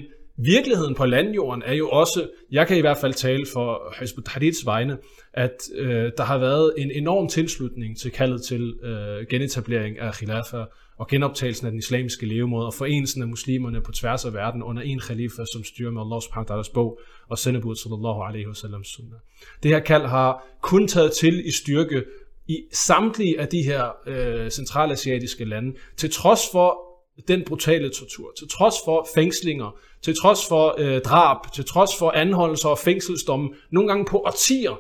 virkeligheden 0.44 0.96
på 0.96 1.06
landjorden 1.06 1.64
er 1.66 1.74
jo 1.74 1.90
også, 1.90 2.30
jeg 2.52 2.68
kan 2.68 2.78
i 2.78 2.82
hvert 2.82 2.98
fald 2.98 3.14
tale 3.14 3.46
for 3.54 3.96
Hizb 4.00 4.20
Tahrirs 4.26 4.66
vegne, 4.66 4.98
at 5.34 5.58
øh, 5.76 6.12
der 6.18 6.24
har 6.24 6.38
været 6.38 6.74
en 6.78 6.92
enorm 6.92 7.28
tilslutning 7.28 7.98
til 7.98 8.12
kaldet 8.12 8.42
til 8.42 8.74
øh, 8.84 9.28
genetablering 9.30 10.00
af 10.00 10.14
khilafa 10.14 10.64
og 10.98 11.08
genoptagelsen 11.08 11.68
af 11.68 11.72
den 11.72 11.80
islamiske 11.80 12.26
levemåde 12.26 12.66
og 12.66 12.74
forenelsen 12.74 13.22
af 13.22 13.28
muslimerne 13.28 13.82
på 13.82 13.92
tværs 13.92 14.26
af 14.26 14.34
verden 14.34 14.64
under 14.64 14.82
en 14.82 15.00
khalifa, 15.00 15.44
som 15.54 15.64
styrer 15.64 15.92
med 15.92 16.02
Allah 16.02 16.22
subhanahu 16.22 16.58
wa 16.58 16.64
bog 16.74 17.00
og 17.30 17.38
sendebud 17.38 17.76
sallallahu 17.76 18.22
alaihi 18.22 18.48
wasallam 18.48 18.84
sunnah. 18.84 19.20
Det 19.64 19.72
her 19.72 19.80
kald 19.80 20.06
har 20.06 20.48
kun 20.62 20.88
taget 20.88 21.12
til 21.12 21.48
i 21.48 21.52
styrke 21.52 22.04
i 22.48 22.58
samtlige 22.74 23.40
af 23.40 23.48
de 23.48 23.64
her 23.64 23.84
øh, 24.08 24.50
centralasiatiske 24.50 25.46
lande, 25.46 25.76
til 25.98 26.12
trods 26.12 26.42
for 26.52 26.89
den 27.28 27.44
brutale 27.46 27.90
tortur, 27.90 28.32
til 28.38 28.50
trods 28.50 28.76
for 28.86 29.08
fængslinger, 29.16 29.80
til 30.02 30.16
trods 30.22 30.48
for 30.48 30.76
øh, 30.78 31.02
drab, 31.02 31.52
til 31.54 31.66
trods 31.66 31.96
for 32.00 32.12
anholdelser 32.12 32.70
og 32.70 32.78
fængselsdomme, 32.78 33.50
nogle 33.72 33.88
gange 33.88 34.06
på 34.06 34.18
årtier, 34.18 34.80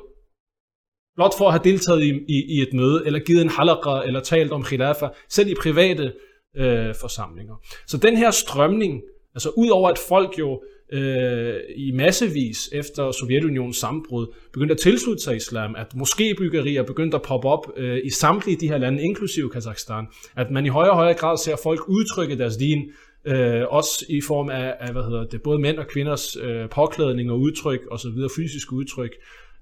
blot 1.15 1.37
for 1.37 1.45
at 1.45 1.51
have 1.51 1.63
deltaget 1.63 2.03
i, 2.03 2.09
i, 2.09 2.57
i 2.57 2.61
et 2.61 2.73
møde, 2.73 3.03
eller 3.05 3.19
givet 3.19 3.41
en 3.41 3.49
halakra, 3.49 4.05
eller 4.05 4.19
talt 4.19 4.51
om 4.51 4.63
khilafa, 4.63 5.07
selv 5.29 5.49
i 5.49 5.55
private 5.61 6.13
øh, 6.57 6.95
forsamlinger. 7.01 7.55
Så 7.87 7.97
den 7.97 8.17
her 8.17 8.31
strømning, 8.31 9.01
altså 9.35 9.49
ud 9.49 9.69
over 9.69 9.89
at 9.89 9.97
folk 9.97 10.39
jo 10.39 10.61
øh, 10.91 11.53
i 11.75 11.91
massevis 11.91 12.69
efter 12.73 13.11
Sovjetunionens 13.11 13.77
sammenbrud 13.77 14.27
begyndte 14.53 14.73
at 14.73 14.79
tilslutte 14.79 15.23
sig 15.23 15.35
islam, 15.35 15.75
at 15.77 15.87
moskébyggerier 15.95 16.81
begyndte 16.81 17.15
at 17.15 17.21
poppe 17.21 17.47
op 17.47 17.71
øh, 17.77 18.01
i 18.03 18.09
samtlige 18.09 18.57
de 18.57 18.67
her 18.67 18.77
lande, 18.77 19.03
inklusive 19.03 19.49
Kazakhstan, 19.49 20.05
at 20.35 20.51
man 20.51 20.65
i 20.65 20.69
højere 20.69 20.91
og 20.91 20.97
højere 20.97 21.17
grad 21.17 21.37
ser 21.37 21.55
folk 21.63 21.79
udtrykke 21.87 22.37
deres 22.37 22.57
din, 22.57 22.91
øh, 23.25 23.63
også 23.69 24.05
i 24.09 24.21
form 24.21 24.49
af, 24.49 24.75
af 24.79 24.91
hvad 24.91 25.03
hedder 25.03 25.23
det, 25.23 25.41
både 25.41 25.59
mænd 25.59 25.77
og 25.77 25.87
kvinders 25.87 26.37
øh, 26.41 26.69
påklædning 26.69 27.31
og 27.31 27.39
udtryk 27.39 27.79
osv., 27.91 28.11
fysisk 28.35 28.71
udtryk, 28.71 29.11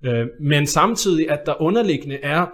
øh, 0.05 0.25
men 0.41 0.67
samtidig 0.67 1.29
at 1.29 1.39
der 1.45 1.61
underliggende 1.61 2.15
er 2.15 2.45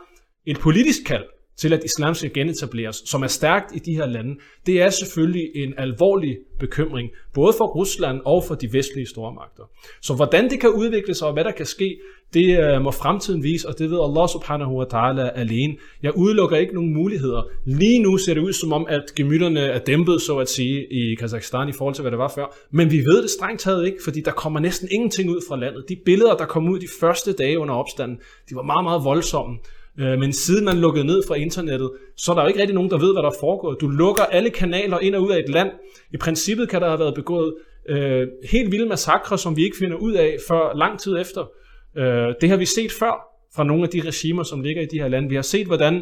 et 0.45 0.59
politisk 0.59 0.99
kald 1.05 1.23
til 1.57 1.73
at 1.73 1.83
islam 1.83 2.13
skal 2.13 2.33
genetableres, 2.33 2.95
som 3.05 3.23
er 3.23 3.27
stærkt 3.27 3.75
i 3.75 3.79
de 3.79 3.95
her 3.95 4.05
lande, 4.05 4.35
det 4.65 4.81
er 4.81 4.89
selvfølgelig 4.89 5.45
en 5.55 5.73
alvorlig 5.77 6.37
bekymring, 6.59 7.09
både 7.33 7.53
for 7.57 7.65
Rusland 7.79 8.21
og 8.25 8.43
for 8.47 8.55
de 8.55 8.67
vestlige 8.73 9.07
stormagter. 9.07 9.63
Så 10.01 10.13
hvordan 10.15 10.49
det 10.49 10.59
kan 10.59 10.69
udvikle 10.69 11.13
sig, 11.13 11.27
og 11.27 11.33
hvad 11.33 11.43
der 11.43 11.51
kan 11.51 11.65
ske, 11.65 11.97
det 12.33 12.59
øh, 12.59 12.81
må 12.81 12.91
fremtiden 12.91 13.43
vise, 13.43 13.67
og 13.67 13.79
det 13.79 13.89
ved 13.91 13.99
Allah 14.07 14.27
subhanahu 14.29 14.73
wa 14.79 14.85
ta'ala 14.93 15.39
alene. 15.39 15.73
Jeg 16.03 16.17
udelukker 16.17 16.57
ikke 16.57 16.73
nogen 16.73 16.93
muligheder. 16.93 17.41
Lige 17.65 17.99
nu 17.99 18.17
ser 18.17 18.33
det 18.33 18.41
ud 18.41 18.53
som 18.53 18.73
om, 18.73 18.85
at 18.89 19.03
gemytterne 19.15 19.59
er 19.59 19.79
dæmpet, 19.79 20.21
så 20.21 20.37
at 20.37 20.49
sige, 20.49 20.87
i 20.91 21.15
Kazakhstan 21.15 21.69
i 21.69 21.71
forhold 21.77 21.95
til, 21.95 22.01
hvad 22.01 22.11
det 22.11 22.19
var 22.19 22.31
før. 22.35 22.57
Men 22.71 22.91
vi 22.91 22.97
ved 22.97 23.21
det 23.21 23.29
strengt 23.29 23.61
taget 23.61 23.85
ikke, 23.85 23.97
fordi 24.03 24.21
der 24.21 24.31
kommer 24.31 24.59
næsten 24.59 24.87
ingenting 24.91 25.29
ud 25.29 25.41
fra 25.47 25.57
landet. 25.57 25.85
De 25.89 25.95
billeder, 26.05 26.35
der 26.35 26.45
kom 26.45 26.69
ud 26.69 26.79
de 26.79 26.87
første 26.99 27.33
dage 27.33 27.59
under 27.59 27.75
opstanden, 27.75 28.17
de 28.49 28.55
var 28.55 28.63
meget, 28.63 28.83
meget 28.83 29.01
voldsomme. 29.03 29.57
Øh, 29.99 30.19
men 30.19 30.33
siden 30.33 30.65
man 30.65 30.77
lukkede 30.77 31.05
ned 31.05 31.21
fra 31.27 31.35
internettet, 31.35 31.91
så 32.17 32.31
er 32.31 32.35
der 32.35 32.41
jo 32.41 32.47
ikke 32.47 32.59
rigtig 32.59 32.75
nogen, 32.75 32.89
der 32.89 32.97
ved, 32.97 33.13
hvad 33.13 33.23
der 33.23 33.31
foregår. 33.39 33.73
Du 33.73 33.87
lukker 33.87 34.23
alle 34.23 34.49
kanaler 34.49 34.99
ind 34.99 35.15
og 35.15 35.23
ud 35.23 35.31
af 35.31 35.39
et 35.39 35.49
land. 35.49 35.69
I 36.13 36.17
princippet 36.17 36.69
kan 36.69 36.81
der 36.81 36.87
have 36.87 36.99
været 36.99 37.15
begået 37.15 37.53
øh, 37.89 38.27
helt 38.51 38.71
vilde 38.71 38.85
massakre, 38.85 39.37
som 39.37 39.57
vi 39.57 39.63
ikke 39.63 39.77
finder 39.77 39.97
ud 39.97 40.13
af 40.13 40.37
før 40.47 40.77
lang 40.77 40.99
tid 40.99 41.17
efter. 41.17 41.49
Øh, 41.97 42.35
det 42.41 42.49
har 42.49 42.57
vi 42.57 42.65
set 42.65 42.91
før 42.91 43.33
fra 43.55 43.63
nogle 43.63 43.83
af 43.83 43.89
de 43.89 44.01
regimer, 44.01 44.43
som 44.43 44.61
ligger 44.61 44.81
i 44.81 44.85
de 44.85 44.99
her 44.99 45.07
lande. 45.07 45.29
Vi 45.29 45.35
har 45.35 45.41
set, 45.41 45.67
hvordan 45.67 45.95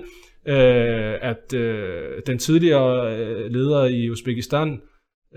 øh, 0.48 1.14
at 1.22 1.54
øh, 1.54 2.22
den 2.28 2.38
tidligere 2.38 3.18
øh, 3.18 3.52
leder 3.52 3.86
i 3.86 4.10
Uzbekistan, 4.10 4.82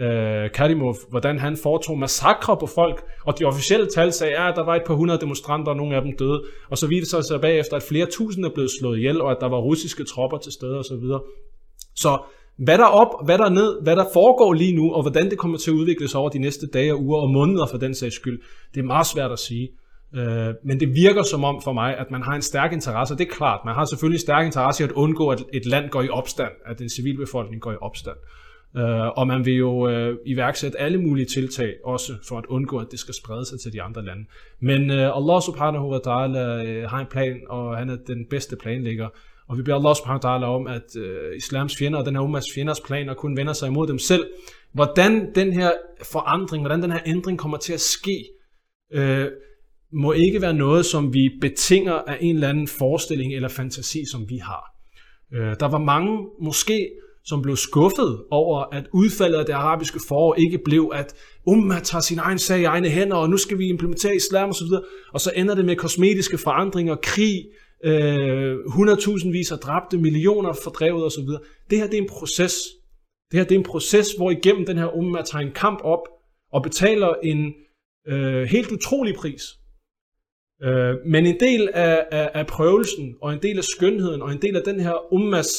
øh, 0.00 0.50
Karimov, 0.50 0.96
hvordan 1.10 1.38
han 1.38 1.56
foretog 1.56 1.98
massakre 1.98 2.56
på 2.56 2.66
folk, 2.66 3.04
og 3.26 3.38
de 3.38 3.44
officielle 3.44 3.86
tal 3.86 4.12
sagde, 4.12 4.36
at 4.36 4.56
der 4.56 4.64
var 4.64 4.74
et 4.74 4.82
par 4.86 4.94
hundrede 4.94 5.20
demonstranter, 5.20 5.70
og 5.72 5.76
nogle 5.76 5.96
af 5.96 6.02
dem 6.02 6.16
døde, 6.16 6.42
og 6.70 6.78
så 6.78 6.86
viste 6.86 7.16
det 7.16 7.26
sig 7.26 7.40
bagefter, 7.40 7.76
at 7.76 7.82
flere 7.82 8.06
tusinde 8.06 8.48
er 8.48 8.52
blevet 8.54 8.70
slået 8.80 8.98
ihjel, 8.98 9.20
og 9.20 9.30
at 9.30 9.36
der 9.40 9.48
var 9.48 9.58
russiske 9.58 10.04
tropper 10.04 10.38
til 10.38 10.52
stede 10.52 10.78
osv. 10.78 10.88
Så, 10.88 10.96
videre. 10.96 11.20
så 11.94 12.18
hvad 12.56 12.78
der 12.78 12.84
er 12.84 12.88
op, 12.88 13.24
hvad 13.24 13.38
der 13.38 13.44
er 13.44 13.50
ned, 13.50 13.82
hvad 13.82 13.96
der 13.96 14.04
foregår 14.12 14.52
lige 14.52 14.76
nu, 14.76 14.92
og 14.92 15.02
hvordan 15.02 15.30
det 15.30 15.38
kommer 15.38 15.58
til 15.58 15.70
at 15.70 15.74
udvikle 15.74 16.08
sig 16.08 16.20
over 16.20 16.30
de 16.30 16.38
næste 16.38 16.66
dage 16.66 16.94
og 16.94 17.00
uger 17.00 17.20
og 17.20 17.30
måneder 17.30 17.66
for 17.66 17.78
den 17.78 17.94
sags 17.94 18.14
skyld, 18.14 18.42
det 18.74 18.80
er 18.80 18.84
meget 18.84 19.06
svært 19.06 19.32
at 19.32 19.38
sige. 19.38 19.68
Øh, 20.14 20.54
men 20.64 20.80
det 20.80 20.94
virker 20.94 21.22
som 21.22 21.44
om 21.44 21.62
for 21.62 21.72
mig, 21.72 21.96
at 21.96 22.10
man 22.10 22.22
har 22.22 22.34
en 22.34 22.42
stærk 22.42 22.72
interesse. 22.72 23.14
Det 23.14 23.26
er 23.28 23.34
klart, 23.34 23.60
man 23.64 23.74
har 23.74 23.84
selvfølgelig 23.84 24.16
en 24.16 24.20
stærk 24.20 24.46
interesse 24.46 24.84
i 24.84 24.86
at 24.86 24.92
undgå, 24.92 25.28
at 25.28 25.42
et 25.52 25.66
land 25.66 25.90
går 25.90 26.02
i 26.02 26.08
opstand, 26.08 26.52
at 26.66 26.78
den 26.78 26.88
civilbefolkning 26.88 27.62
går 27.62 27.72
i 27.72 27.76
opstand. 27.80 28.16
Øh, 28.76 29.08
og 29.16 29.26
man 29.26 29.44
vil 29.44 29.54
jo 29.54 29.70
uh, 29.88 30.16
iværksætte 30.26 30.80
alle 30.80 30.98
mulige 30.98 31.26
tiltag 31.26 31.74
også 31.84 32.12
for 32.28 32.38
at 32.38 32.46
undgå, 32.46 32.78
at 32.78 32.86
det 32.90 32.98
skal 32.98 33.14
sprede 33.14 33.46
sig 33.46 33.60
til 33.60 33.72
de 33.72 33.82
andre 33.82 34.04
lande. 34.04 34.24
Men 34.60 34.90
uh, 34.90 34.96
Allah 34.96 35.42
subhanahu 35.42 35.92
wa 35.92 35.98
ta'ala 35.98 36.42
uh, 36.84 36.90
har 36.90 37.00
en 37.00 37.06
plan, 37.10 37.40
og 37.48 37.76
han 37.76 37.90
er 37.90 37.96
den 38.06 38.26
bedste 38.30 38.56
planlægger. 38.56 39.08
Og 39.48 39.58
vi 39.58 39.62
beder 39.62 39.76
Allah 39.76 39.94
subhanahu 39.96 40.20
wa 40.24 40.36
ta'ala 40.36 40.44
om, 40.44 40.66
at 40.66 40.96
uh, 40.96 41.36
islams 41.36 41.76
fjender 41.76 41.98
og 41.98 42.06
den 42.06 42.14
her 42.14 42.22
ummas 42.22 42.44
fjenders 42.54 42.80
planer 42.80 43.14
kun 43.14 43.36
vender 43.36 43.52
sig 43.52 43.66
imod 43.66 43.86
dem 43.86 43.98
selv. 43.98 44.24
Hvordan 44.72 45.34
den 45.34 45.52
her 45.52 45.70
forandring, 46.02 46.62
hvordan 46.62 46.82
den 46.82 46.90
her 46.90 47.00
ændring 47.06 47.38
kommer 47.38 47.56
til 47.56 47.72
at 47.72 47.80
ske, 47.80 48.24
uh, 48.96 49.24
må 49.92 50.12
ikke 50.12 50.42
være 50.42 50.54
noget, 50.54 50.86
som 50.86 51.14
vi 51.14 51.30
betinger 51.40 51.92
af 51.92 52.18
en 52.20 52.34
eller 52.34 52.48
anden 52.48 52.68
forestilling 52.68 53.34
eller 53.34 53.48
fantasi, 53.48 54.04
som 54.10 54.28
vi 54.28 54.36
har. 54.36 54.64
Uh, 55.32 55.54
der 55.60 55.68
var 55.68 55.78
mange, 55.78 56.28
måske 56.42 56.90
som 57.26 57.42
blev 57.42 57.56
skuffet 57.56 58.24
over, 58.30 58.64
at 58.72 58.86
udfaldet 58.92 59.38
af 59.38 59.46
det 59.46 59.52
arabiske 59.52 60.00
forår 60.08 60.34
ikke 60.34 60.58
blev, 60.64 60.90
at 60.94 61.14
Umma 61.46 61.80
tager 61.80 62.02
sin 62.02 62.18
egen 62.18 62.38
sag 62.38 62.60
i 62.60 62.64
egne 62.64 62.88
hænder, 62.88 63.16
og 63.16 63.30
nu 63.30 63.36
skal 63.36 63.58
vi 63.58 63.68
implementere 63.68 64.16
islam 64.16 64.48
osv., 64.48 64.66
og 65.12 65.20
så 65.20 65.32
ender 65.36 65.54
det 65.54 65.64
med 65.64 65.76
kosmetiske 65.76 66.38
forandringer, 66.38 66.96
krig, 67.02 67.44
øh, 67.84 68.56
100.000 68.56 69.32
vis 69.32 69.52
af 69.52 69.58
dræbte, 69.58 69.98
millioner 69.98 70.52
fordrevet 70.52 71.04
osv. 71.04 71.28
Det 71.70 71.78
her 71.78 71.86
det 71.86 71.98
er 71.98 72.02
en 72.02 72.08
proces. 72.08 72.54
Det 73.30 73.38
her 73.38 73.44
det 73.44 73.54
er 73.54 73.58
en 73.58 73.64
proces, 73.64 74.12
hvor 74.16 74.30
igennem 74.30 74.66
den 74.66 74.78
her 74.78 74.96
umma 74.96 75.22
tager 75.22 75.46
en 75.46 75.52
kamp 75.52 75.80
op 75.82 76.08
og 76.52 76.62
betaler 76.62 77.14
en 77.22 77.54
øh, 78.08 78.42
helt 78.42 78.72
utrolig 78.72 79.14
pris. 79.14 79.42
Øh, 80.62 80.94
men 81.06 81.26
en 81.26 81.40
del 81.40 81.68
af, 81.74 82.06
af, 82.10 82.30
af 82.34 82.46
prøvelsen, 82.46 83.14
og 83.22 83.32
en 83.32 83.42
del 83.42 83.58
af 83.58 83.64
skønheden, 83.64 84.22
og 84.22 84.32
en 84.32 84.42
del 84.42 84.56
af 84.56 84.62
den 84.64 84.80
her 84.80 85.12
ummas 85.12 85.50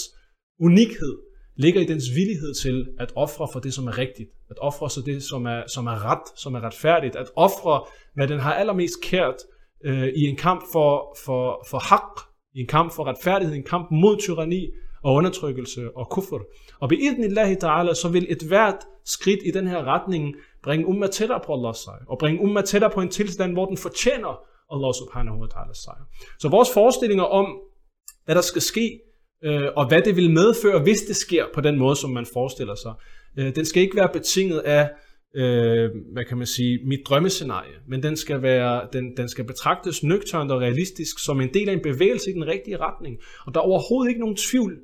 unikhed, 0.59 1.24
ligger 1.55 1.81
i 1.81 1.85
dens 1.85 2.03
villighed 2.15 2.53
til 2.53 2.87
at 2.99 3.11
ofre 3.15 3.47
for 3.53 3.59
det, 3.59 3.73
som 3.73 3.87
er 3.87 3.97
rigtigt. 3.97 4.29
At 4.49 4.57
ofre 4.61 4.89
så 4.89 5.01
det, 5.01 5.23
som 5.23 5.45
er, 5.45 5.63
som 5.67 5.87
er 5.87 6.05
ret, 6.05 6.39
som 6.39 6.55
er 6.55 6.61
retfærdigt. 6.63 7.15
At 7.15 7.31
ofre, 7.35 7.85
hvad 8.13 8.27
den 8.27 8.39
har 8.39 8.53
allermest 8.53 9.01
kært 9.01 9.35
øh, 9.85 10.07
i 10.07 10.21
en 10.21 10.35
kamp 10.35 10.63
for, 10.71 11.17
for, 11.25 11.65
for 11.69 11.77
hak, 11.77 12.21
i 12.53 12.59
en 12.59 12.67
kamp 12.67 12.93
for 12.93 13.03
retfærdighed, 13.07 13.55
en 13.55 13.63
kamp 13.63 13.91
mod 13.91 14.17
tyranni 14.17 14.69
og 15.03 15.13
undertrykkelse 15.13 15.97
og 15.97 16.09
kufr. 16.09 16.35
Og 16.79 16.89
ved 16.89 16.97
idnillahi 16.97 17.55
ta'ala, 17.63 17.93
så 17.93 18.09
vil 18.11 18.25
et 18.29 18.43
hvert 18.47 18.79
skridt 19.05 19.39
i 19.45 19.51
den 19.51 19.67
her 19.67 19.83
retning 19.83 20.35
bringe 20.63 20.85
umma 20.85 21.07
tættere 21.07 21.39
på 21.45 21.53
Allahs 21.53 21.77
sejr, 21.77 22.05
og 22.07 22.17
bringe 22.19 22.41
umma 22.41 22.61
tættere 22.61 22.91
på 22.91 23.01
en 23.01 23.09
tilstand, 23.09 23.53
hvor 23.53 23.65
den 23.65 23.77
fortjener 23.77 24.33
Allah 24.73 24.93
subhanahu 24.93 25.37
wa 25.41 25.47
ta'ala 25.53 25.73
sejr. 25.83 26.03
Så 26.39 26.49
vores 26.49 26.69
forestillinger 26.73 27.23
om, 27.23 27.45
hvad 28.25 28.35
der 28.35 28.41
skal 28.41 28.61
ske, 28.61 28.99
øh, 29.43 29.69
og 29.75 29.87
hvad 29.87 30.01
det 30.01 30.15
vil 30.15 30.31
medføre, 30.31 30.79
hvis 30.79 31.01
det 31.01 31.15
sker 31.15 31.45
på 31.53 31.61
den 31.61 31.77
måde, 31.77 31.95
som 31.95 32.09
man 32.09 32.25
forestiller 32.33 32.75
sig, 32.75 32.93
øh, 33.39 33.55
den 33.55 33.65
skal 33.65 33.83
ikke 33.83 33.97
være 33.97 34.09
betinget 34.13 34.59
af, 34.59 34.89
øh, 35.35 35.89
hvad 36.13 36.25
kan 36.25 36.37
man 36.37 36.47
sige, 36.47 36.79
mit 36.85 36.99
drømmescenarie, 37.05 37.75
men 37.87 38.03
den 38.03 38.17
skal, 38.17 38.41
være, 38.41 38.87
den, 38.93 39.17
den 39.17 39.29
skal 39.29 39.45
betragtes 39.45 40.03
nøgternt 40.03 40.51
og 40.51 40.61
realistisk 40.61 41.19
som 41.25 41.41
en 41.41 41.53
del 41.53 41.69
af 41.69 41.73
en 41.73 41.81
bevægelse 41.83 42.29
i 42.29 42.33
den 42.33 42.47
rigtige 42.47 42.77
retning. 42.77 43.17
Og 43.45 43.53
der 43.53 43.59
er 43.59 43.63
overhovedet 43.63 44.09
ikke 44.09 44.19
nogen 44.19 44.35
tvivl 44.35 44.77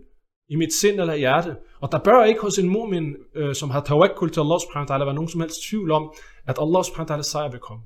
i 0.50 0.56
mit 0.56 0.74
sind 0.74 1.00
eller 1.00 1.16
hjerte. 1.16 1.56
Og 1.82 1.92
der 1.92 2.00
bør 2.00 2.24
ikke 2.24 2.42
hos 2.42 2.58
en 2.58 2.76
mu'min, 2.76 3.06
øh, 3.40 3.56
som 3.56 3.70
har 3.70 3.84
tawakkul 3.84 4.30
til 4.32 4.40
Allah 4.40 4.60
subhanahu 4.60 4.92
wa 4.92 4.96
ta'ala, 4.96 5.06
være 5.06 5.14
nogen 5.14 5.30
som 5.30 5.42
helst 5.42 5.70
tvivl 5.70 5.92
om, 5.92 6.14
at 6.48 6.58
Allah 6.62 6.84
subhanahu 6.84 7.10
wa 7.10 7.16
ta'ala 7.16 7.24
sejr 7.24 7.52
vil 7.52 7.60
komme. 7.60 7.84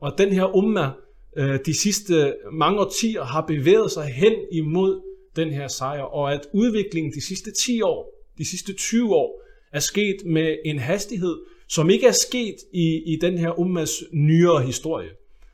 Og 0.00 0.06
at 0.12 0.18
den 0.18 0.32
her 0.32 0.56
umma 0.56 0.90
øh, 1.38 1.58
de 1.66 1.74
sidste 1.74 2.34
mange 2.52 2.80
årtier 2.80 3.24
har 3.24 3.40
bevæget 3.40 3.90
sig 3.90 4.04
hen 4.04 4.34
imod 4.52 5.05
den 5.36 5.50
her 5.50 5.68
sejr, 5.68 6.02
og 6.02 6.32
at 6.32 6.40
udviklingen 6.52 7.12
de 7.12 7.26
sidste 7.26 7.50
10 7.66 7.82
år, 7.82 8.12
de 8.38 8.50
sidste 8.50 8.72
20 8.72 9.14
år, 9.14 9.42
er 9.72 9.80
sket 9.80 10.16
med 10.26 10.56
en 10.64 10.78
hastighed, 10.78 11.36
som 11.68 11.90
ikke 11.90 12.06
er 12.06 12.12
sket 12.12 12.56
i, 12.72 13.02
i 13.06 13.18
den 13.20 13.38
her 13.38 13.58
ummas 13.58 13.90
nyere 14.12 14.62
historie. 14.62 15.08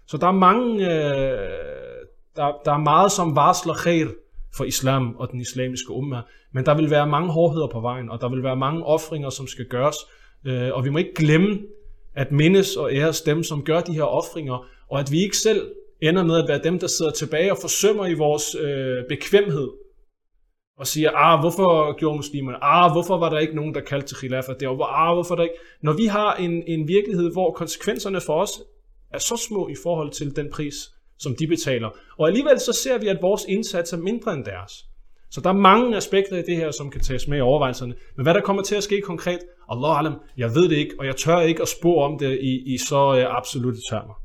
Så 0.06 0.16
der 0.16 0.26
er 0.26 0.32
mange, 0.32 0.84
øh, 0.84 1.38
der, 2.36 2.60
der 2.64 2.72
er 2.72 2.82
meget 2.82 3.12
som 3.12 3.36
varsler 3.36 3.74
khair 3.74 4.06
for 4.56 4.64
islam 4.64 5.16
og 5.18 5.30
den 5.30 5.40
islamiske 5.40 5.90
umma, 5.90 6.20
men 6.52 6.66
der 6.66 6.74
vil 6.74 6.90
være 6.90 7.06
mange 7.06 7.32
hårdheder 7.32 7.66
på 7.66 7.80
vejen, 7.80 8.10
og 8.10 8.20
der 8.20 8.28
vil 8.28 8.42
være 8.42 8.56
mange 8.56 8.84
ofringer, 8.84 9.30
som 9.30 9.46
skal 9.46 9.64
gøres, 9.64 9.96
øh, 10.46 10.70
og 10.72 10.84
vi 10.84 10.90
må 10.90 10.98
ikke 10.98 11.14
glemme 11.14 11.58
at 12.14 12.32
mindes 12.32 12.76
og 12.76 12.94
æres 12.94 13.20
dem, 13.20 13.42
som 13.42 13.64
gør 13.64 13.80
de 13.80 13.92
her 13.92 14.02
ofringer, 14.02 14.68
og 14.90 15.00
at 15.00 15.12
vi 15.12 15.22
ikke 15.22 15.36
selv 15.36 15.72
ender 16.02 16.24
med 16.24 16.36
at 16.42 16.48
være 16.48 16.60
dem, 16.64 16.78
der 16.78 16.86
sidder 16.86 17.12
tilbage 17.12 17.52
og 17.52 17.58
forsømmer 17.60 18.06
i 18.06 18.14
vores 18.14 18.54
øh, 18.54 19.04
bekvemhed, 19.08 19.68
og 20.78 20.86
siger, 20.86 21.10
ah, 21.10 21.40
hvorfor 21.40 21.98
gjorde 21.98 22.16
muslimerne? 22.16 22.64
Ah, 22.64 22.92
hvorfor 22.92 23.18
var 23.18 23.30
der 23.30 23.38
ikke 23.38 23.56
nogen, 23.56 23.74
der 23.74 23.80
kaldte 23.80 24.08
til 24.08 24.16
khilafah 24.16 24.54
derovre? 24.60 24.86
Ah, 24.86 25.14
hvorfor 25.14 25.34
der 25.34 25.42
ikke? 25.42 25.54
Når 25.82 25.92
vi 25.92 26.04
har 26.04 26.34
en, 26.34 26.62
en 26.66 26.88
virkelighed, 26.88 27.32
hvor 27.32 27.52
konsekvenserne 27.52 28.20
for 28.20 28.42
os 28.42 28.62
er 29.12 29.18
så 29.18 29.36
små 29.48 29.68
i 29.68 29.74
forhold 29.82 30.10
til 30.10 30.36
den 30.36 30.50
pris, 30.50 30.74
som 31.18 31.36
de 31.36 31.46
betaler. 31.46 31.90
Og 32.18 32.26
alligevel 32.26 32.60
så 32.60 32.72
ser 32.72 32.98
vi, 32.98 33.08
at 33.08 33.18
vores 33.22 33.44
indsats 33.48 33.92
er 33.92 33.96
mindre 33.96 34.32
end 34.32 34.44
deres. 34.44 34.72
Så 35.30 35.40
der 35.40 35.48
er 35.48 35.54
mange 35.54 35.96
aspekter 35.96 36.36
i 36.36 36.42
det 36.42 36.56
her, 36.56 36.70
som 36.70 36.90
kan 36.90 37.00
tages 37.00 37.28
med 37.28 37.38
i 37.38 37.40
overvejelserne. 37.40 37.94
Men 38.16 38.22
hvad 38.22 38.34
der 38.34 38.40
kommer 38.40 38.62
til 38.62 38.74
at 38.74 38.82
ske 38.82 39.00
konkret, 39.00 39.38
Allah 39.70 39.98
alam, 39.98 40.14
jeg 40.36 40.54
ved 40.54 40.68
det 40.68 40.76
ikke, 40.76 40.94
og 40.98 41.06
jeg 41.06 41.16
tør 41.16 41.40
ikke 41.40 41.62
at 41.62 41.68
spå 41.68 41.96
om 41.96 42.18
det 42.18 42.38
i, 42.40 42.74
i 42.74 42.78
så 42.78 43.16
øh, 43.18 43.36
absolute 43.38 43.78
termer. 43.90 44.21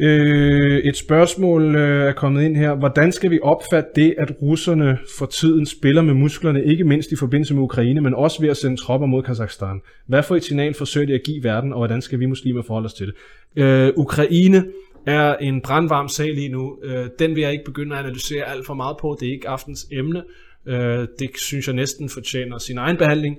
Øh, 0.00 0.78
et 0.78 0.96
spørgsmål 0.96 1.76
øh, 1.76 2.08
er 2.08 2.12
kommet 2.12 2.42
ind 2.42 2.56
her. 2.56 2.74
Hvordan 2.74 3.12
skal 3.12 3.30
vi 3.30 3.38
opfatte 3.42 3.90
det, 3.96 4.14
at 4.18 4.32
russerne 4.42 4.98
for 5.18 5.26
tiden 5.26 5.66
spiller 5.66 6.02
med 6.02 6.14
musklerne, 6.14 6.64
ikke 6.64 6.84
mindst 6.84 7.12
i 7.12 7.16
forbindelse 7.16 7.54
med 7.54 7.62
Ukraine, 7.62 8.00
men 8.00 8.14
også 8.14 8.40
ved 8.40 8.48
at 8.48 8.56
sende 8.56 8.76
tropper 8.76 9.06
mod 9.06 9.22
Kazakhstan? 9.22 9.80
Hvad 10.06 10.22
for 10.22 10.36
et 10.36 10.44
signal 10.44 10.74
forsøger 10.74 11.06
de 11.06 11.14
at 11.14 11.22
give 11.24 11.44
verden, 11.44 11.72
og 11.72 11.78
hvordan 11.78 12.02
skal 12.02 12.20
vi 12.20 12.26
muslimer 12.26 12.62
forholde 12.62 12.86
os 12.86 12.94
til 12.94 13.06
det? 13.06 13.14
Øh, 13.62 13.92
Ukraine 13.96 14.64
er 15.06 15.36
en 15.36 15.60
brandvarm 15.60 16.08
sag 16.08 16.34
lige 16.34 16.48
nu. 16.48 16.78
Øh, 16.82 17.06
den 17.18 17.34
vil 17.34 17.40
jeg 17.40 17.52
ikke 17.52 17.64
begynde 17.64 17.96
at 17.96 18.04
analysere 18.04 18.44
alt 18.44 18.66
for 18.66 18.74
meget 18.74 18.96
på. 19.00 19.16
Det 19.20 19.28
er 19.28 19.32
ikke 19.32 19.48
aftens 19.48 19.86
emne. 19.92 20.22
Øh, 20.66 21.06
det 21.18 21.30
synes 21.36 21.66
jeg 21.66 21.74
næsten 21.74 22.08
fortjener 22.08 22.58
sin 22.58 22.78
egen 22.78 22.96
behandling. 22.96 23.36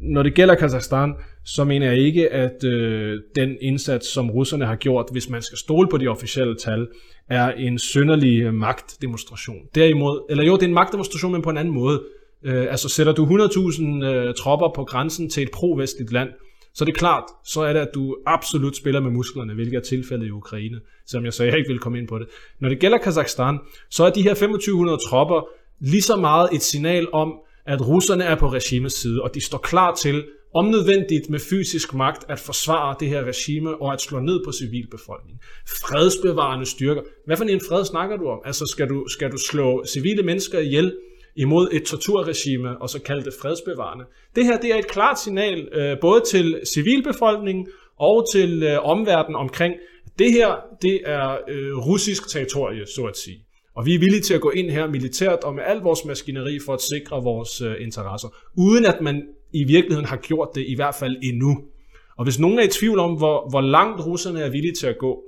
Når 0.00 0.22
det 0.22 0.34
gælder 0.34 0.54
Kazakhstan, 0.54 1.14
så 1.44 1.64
mener 1.64 1.86
jeg 1.86 1.98
ikke, 1.98 2.32
at 2.32 2.64
øh, 2.64 3.20
den 3.34 3.56
indsats, 3.60 4.06
som 4.06 4.30
russerne 4.30 4.66
har 4.66 4.76
gjort, 4.76 5.06
hvis 5.12 5.28
man 5.28 5.42
skal 5.42 5.58
stole 5.58 5.88
på 5.88 5.98
de 5.98 6.08
officielle 6.08 6.56
tal, 6.56 6.88
er 7.28 7.52
en 7.52 7.78
synderlig 7.78 8.40
øh, 8.42 8.54
magtdemonstration. 8.54 9.58
Derimod, 9.74 10.26
eller 10.30 10.44
jo, 10.44 10.54
det 10.54 10.62
er 10.62 10.66
en 10.66 10.74
magtdemonstration, 10.74 11.32
men 11.32 11.42
på 11.42 11.50
en 11.50 11.56
anden 11.56 11.74
måde. 11.74 12.02
Øh, 12.44 12.66
altså 12.70 12.88
sætter 12.88 13.12
du 13.12 13.26
100.000 13.26 14.04
øh, 14.04 14.34
tropper 14.34 14.72
på 14.74 14.84
grænsen 14.84 15.30
til 15.30 15.42
et 15.42 15.50
pro-vestligt 15.50 16.12
land, 16.12 16.28
så 16.74 16.84
det 16.84 16.92
er 16.92 16.98
klart, 16.98 17.24
så 17.44 17.60
er 17.60 17.72
det, 17.72 17.80
at 17.80 17.90
du 17.94 18.16
absolut 18.26 18.76
spiller 18.76 19.00
med 19.00 19.10
musklerne, 19.10 19.54
hvilket 19.54 19.76
er 19.76 19.80
tilfældet 19.80 20.26
i 20.26 20.30
Ukraine, 20.30 20.80
som 21.06 21.24
jeg 21.24 21.32
sagde, 21.32 21.50
jeg 21.50 21.58
ikke 21.58 21.68
vil 21.68 21.78
komme 21.78 21.98
ind 21.98 22.08
på 22.08 22.18
det. 22.18 22.26
Når 22.60 22.68
det 22.68 22.78
gælder 22.78 22.98
Kazakhstan, 22.98 23.58
så 23.90 24.04
er 24.04 24.10
de 24.10 24.22
her 24.22 24.34
2500 24.34 24.98
tropper 25.08 25.48
lige 25.80 26.02
så 26.02 26.16
meget 26.16 26.48
et 26.52 26.62
signal 26.62 27.08
om, 27.12 27.32
at 27.66 27.88
russerne 27.88 28.24
er 28.24 28.34
på 28.34 28.48
regimets 28.48 29.00
side, 29.00 29.22
og 29.22 29.34
de 29.34 29.40
står 29.40 29.58
klar 29.58 29.94
til, 29.94 30.24
om 30.54 30.64
nødvendigt 30.64 31.30
med 31.30 31.38
fysisk 31.38 31.94
magt, 31.94 32.30
at 32.30 32.38
forsvare 32.38 32.96
det 33.00 33.08
her 33.08 33.24
regime 33.24 33.82
og 33.82 33.92
at 33.92 34.00
slå 34.00 34.20
ned 34.20 34.44
på 34.44 34.52
civilbefolkningen. 34.52 35.40
Fredsbevarende 35.68 36.66
styrker. 36.66 37.02
Hvad 37.26 37.36
for 37.36 37.44
en 37.44 37.60
fred 37.68 37.84
snakker 37.84 38.16
du 38.16 38.28
om? 38.28 38.38
Altså 38.44 38.66
skal 38.66 38.88
du, 38.88 39.08
skal 39.08 39.30
du 39.30 39.38
slå 39.38 39.84
civile 39.86 40.22
mennesker 40.22 40.58
ihjel 40.58 40.96
imod 41.36 41.68
et 41.72 41.82
torturregime 41.82 42.82
og 42.82 42.90
så 42.90 43.02
kalde 43.02 43.24
det 43.24 43.34
fredsbevarende? 43.42 44.04
Det 44.36 44.44
her 44.44 44.60
det 44.60 44.70
er 44.70 44.78
et 44.78 44.88
klart 44.88 45.20
signal 45.20 45.68
øh, 45.72 45.96
både 46.00 46.22
til 46.26 46.60
civilbefolkningen 46.74 47.66
og 47.98 48.26
til 48.32 48.62
øh, 48.62 48.88
omverdenen 48.88 49.36
omkring, 49.36 49.74
det 50.18 50.32
her 50.32 50.54
det 50.82 51.00
er 51.04 51.38
øh, 51.48 51.78
russisk 51.78 52.28
territorie, 52.28 52.86
så 52.86 53.02
at 53.02 53.16
sige. 53.16 53.44
Og 53.76 53.86
vi 53.86 53.94
er 53.94 53.98
villige 53.98 54.20
til 54.20 54.34
at 54.34 54.40
gå 54.40 54.50
ind 54.50 54.70
her 54.70 54.86
militært 54.86 55.44
og 55.44 55.54
med 55.54 55.62
al 55.66 55.78
vores 55.78 56.04
maskineri 56.04 56.58
for 56.66 56.74
at 56.74 56.80
sikre 56.80 57.22
vores 57.22 57.60
øh, 57.60 57.74
interesser, 57.80 58.28
uden 58.56 58.84
at 58.84 59.00
man 59.00 59.22
i 59.54 59.64
virkeligheden 59.64 60.08
har 60.08 60.16
gjort 60.16 60.48
det, 60.54 60.64
i 60.68 60.74
hvert 60.74 60.94
fald 60.94 61.16
endnu. 61.22 61.58
Og 62.18 62.24
hvis 62.24 62.38
nogen 62.38 62.58
er 62.58 62.62
i 62.62 62.68
tvivl 62.68 62.98
om, 62.98 63.14
hvor, 63.14 63.50
hvor 63.50 63.60
langt 63.60 64.06
russerne 64.06 64.40
er 64.40 64.50
villige 64.50 64.74
til 64.74 64.86
at 64.86 64.98
gå, 64.98 65.22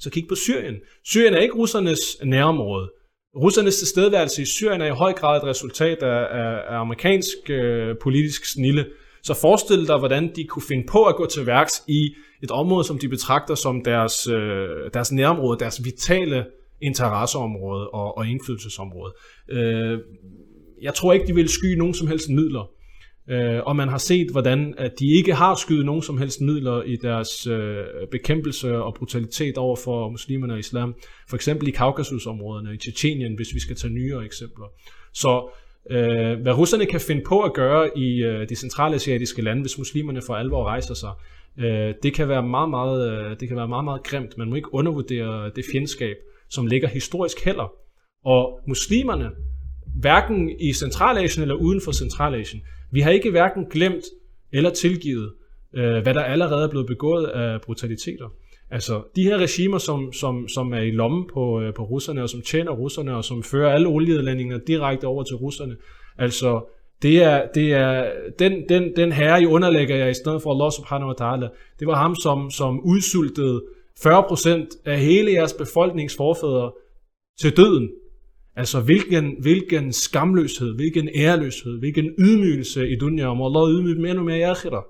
så 0.00 0.10
kig 0.10 0.24
på 0.28 0.34
Syrien. 0.34 0.74
Syrien 1.04 1.34
er 1.34 1.38
ikke 1.38 1.54
russernes 1.54 2.00
nærområde. 2.24 2.90
Russernes 3.36 3.78
tilstedeværelse 3.78 4.42
i 4.42 4.44
Syrien 4.44 4.80
er 4.80 4.86
i 4.86 4.96
høj 4.96 5.12
grad 5.12 5.36
et 5.36 5.44
resultat 5.44 6.02
af, 6.02 6.26
af, 6.30 6.74
af 6.74 6.80
amerikansk 6.80 7.50
øh, 7.50 7.96
politisk 8.02 8.52
snille. 8.52 8.86
Så 9.22 9.34
forestil 9.34 9.86
dig, 9.86 9.98
hvordan 9.98 10.32
de 10.36 10.44
kunne 10.44 10.62
finde 10.68 10.86
på 10.88 11.04
at 11.04 11.16
gå 11.16 11.26
til 11.26 11.46
værks 11.46 11.84
i 11.88 12.14
et 12.42 12.50
område, 12.50 12.84
som 12.84 12.98
de 12.98 13.08
betragter 13.08 13.54
som 13.54 13.84
deres, 13.84 14.28
øh, 14.28 14.68
deres 14.94 15.12
nærområde, 15.12 15.58
deres 15.58 15.84
vitale 15.84 16.46
interesseområde 16.82 17.88
og, 17.88 18.18
og 18.18 18.26
indflydelsesområde. 18.26 19.12
Øh, 19.50 19.98
jeg 20.82 20.94
tror 20.94 21.12
ikke, 21.12 21.26
de 21.26 21.34
vil 21.34 21.48
sky 21.48 21.74
nogen 21.78 21.94
som 21.94 22.06
helst 22.06 22.28
midler. 22.30 22.70
Øh, 23.30 23.60
og 23.66 23.76
man 23.76 23.88
har 23.88 23.98
set, 23.98 24.30
hvordan 24.30 24.74
at 24.78 24.92
de 25.00 25.06
ikke 25.12 25.34
har 25.34 25.54
skydet 25.54 25.86
nogen 25.86 26.02
som 26.02 26.18
helst 26.18 26.40
midler 26.40 26.82
i 26.82 26.96
deres 26.96 27.46
øh, 27.46 27.84
bekæmpelse 28.10 28.78
og 28.78 28.94
brutalitet 28.94 29.58
over 29.58 29.76
for 29.84 30.10
muslimerne 30.10 30.52
og 30.52 30.58
islam. 30.58 30.94
For 31.28 31.36
eksempel 31.36 31.68
i 31.68 31.70
Kaukasusområderne, 31.70 32.74
i 32.74 32.76
Tjetjenien, 32.76 33.34
hvis 33.34 33.54
vi 33.54 33.60
skal 33.60 33.76
tage 33.76 33.92
nyere 33.92 34.24
eksempler. 34.24 34.66
Så 35.14 35.48
øh, 35.90 36.40
hvad 36.42 36.52
russerne 36.52 36.86
kan 36.86 37.00
finde 37.00 37.22
på 37.26 37.40
at 37.40 37.54
gøre 37.54 37.98
i 37.98 38.22
øh, 38.22 38.48
de 38.48 38.56
centralasiatiske 38.56 39.42
lande, 39.42 39.62
hvis 39.62 39.78
muslimerne 39.78 40.22
for 40.26 40.34
alvor 40.34 40.64
rejser 40.64 40.94
sig, 40.94 41.12
øh, 41.58 41.94
det, 42.02 42.14
kan 42.14 42.28
være 42.28 42.42
meget, 42.42 42.70
meget, 42.70 43.10
øh, 43.10 43.40
det 43.40 43.48
kan 43.48 43.56
være 43.56 43.68
meget, 43.68 43.84
meget 43.84 44.02
grimt. 44.02 44.38
Man 44.38 44.48
må 44.48 44.54
ikke 44.54 44.74
undervurdere 44.74 45.50
det 45.56 45.64
fjendskab, 45.72 46.16
som 46.50 46.66
ligger 46.66 46.88
historisk 46.88 47.44
heller. 47.44 47.72
Og 48.24 48.60
muslimerne, 48.68 49.30
hverken 50.00 50.50
i 50.60 50.72
Centralasien 50.72 51.42
eller 51.42 51.54
uden 51.54 51.80
for 51.80 51.92
Centralasien, 51.92 52.62
vi 52.92 53.00
har 53.00 53.10
ikke 53.10 53.30
hverken 53.30 53.64
glemt 53.64 54.04
eller 54.52 54.70
tilgivet, 54.70 55.32
øh, 55.76 56.02
hvad 56.02 56.14
der 56.14 56.22
allerede 56.22 56.64
er 56.64 56.68
blevet 56.68 56.86
begået 56.86 57.26
af 57.26 57.60
brutaliteter. 57.60 58.28
Altså, 58.70 59.02
de 59.16 59.22
her 59.22 59.38
regimer, 59.38 59.78
som, 59.78 60.12
som, 60.12 60.48
som 60.48 60.72
er 60.72 60.80
i 60.80 60.90
lommen 60.90 61.24
på, 61.34 61.60
øh, 61.60 61.74
på 61.74 61.82
russerne, 61.82 62.22
og 62.22 62.28
som 62.28 62.42
tjener 62.42 62.72
russerne, 62.72 63.16
og 63.16 63.24
som 63.24 63.42
fører 63.42 63.74
alle 63.74 63.88
olieudlændinger 63.88 64.58
direkte 64.58 65.04
over 65.04 65.22
til 65.22 65.36
russerne, 65.36 65.76
altså, 66.18 66.72
det 67.02 67.22
er, 67.22 67.46
det 67.54 67.72
er 67.72 68.12
den, 68.38 68.68
den, 68.68 68.96
den 68.96 69.12
herre, 69.12 69.42
I 69.42 69.46
underlægger 69.46 69.96
jer 69.96 70.08
i 70.08 70.14
stedet 70.14 70.42
for 70.42 70.50
Allah 70.50 70.72
subhanahu 70.72 71.08
wa 71.08 71.14
ta'ala. 71.20 71.76
Det 71.80 71.86
var 71.86 71.94
ham, 71.94 72.14
som, 72.14 72.50
som 72.50 72.80
udsultede 72.84 73.62
40% 74.06 74.82
af 74.84 75.00
hele 75.00 75.32
jeres 75.32 75.52
befolkningsforfædre 75.52 76.72
til 77.40 77.56
døden. 77.56 77.90
Altså 78.56 78.80
hvilken, 78.80 79.36
hvilken 79.40 79.92
skamløshed, 79.92 80.74
hvilken 80.74 81.08
æreløshed, 81.14 81.78
hvilken 81.78 82.10
ydmygelse 82.18 82.88
i 82.88 82.96
dunya, 82.96 83.26
om 83.26 83.42
Allah 83.42 83.74
ydmyger 83.74 83.94
dem 83.94 84.04
endnu 84.04 84.24
mere 84.24 84.38
i 84.38 84.42
akhira. 84.42 84.84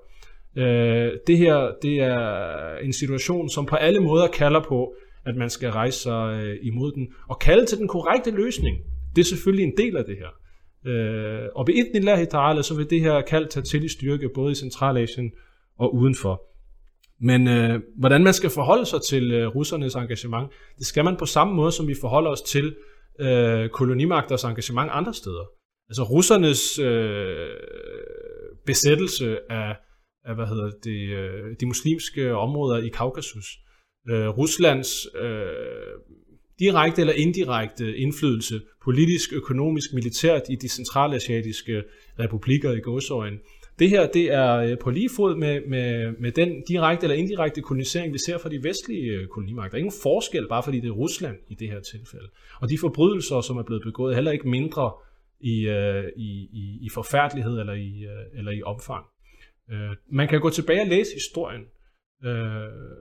Øh, 0.57 1.11
det 1.27 1.37
her 1.37 1.71
det 1.81 1.99
er 1.99 2.77
en 2.83 2.93
situation, 2.93 3.49
som 3.49 3.65
på 3.65 3.75
alle 3.75 3.99
måder 3.99 4.27
kalder 4.27 4.63
på, 4.63 4.93
at 5.25 5.35
man 5.35 5.49
skal 5.49 5.69
rejse 5.69 5.99
sig 5.99 6.41
øh, 6.43 6.57
imod 6.61 6.91
den, 6.91 7.07
og 7.29 7.39
kalde 7.39 7.65
til 7.65 7.77
den 7.77 7.87
korrekte 7.87 8.31
løsning. 8.31 8.77
Det 9.15 9.21
er 9.21 9.25
selvfølgelig 9.25 9.63
en 9.63 9.77
del 9.77 9.97
af 9.97 10.05
det 10.05 10.17
her. 10.17 10.31
Øh, 10.91 11.47
og 11.55 11.67
ved 11.67 11.73
idnillahi 11.73 12.23
ta'ala, 12.23 12.61
så 12.61 12.73
vil 12.77 12.89
det 12.89 13.01
her 13.01 13.21
kald 13.21 13.47
tage 13.47 13.63
til 13.63 13.83
i 13.83 13.87
styrke, 13.87 14.29
både 14.35 14.51
i 14.51 14.55
Centralasien 14.55 15.31
og 15.79 15.95
udenfor. 15.95 16.41
Men 17.19 17.47
øh, 17.47 17.81
hvordan 17.97 18.23
man 18.23 18.33
skal 18.33 18.49
forholde 18.49 18.85
sig 18.85 18.99
til 19.09 19.31
øh, 19.31 19.47
russernes 19.47 19.95
engagement, 19.95 20.51
det 20.77 20.85
skal 20.85 21.03
man 21.03 21.15
på 21.17 21.25
samme 21.25 21.53
måde, 21.53 21.71
som 21.71 21.87
vi 21.87 21.95
forholder 22.01 22.31
os 22.31 22.41
til 22.41 22.75
øh, 23.19 23.69
kolonimagters 23.69 24.43
engagement 24.43 24.89
andre 24.93 25.13
steder. 25.13 25.45
Altså 25.89 26.03
russernes 26.03 26.79
øh, 26.79 27.49
besættelse 28.65 29.51
af, 29.51 29.75
af 30.25 30.35
hvad 30.35 30.47
hedder 30.47 30.71
det, 30.83 31.09
øh, 31.09 31.55
de 31.59 31.65
muslimske 31.65 32.35
områder 32.35 32.77
i 32.83 32.87
Kaukasus, 32.87 33.57
øh, 34.09 34.27
Ruslands 34.27 35.07
øh, 35.15 35.47
direkte 36.59 37.01
eller 37.01 37.13
indirekte 37.13 37.97
indflydelse, 37.97 38.61
politisk, 38.83 39.33
økonomisk, 39.33 39.93
militært 39.93 40.41
i 40.49 40.55
de 40.55 40.69
centralasiatiske 40.69 41.83
republikker 42.19 42.71
i 42.71 42.79
gåsøjen. 42.79 43.39
Det 43.79 43.89
her 43.89 44.07
det 44.07 44.33
er 44.33 44.55
øh, 44.55 44.77
på 44.77 44.89
lige 44.89 45.09
fod 45.15 45.35
med, 45.35 45.61
med, 45.67 46.11
med 46.19 46.31
den 46.31 46.63
direkte 46.67 47.03
eller 47.03 47.15
indirekte 47.15 47.61
kolonisering, 47.61 48.13
vi 48.13 48.17
ser 48.17 48.37
fra 48.37 48.49
de 48.49 48.63
vestlige 48.63 49.11
øh, 49.11 49.27
kolonimagter. 49.27 49.69
Der 49.69 49.75
er 49.75 49.85
ingen 49.85 49.99
forskel, 50.03 50.47
bare 50.47 50.63
fordi 50.63 50.79
det 50.79 50.87
er 50.87 50.91
Rusland 50.91 51.35
i 51.47 51.55
det 51.55 51.69
her 51.69 51.79
tilfælde. 51.79 52.29
Og 52.61 52.69
de 52.69 52.77
forbrydelser, 52.77 53.41
som 53.41 53.57
er 53.57 53.63
blevet 53.63 53.83
begået, 53.83 54.11
er 54.11 54.15
heller 54.15 54.31
ikke 54.31 54.49
mindre 54.49 54.91
i, 55.39 55.67
øh, 55.67 56.03
i, 56.17 56.29
i, 56.53 56.79
i 56.81 56.89
forfærdelighed 56.93 57.59
eller 57.59 57.73
i, 57.73 58.05
eller 58.37 58.51
i 58.51 58.61
omfang. 58.63 59.05
Man 60.11 60.27
kan 60.27 60.41
gå 60.41 60.49
tilbage 60.49 60.81
og 60.81 60.87
læse 60.87 61.13
historien, 61.13 61.61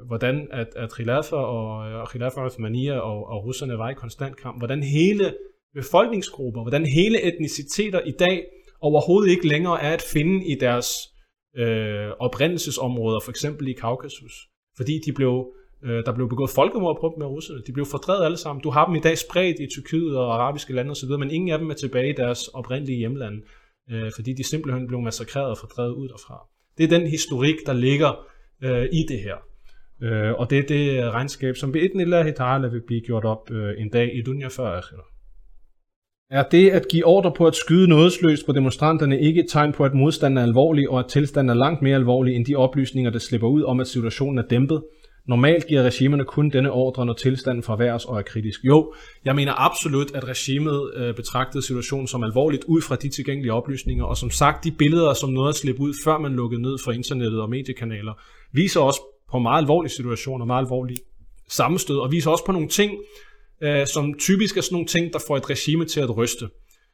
hvordan 0.07 0.49
at, 0.51 0.69
at 0.77 0.93
Khilafa 0.93 1.37
og, 1.37 1.79
og 1.79 2.09
Khilafa 2.09 2.41
Osmania 2.41 2.99
og, 2.99 3.27
og 3.27 3.45
russerne 3.45 3.79
var 3.79 3.91
i 3.91 3.95
konstant 3.95 4.37
kamp, 4.37 4.59
hvordan 4.61 4.83
hele 4.83 5.35
befolkningsgrupper, 5.75 6.63
hvordan 6.63 6.87
hele 6.87 7.23
etniciteter 7.23 8.01
i 8.01 8.11
dag 8.11 8.45
overhovedet 8.81 9.31
ikke 9.31 9.49
længere 9.49 9.83
er 9.83 9.93
at 9.93 10.03
finde 10.03 10.47
i 10.47 10.55
deres 10.55 10.89
øh, 11.57 12.11
oprindelsesområder, 12.19 13.21
for 13.21 13.31
eksempel 13.31 13.69
i 13.69 13.73
Kaukasus. 13.73 14.49
Fordi 14.77 15.01
de 15.07 15.13
blev, 15.13 15.53
øh, 15.85 16.05
der 16.05 16.15
blev 16.15 16.29
begået 16.29 16.51
folkemord 16.51 16.99
på 17.01 17.13
dem 17.15 17.23
af 17.23 17.27
russerne. 17.27 17.63
De 17.67 17.73
blev 17.73 17.87
fordrevet 17.87 18.25
alle 18.25 18.37
sammen. 18.37 18.63
Du 18.63 18.71
har 18.71 18.87
dem 18.87 18.95
i 18.95 19.01
dag 19.01 19.19
spredt 19.19 19.61
i 19.61 19.67
Tyrkiet 19.67 20.17
og 20.17 20.35
arabiske 20.35 20.73
lande 20.73 20.91
osv., 20.91 21.09
men 21.09 21.31
ingen 21.31 21.51
af 21.51 21.59
dem 21.59 21.71
er 21.71 21.75
tilbage 21.75 22.11
i 22.11 22.17
deres 22.17 22.49
oprindelige 22.49 22.99
hjemland, 22.99 23.43
øh, 23.91 24.13
fordi 24.15 24.33
de 24.33 24.45
simpelthen 24.45 24.87
blev 24.87 25.01
massakreret 25.01 25.51
og 25.51 25.59
fordrevet 25.59 25.95
ud 25.95 26.09
derfra. 26.09 26.49
Det 26.79 26.85
er 26.85 26.99
den 26.99 27.07
historik, 27.07 27.55
der 27.67 27.73
ligger 27.73 28.27
øh, 28.63 28.85
i 28.93 29.05
det 29.09 29.19
her. 29.19 29.37
Øh, 30.03 30.33
og 30.33 30.51
det 30.51 30.59
er 30.59 30.63
det 30.63 31.11
regnskab, 31.13 31.57
som 31.57 31.75
ved 31.75 31.83
et 31.83 31.91
eller 32.01 32.19
andet 32.41 32.73
vil 32.73 32.83
blive 32.87 33.01
gjort 33.01 33.25
op 33.25 33.51
øh, 33.51 33.75
en 33.79 33.91
dag 33.91 34.17
i 34.17 34.23
Dunja 34.23 34.49
før 34.49 34.81
er 36.31 36.43
det 36.43 36.71
at 36.71 36.89
give 36.91 37.07
ordre 37.07 37.33
på 37.37 37.47
at 37.47 37.55
skyde 37.55 37.89
nådesløst 37.89 38.47
på 38.47 38.53
demonstranterne 38.53 39.21
ikke 39.21 39.41
et 39.41 39.47
tegn 39.51 39.73
på, 39.73 39.85
at 39.85 39.95
modstanden 39.95 40.39
er 40.39 40.43
alvorlig, 40.43 40.91
og 40.91 40.99
at 40.99 41.07
tilstanden 41.07 41.51
er 41.51 41.55
langt 41.55 41.83
mere 41.83 41.97
alvorlig 41.97 42.37
end 42.37 42.47
de 42.47 42.55
oplysninger, 42.55 43.11
der 43.11 43.19
slipper 43.19 43.49
ud 43.49 43.63
om, 43.63 43.81
at 43.81 43.89
situationen 43.89 44.39
er 44.39 44.43
dæmpet? 44.43 44.83
Normalt 45.29 45.67
giver 45.67 45.83
regimerne 45.83 46.25
kun 46.25 46.51
denne 46.51 46.71
ordre, 46.71 47.07
når 47.07 47.13
tilstanden 47.13 47.63
forværres 47.63 48.05
og 48.05 48.19
er 48.19 48.23
kritisk. 48.23 48.61
Jo, 48.65 48.93
jeg 49.25 49.35
mener 49.37 49.53
absolut, 49.67 50.15
at 50.15 50.29
regimet 50.29 50.93
øh, 50.97 51.15
betragtede 51.15 51.63
situationen 51.63 52.07
som 52.07 52.23
alvorligt 52.23 52.65
ud 52.65 52.83
fra 52.83 52.97
de 52.97 53.09
tilgængelige 53.09 53.53
oplysninger, 53.53 54.05
og 54.05 54.17
som 54.17 54.31
sagt, 54.31 54.65
de 54.65 54.71
billeder, 54.71 55.15
som 55.15 55.31
nåede 55.31 55.49
at 55.49 55.55
slippe 55.55 55.83
ud, 55.83 55.95
før 56.05 56.19
man 56.19 56.33
lukkede 56.33 56.63
ned 56.63 56.77
for 56.85 56.93
internettet 56.93 57.41
og 57.41 57.51
mediekanaler, 57.51 58.13
viser 58.53 58.81
også 58.81 59.01
på 59.31 59.39
meget 59.39 59.63
alvorlige 59.63 59.93
situationer, 59.93 60.45
meget 60.45 60.65
alvorlige 60.65 60.99
sammenstød, 61.49 61.97
og 61.97 62.13
viser 62.13 62.31
også 62.31 62.45
på 62.45 62.53
nogle 62.53 62.69
ting, 62.69 62.93
øh, 63.63 63.87
som 63.87 64.15
typisk 64.19 64.57
er 64.57 64.61
sådan 64.61 64.75
nogle 64.75 64.87
ting, 64.87 65.13
der 65.13 65.19
får 65.27 65.37
et 65.37 65.51
regime 65.51 65.85
til 65.85 66.01
at 66.01 66.17
ryste. 66.17 66.49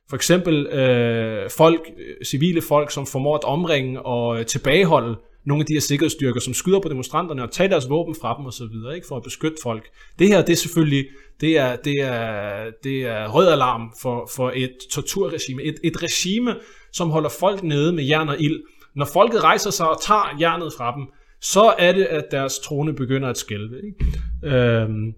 For 0.08 0.16
eksempel 0.16 0.66
øh, 0.66 1.50
folk, 1.50 1.80
øh, 1.98 2.24
civile 2.24 2.62
folk, 2.62 2.90
som 2.90 3.06
formår 3.06 3.36
at 3.36 3.44
omringe 3.44 4.02
og 4.02 4.38
øh, 4.38 4.46
tilbageholde 4.46 5.16
nogle 5.46 5.62
af 5.62 5.66
de 5.66 5.72
her 5.72 5.80
sikkerhedsstyrker, 5.80 6.40
som 6.40 6.54
skyder 6.54 6.80
på 6.80 6.88
demonstranterne 6.88 7.42
og 7.42 7.50
tager 7.50 7.68
deres 7.68 7.88
våben 7.88 8.14
fra 8.20 8.36
dem 8.38 8.46
osv., 8.46 8.94
ikke, 8.94 9.06
for 9.06 9.16
at 9.16 9.22
beskytte 9.22 9.56
folk. 9.62 9.84
Det 10.18 10.28
her, 10.28 10.42
det 10.42 10.52
er 10.52 10.56
selvfølgelig, 10.56 11.06
det 11.40 11.58
er, 11.58 11.76
det 11.76 12.00
er, 12.00 12.70
det 12.84 13.02
er 13.02 13.28
rød 13.28 13.48
alarm 13.48 13.94
for, 14.02 14.30
for 14.36 14.52
et 14.54 14.72
torturregime. 14.90 15.62
Et, 15.62 15.74
et 15.84 16.02
regime, 16.02 16.54
som 16.92 17.10
holder 17.10 17.30
folk 17.40 17.62
nede 17.62 17.92
med 17.92 18.04
jern 18.04 18.28
og 18.28 18.40
ild. 18.40 18.60
Når 18.96 19.04
folket 19.04 19.44
rejser 19.44 19.70
sig 19.70 19.88
og 19.88 20.02
tager 20.02 20.36
jernet 20.40 20.72
fra 20.78 20.96
dem, 20.96 21.06
så 21.40 21.74
er 21.78 21.92
det, 21.92 22.04
at 22.04 22.24
deres 22.30 22.58
trone 22.58 22.94
begynder 22.94 23.28
at 23.28 23.38
skælve. 23.38 23.76
Ikke? 23.76 24.56
Øhm, 24.56 25.12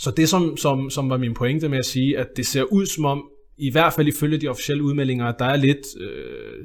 så 0.00 0.10
det, 0.10 0.28
som, 0.28 0.56
som, 0.56 0.90
som 0.90 1.10
var 1.10 1.16
min 1.16 1.34
pointe 1.34 1.68
med 1.68 1.78
at 1.78 1.86
sige, 1.86 2.18
at 2.18 2.26
det 2.36 2.46
ser 2.46 2.62
ud 2.62 2.86
som 2.86 3.04
om, 3.04 3.24
i 3.58 3.72
hvert 3.72 3.92
fald 3.92 4.08
ifølge 4.08 4.38
de 4.38 4.48
officielle 4.48 4.82
udmeldinger, 4.82 5.26
at 5.26 5.34
der 5.38 5.44
er 5.44 5.56
lidt, 5.56 5.86
øh, 6.00 6.64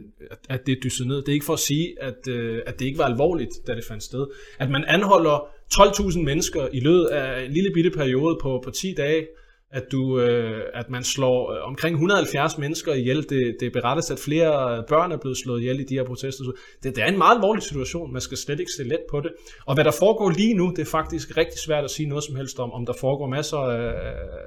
at 0.50 0.66
det 0.66 0.72
er 0.72 0.82
dysset 0.84 1.08
ned. 1.08 1.16
Det 1.16 1.30
er 1.30 1.34
ikke 1.34 1.46
for 1.46 1.54
at 1.54 1.60
sige, 1.60 1.96
at, 2.02 2.28
øh, 2.30 2.62
at 2.66 2.80
det 2.80 2.86
ikke 2.86 2.98
var 2.98 3.06
alvorligt, 3.06 3.50
da 3.68 3.76
det 3.76 3.86
fandt 3.86 4.04
sted. 4.04 4.28
At 4.60 4.70
man 4.70 4.84
anholder 4.88 5.48
12.000 5.74 6.20
mennesker 6.20 6.68
i 6.74 6.80
løbet 6.80 7.06
af 7.06 7.46
en 7.46 7.52
lille 7.52 7.72
bitte 7.74 7.90
periode 7.90 8.38
på, 8.42 8.62
på 8.64 8.72
10 8.72 8.94
dage, 8.98 9.28
at, 9.76 9.92
du, 9.92 10.20
øh, 10.20 10.62
at 10.74 10.90
man 10.90 11.04
slår 11.04 11.52
øh, 11.52 11.68
omkring 11.68 11.94
170 11.94 12.58
mennesker 12.58 12.94
ihjel. 12.94 13.30
Det, 13.30 13.58
det 13.60 13.74
berettes, 13.74 14.12
at 14.12 14.20
flere 14.20 14.84
børn 14.88 15.12
er 15.12 15.18
blevet 15.18 15.38
slået 15.38 15.60
ihjel 15.60 15.80
i 15.80 15.84
de 15.84 15.94
her 15.94 16.04
protester. 16.04 16.44
Det, 16.84 16.96
det 16.96 17.04
er 17.04 17.08
en 17.08 17.18
meget 17.18 17.36
alvorlig 17.36 17.64
situation. 17.64 18.14
Man 18.14 18.22
skal 18.22 18.38
slet 18.38 18.60
ikke 18.60 18.72
se 18.78 18.84
let 18.84 19.00
på 19.10 19.20
det. 19.20 19.32
Og 19.66 19.74
hvad 19.74 19.84
der 19.84 19.92
foregår 20.00 20.30
lige 20.30 20.54
nu, 20.54 20.70
det 20.76 20.80
er 20.80 20.92
faktisk 20.92 21.38
rigtig 21.38 21.60
svært 21.60 21.84
at 21.84 21.90
sige 21.90 22.10
noget 22.10 22.24
som 22.24 22.36
helst 22.36 22.60
om. 22.60 22.72
Om 22.72 22.86
der 22.86 22.94
foregår 23.00 23.28
masser 23.28 23.58
af, 23.58 23.94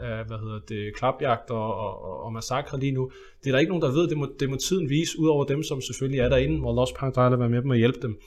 af 0.00 0.24
hvad 0.26 0.38
hedder 0.38 0.60
det, 0.68 0.96
klapjagter 0.96 1.54
og, 1.54 2.02
og, 2.02 2.24
og 2.24 2.32
massakre 2.32 2.80
lige 2.80 2.92
nu. 2.92 3.10
Det 3.40 3.48
er 3.48 3.52
der 3.52 3.58
ikke 3.58 3.70
nogen, 3.70 3.82
der 3.82 3.92
ved. 3.92 4.08
Det 4.08 4.18
må, 4.18 4.28
det 4.40 4.50
må 4.50 4.56
tiden 4.56 4.88
vise, 4.90 5.18
udover 5.18 5.44
dem, 5.44 5.62
som 5.62 5.80
selvfølgelig 5.80 6.20
er 6.20 6.28
derinde, 6.28 6.58
hvor 6.60 6.74
Lost 6.74 6.94
Park 6.94 7.14
Drive 7.16 7.38
være 7.38 7.48
med 7.48 7.62
dem 7.62 7.70
og 7.70 7.76
hjælpe 7.76 7.98
dem. 8.02 8.18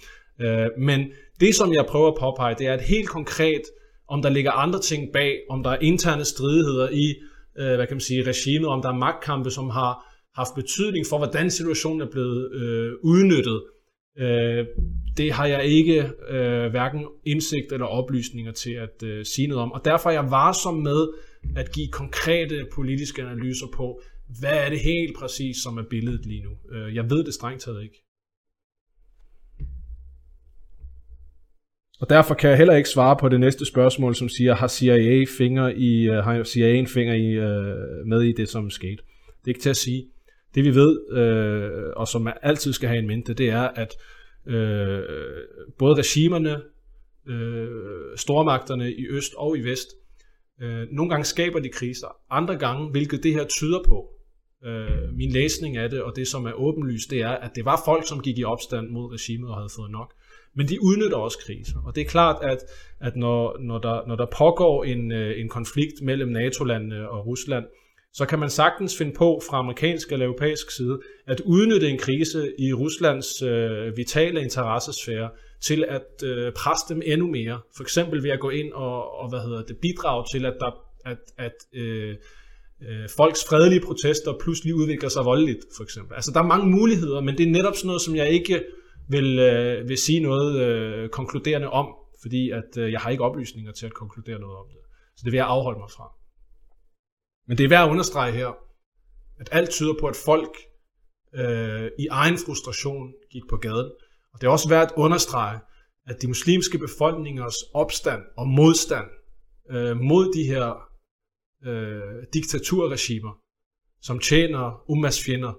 Øh, 0.41 0.67
men 0.77 0.99
det, 1.39 1.55
som 1.55 1.73
jeg 1.73 1.85
prøver 1.85 2.07
at 2.07 2.17
påpege, 2.19 2.55
det 2.59 2.67
er 2.67 2.73
et 2.73 2.81
helt 2.81 3.09
konkret 3.09 3.61
om 4.11 4.21
der 4.21 4.29
ligger 4.29 4.51
andre 4.51 4.81
ting 4.81 5.13
bag, 5.13 5.39
om 5.49 5.63
der 5.63 5.69
er 5.69 5.79
interne 5.81 6.25
stridigheder 6.25 6.89
i, 6.89 7.15
øh, 7.59 7.75
hvad 7.75 7.87
kan 7.87 7.95
man 7.95 8.01
sige, 8.01 8.23
regimet, 8.23 8.67
om 8.67 8.81
der 8.81 8.89
er 8.89 8.97
magtkampe, 8.97 9.51
som 9.51 9.69
har 9.69 9.93
haft 10.35 10.55
betydning 10.55 11.05
for, 11.09 11.17
hvordan 11.17 11.51
situationen 11.51 12.01
er 12.01 12.11
blevet 12.11 12.51
øh, 12.51 12.91
udnyttet. 13.03 13.63
Øh, 14.17 14.65
det 15.17 15.31
har 15.31 15.45
jeg 15.45 15.65
ikke 15.65 16.11
øh, 16.29 16.69
hverken 16.69 17.05
indsigt 17.25 17.71
eller 17.71 17.85
oplysninger 17.85 18.51
til 18.51 18.71
at 18.71 19.03
øh, 19.03 19.25
sige 19.25 19.47
noget 19.47 19.63
om. 19.63 19.71
Og 19.71 19.85
derfor 19.85 20.09
er 20.09 20.13
jeg 20.13 20.31
varsom 20.31 20.75
med 20.75 21.07
at 21.55 21.71
give 21.71 21.87
konkrete 21.87 22.65
politiske 22.73 23.21
analyser 23.21 23.67
på, 23.73 24.01
hvad 24.39 24.57
er 24.65 24.69
det 24.69 24.79
helt 24.79 25.17
præcis, 25.17 25.57
som 25.63 25.77
er 25.77 25.83
billedet 25.89 26.25
lige 26.25 26.43
nu. 26.43 26.75
Øh, 26.75 26.95
jeg 26.95 27.09
ved 27.09 27.23
det 27.23 27.33
strengt 27.33 27.61
taget 27.61 27.83
ikke. 27.83 28.03
Og 32.01 32.09
derfor 32.09 32.33
kan 32.33 32.49
jeg 32.49 32.57
heller 32.57 32.75
ikke 32.75 32.89
svare 32.89 33.17
på 33.19 33.29
det 33.29 33.39
næste 33.39 33.65
spørgsmål, 33.65 34.15
som 34.15 34.29
siger, 34.29 34.55
har 34.55 34.67
CIA, 34.67 35.25
finger 35.37 35.69
i, 35.75 36.09
uh, 36.09 36.15
har 36.15 36.43
CIA 36.43 36.73
en 36.73 36.87
finger 36.87 37.13
i, 37.13 37.37
uh, 37.37 38.07
med 38.07 38.21
i 38.21 38.31
det, 38.31 38.49
som 38.49 38.69
skete? 38.69 39.03
Det 39.25 39.45
er 39.45 39.47
ikke 39.47 39.59
til 39.59 39.69
at 39.69 39.77
sige. 39.77 40.05
Det 40.55 40.63
vi 40.63 40.75
ved, 40.75 40.99
uh, 41.11 41.93
og 41.95 42.07
som 42.07 42.21
man 42.21 42.33
altid 42.41 42.73
skal 42.73 42.89
have 42.89 42.99
en 42.99 43.07
mente, 43.07 43.33
det 43.33 43.49
er, 43.49 43.61
at 43.61 43.95
uh, 44.45 44.53
både 45.79 45.95
regimerne, 45.95 46.61
uh, 47.27 48.15
stormagterne 48.15 48.93
i 48.93 49.07
øst 49.07 49.33
og 49.37 49.57
i 49.57 49.61
vest, 49.61 49.87
uh, 50.63 50.95
nogle 50.95 51.09
gange 51.09 51.25
skaber 51.25 51.59
de 51.59 51.69
kriser, 51.69 52.07
andre 52.29 52.57
gange, 52.57 52.89
hvilket 52.89 53.23
det 53.23 53.33
her 53.33 53.45
tyder 53.45 53.79
på, 53.87 54.05
uh, 54.65 55.13
min 55.17 55.31
læsning 55.31 55.77
af 55.77 55.89
det, 55.89 56.01
og 56.01 56.13
det 56.15 56.27
som 56.27 56.45
er 56.45 56.53
åbenlyst, 56.53 57.09
det 57.09 57.21
er, 57.21 57.29
at 57.29 57.51
det 57.55 57.65
var 57.65 57.81
folk, 57.85 58.07
som 58.07 58.19
gik 58.19 58.37
i 58.37 58.43
opstand 58.43 58.89
mod 58.89 59.13
regimet 59.13 59.49
og 59.49 59.55
havde 59.55 59.69
fået 59.75 59.91
nok. 59.91 60.13
Men 60.55 60.67
de 60.67 60.83
udnytter 60.83 61.17
også 61.17 61.37
kriser. 61.45 61.77
Og 61.85 61.95
det 61.95 62.01
er 62.01 62.05
klart, 62.05 62.43
at, 62.43 62.57
at 62.99 63.15
når, 63.15 63.57
når, 63.59 63.79
der, 63.79 64.07
når 64.07 64.15
der 64.15 64.25
pågår 64.37 64.83
en, 64.83 65.11
øh, 65.11 65.39
en 65.41 65.49
konflikt 65.49 66.01
mellem 66.01 66.29
NATO-landene 66.29 67.09
og 67.09 67.27
Rusland, 67.27 67.65
så 68.13 68.25
kan 68.25 68.39
man 68.39 68.49
sagtens 68.49 68.97
finde 68.97 69.13
på 69.13 69.41
fra 69.49 69.57
amerikansk 69.57 70.11
eller 70.11 70.25
europæisk 70.25 70.71
side 70.71 70.99
at 71.27 71.39
udnytte 71.39 71.89
en 71.89 71.97
krise 71.97 72.53
i 72.59 72.73
Ruslands 72.73 73.41
øh, 73.41 73.97
vitale 73.97 74.41
interessesfære 74.41 75.29
til 75.61 75.85
at 75.87 76.23
øh, 76.23 76.53
presse 76.53 76.93
dem 76.93 77.01
endnu 77.05 77.27
mere. 77.27 77.59
For 77.75 77.83
eksempel 77.83 78.23
ved 78.23 78.29
at 78.29 78.39
gå 78.39 78.49
ind 78.49 78.73
og, 78.73 79.19
og 79.19 79.29
hvad 79.29 79.39
hedder 79.39 79.63
det, 79.63 79.77
bidrage 79.81 80.25
til, 80.33 80.45
at, 80.45 80.53
der, 80.59 80.71
at, 81.05 81.17
at 81.37 81.79
øh, 81.81 82.15
øh, 82.89 83.09
folks 83.17 83.45
fredelige 83.49 83.81
protester 83.81 84.33
pludselig 84.43 84.75
udvikler 84.75 85.09
sig 85.09 85.25
voldeligt, 85.25 85.59
for 85.75 85.83
eksempel. 85.83 86.15
Altså, 86.15 86.31
der 86.31 86.39
er 86.39 86.47
mange 86.47 86.69
muligheder, 86.71 87.21
men 87.21 87.37
det 87.37 87.47
er 87.47 87.51
netop 87.51 87.75
sådan 87.75 87.87
noget, 87.87 88.01
som 88.01 88.15
jeg 88.15 88.29
ikke 88.29 88.63
vil, 89.11 89.39
øh, 89.39 89.89
vil 89.89 89.97
sige 89.97 90.19
noget 90.19 90.61
øh, 90.61 91.09
konkluderende 91.09 91.69
om, 91.69 91.87
fordi 92.21 92.49
at 92.49 92.77
øh, 92.77 92.91
jeg 92.91 92.99
har 92.99 93.09
ikke 93.09 93.23
oplysninger 93.23 93.71
til 93.71 93.85
at 93.85 93.93
konkludere 93.93 94.39
noget 94.39 94.57
om 94.57 94.65
det. 94.69 94.81
Så 95.15 95.21
det 95.25 95.31
vil 95.31 95.37
jeg 95.37 95.47
afholde 95.47 95.79
mig 95.79 95.91
fra. 95.91 96.07
Men 97.47 97.57
det 97.57 97.63
er 97.63 97.69
værd 97.69 97.85
at 97.85 97.91
understrege 97.91 98.31
her, 98.31 98.47
at 99.39 99.49
alt 99.51 99.69
tyder 99.69 99.93
på, 99.99 100.07
at 100.07 100.15
folk 100.25 100.57
øh, 101.35 101.91
i 101.99 102.07
egen 102.07 102.37
frustration 102.45 103.13
gik 103.31 103.41
på 103.49 103.57
gaden. 103.57 103.91
Og 104.33 104.41
det 104.41 104.47
er 104.47 104.51
også 104.51 104.69
værd 104.69 104.83
at 104.83 104.93
understrege, 104.97 105.59
at 106.05 106.21
de 106.21 106.27
muslimske 106.27 106.77
befolkningers 106.77 107.55
opstand 107.73 108.21
og 108.37 108.47
modstand 108.47 109.07
øh, 109.71 109.97
mod 109.97 110.33
de 110.33 110.43
her 110.43 110.67
øh, 111.65 112.23
diktaturregimer, 112.33 113.33
som 114.01 114.19
tjener 114.19 114.83
Ummas 114.91 115.23
fjender, 115.23 115.53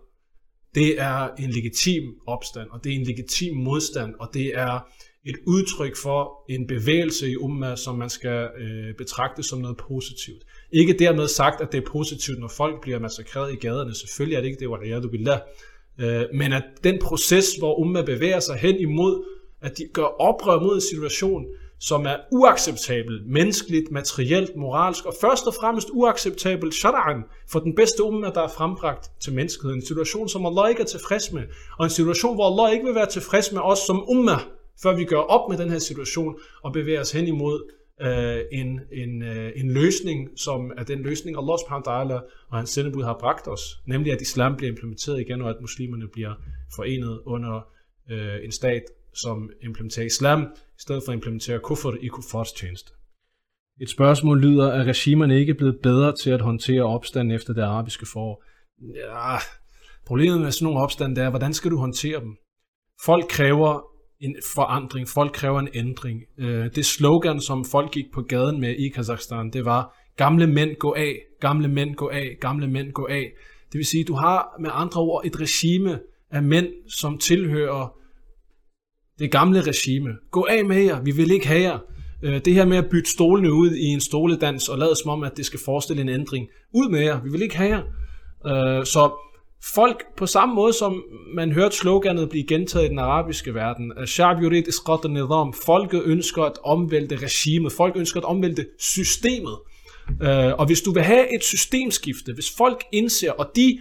det 0.74 1.00
er 1.00 1.28
en 1.38 1.50
legitim 1.50 2.14
opstand, 2.26 2.70
og 2.70 2.84
det 2.84 2.92
er 2.92 2.96
en 2.96 3.06
legitim 3.06 3.56
modstand, 3.56 4.14
og 4.20 4.28
det 4.34 4.46
er 4.54 4.80
et 5.24 5.36
udtryk 5.46 5.96
for 5.96 6.44
en 6.48 6.66
bevægelse 6.66 7.30
i 7.30 7.36
umma, 7.36 7.76
som 7.76 7.98
man 7.98 8.10
skal 8.10 8.48
øh, 8.58 8.94
betragte 8.94 9.42
som 9.42 9.58
noget 9.58 9.76
positivt. 9.76 10.42
Ikke 10.72 10.92
dermed 10.92 11.28
sagt, 11.28 11.60
at 11.60 11.72
det 11.72 11.78
er 11.78 11.86
positivt, 11.86 12.38
når 12.38 12.48
folk 12.48 12.82
bliver 12.82 12.98
massakreret 12.98 13.52
i 13.52 13.56
gaderne. 13.56 13.94
Selvfølgelig 13.94 14.36
er 14.36 14.40
det 14.40 14.48
ikke 14.48 14.60
det, 14.60 14.70
var 14.70 15.08
billah. 15.10 15.40
lade. 15.98 16.22
Øh, 16.22 16.26
men 16.34 16.52
at 16.52 16.64
den 16.84 16.98
proces, 17.02 17.56
hvor 17.56 17.80
umma 17.80 18.02
bevæger 18.02 18.40
sig 18.40 18.56
hen 18.56 18.76
imod, 18.76 19.24
at 19.60 19.78
de 19.78 19.84
gør 19.92 20.04
oprør 20.20 20.60
mod 20.60 20.74
en 20.74 20.80
situation, 20.80 21.46
som 21.82 22.06
er 22.06 22.16
uacceptabel, 22.32 23.22
menneskeligt, 23.26 23.90
materielt, 23.90 24.56
moralsk, 24.56 25.06
og 25.06 25.14
først 25.20 25.46
og 25.46 25.54
fremmest 25.54 25.88
uacceptabel 25.92 26.72
shara'an 26.74 27.46
for 27.50 27.60
den 27.60 27.74
bedste 27.74 28.02
umma, 28.02 28.30
der 28.34 28.42
er 28.42 28.48
frembragt 28.48 29.10
til 29.20 29.32
menneskeheden. 29.32 29.78
En 29.78 29.86
situation, 29.86 30.28
som 30.28 30.46
Allah 30.46 30.70
ikke 30.70 30.82
er 30.82 30.86
tilfreds 30.86 31.32
med, 31.32 31.42
og 31.78 31.84
en 31.84 31.90
situation, 31.90 32.34
hvor 32.34 32.46
Allah 32.50 32.72
ikke 32.74 32.84
vil 32.84 32.94
være 32.94 33.06
tilfreds 33.06 33.52
med 33.52 33.60
os 33.64 33.78
som 33.78 34.10
umma, 34.10 34.36
før 34.82 34.96
vi 34.96 35.04
gør 35.04 35.18
op 35.18 35.50
med 35.50 35.58
den 35.58 35.70
her 35.70 35.78
situation 35.78 36.36
og 36.62 36.72
bevæger 36.72 37.00
os 37.00 37.12
hen 37.12 37.26
imod 37.26 37.70
øh, 38.02 38.40
en, 38.52 38.80
en, 38.92 39.22
øh, 39.22 39.52
en 39.56 39.70
løsning, 39.70 40.28
som 40.36 40.72
er 40.78 40.84
den 40.84 41.02
løsning, 41.02 41.36
Allah 41.38 41.58
subhanahu 41.58 42.20
og 42.50 42.56
hans 42.58 42.70
sendebud 42.70 43.02
har 43.02 43.16
bragt 43.20 43.48
os, 43.48 43.62
nemlig 43.86 44.12
at 44.12 44.20
islam 44.20 44.56
bliver 44.56 44.70
implementeret 44.70 45.20
igen, 45.20 45.42
og 45.42 45.50
at 45.50 45.56
muslimerne 45.60 46.08
bliver 46.08 46.34
forenet 46.76 47.20
under 47.24 47.66
øh, 48.10 48.44
en 48.44 48.52
stat, 48.52 48.82
som 49.14 49.50
implementerer 49.62 50.06
islam, 50.06 50.46
i 50.82 50.84
stedet 50.84 51.02
for 51.04 51.12
at 51.12 51.16
implementere 51.16 51.58
kuffert 51.58 51.94
i 52.02 52.06
kufferts 52.06 52.52
tjeneste. 52.52 52.92
Et 53.80 53.90
spørgsmål 53.90 54.40
lyder, 54.40 54.72
er 54.72 54.84
regimerne 54.84 55.40
ikke 55.40 55.54
blevet 55.54 55.78
bedre 55.82 56.12
til 56.16 56.30
at 56.30 56.40
håndtere 56.40 56.82
opstanden 56.82 57.34
efter 57.34 57.52
det 57.52 57.62
arabiske 57.62 58.06
forår? 58.12 58.44
Ja, 58.94 59.36
problemet 60.06 60.40
med 60.40 60.50
sådan 60.50 60.64
nogle 60.64 60.80
opstand 60.80 61.18
er, 61.18 61.30
hvordan 61.30 61.54
skal 61.54 61.70
du 61.70 61.78
håndtere 61.78 62.20
dem? 62.20 62.36
Folk 63.04 63.24
kræver 63.28 63.80
en 64.20 64.36
forandring, 64.54 65.08
folk 65.08 65.32
kræver 65.32 65.60
en 65.60 65.68
ændring. 65.74 66.20
Øh, 66.38 66.74
det 66.74 66.86
slogan, 66.86 67.40
som 67.40 67.64
folk 67.64 67.90
gik 67.92 68.06
på 68.14 68.22
gaden 68.22 68.60
med 68.60 68.74
i 68.78 68.88
Kazakhstan, 68.88 69.50
det 69.50 69.64
var, 69.64 69.96
gamle 70.16 70.46
mænd 70.46 70.76
gå 70.76 70.94
af, 70.94 71.14
gamle 71.40 71.68
mænd 71.68 71.94
gå 71.94 72.08
af, 72.08 72.36
gamle 72.40 72.68
mænd 72.68 72.92
gå 72.92 73.06
af. 73.10 73.32
Det 73.72 73.78
vil 73.78 73.86
sige, 73.86 74.04
du 74.04 74.14
har 74.14 74.56
med 74.60 74.70
andre 74.72 75.00
ord 75.00 75.26
et 75.26 75.40
regime 75.40 76.00
af 76.30 76.42
mænd, 76.42 76.66
som 76.88 77.18
tilhører 77.18 78.01
det 79.22 79.30
gamle 79.30 79.60
regime. 79.60 80.10
Gå 80.30 80.46
af 80.50 80.64
med 80.64 80.82
jer, 80.82 81.02
vi 81.02 81.10
vil 81.10 81.30
ikke 81.30 81.46
have 81.46 81.60
jer. 81.60 81.78
Øh, 82.22 82.40
det 82.44 82.54
her 82.54 82.64
med 82.64 82.76
at 82.76 82.88
bytte 82.90 83.10
stolene 83.10 83.52
ud 83.52 83.70
i 83.70 83.84
en 83.84 84.00
stoledans 84.00 84.68
og 84.68 84.78
lade 84.78 84.96
som 85.02 85.10
om, 85.10 85.22
at 85.22 85.36
det 85.36 85.46
skal 85.46 85.60
forestille 85.64 86.02
en 86.02 86.08
ændring. 86.08 86.48
Ud 86.74 86.88
med 86.88 87.00
jer, 87.00 87.20
vi 87.24 87.30
vil 87.30 87.42
ikke 87.42 87.56
have 87.56 87.70
jer. 87.70 87.82
Øh, 88.78 88.86
så 88.86 89.10
folk 89.74 90.04
på 90.16 90.26
samme 90.26 90.54
måde 90.54 90.72
som 90.72 91.02
man 91.34 91.52
hørte 91.52 91.76
sloganet 91.76 92.28
blive 92.28 92.46
gentaget 92.46 92.86
i 92.86 92.88
den 92.88 92.98
arabiske 92.98 93.54
verden. 93.54 93.92
Shab 94.06 94.36
yurid 94.42 94.68
isqat 94.68 95.10
nizam 95.10 95.54
Folket 95.66 96.02
ønsker 96.04 96.42
at 96.42 96.58
omvælte 96.64 97.16
regimet. 97.16 97.72
Folk 97.72 97.96
ønsker 97.96 98.20
at 98.20 98.24
omvælte 98.24 98.66
systemet. 98.78 99.56
Øh, 100.22 100.52
og 100.58 100.66
hvis 100.66 100.80
du 100.80 100.92
vil 100.92 101.02
have 101.02 101.34
et 101.34 101.44
systemskifte, 101.44 102.32
hvis 102.34 102.56
folk 102.56 102.84
indser, 102.92 103.32
og 103.32 103.46
de 103.56 103.80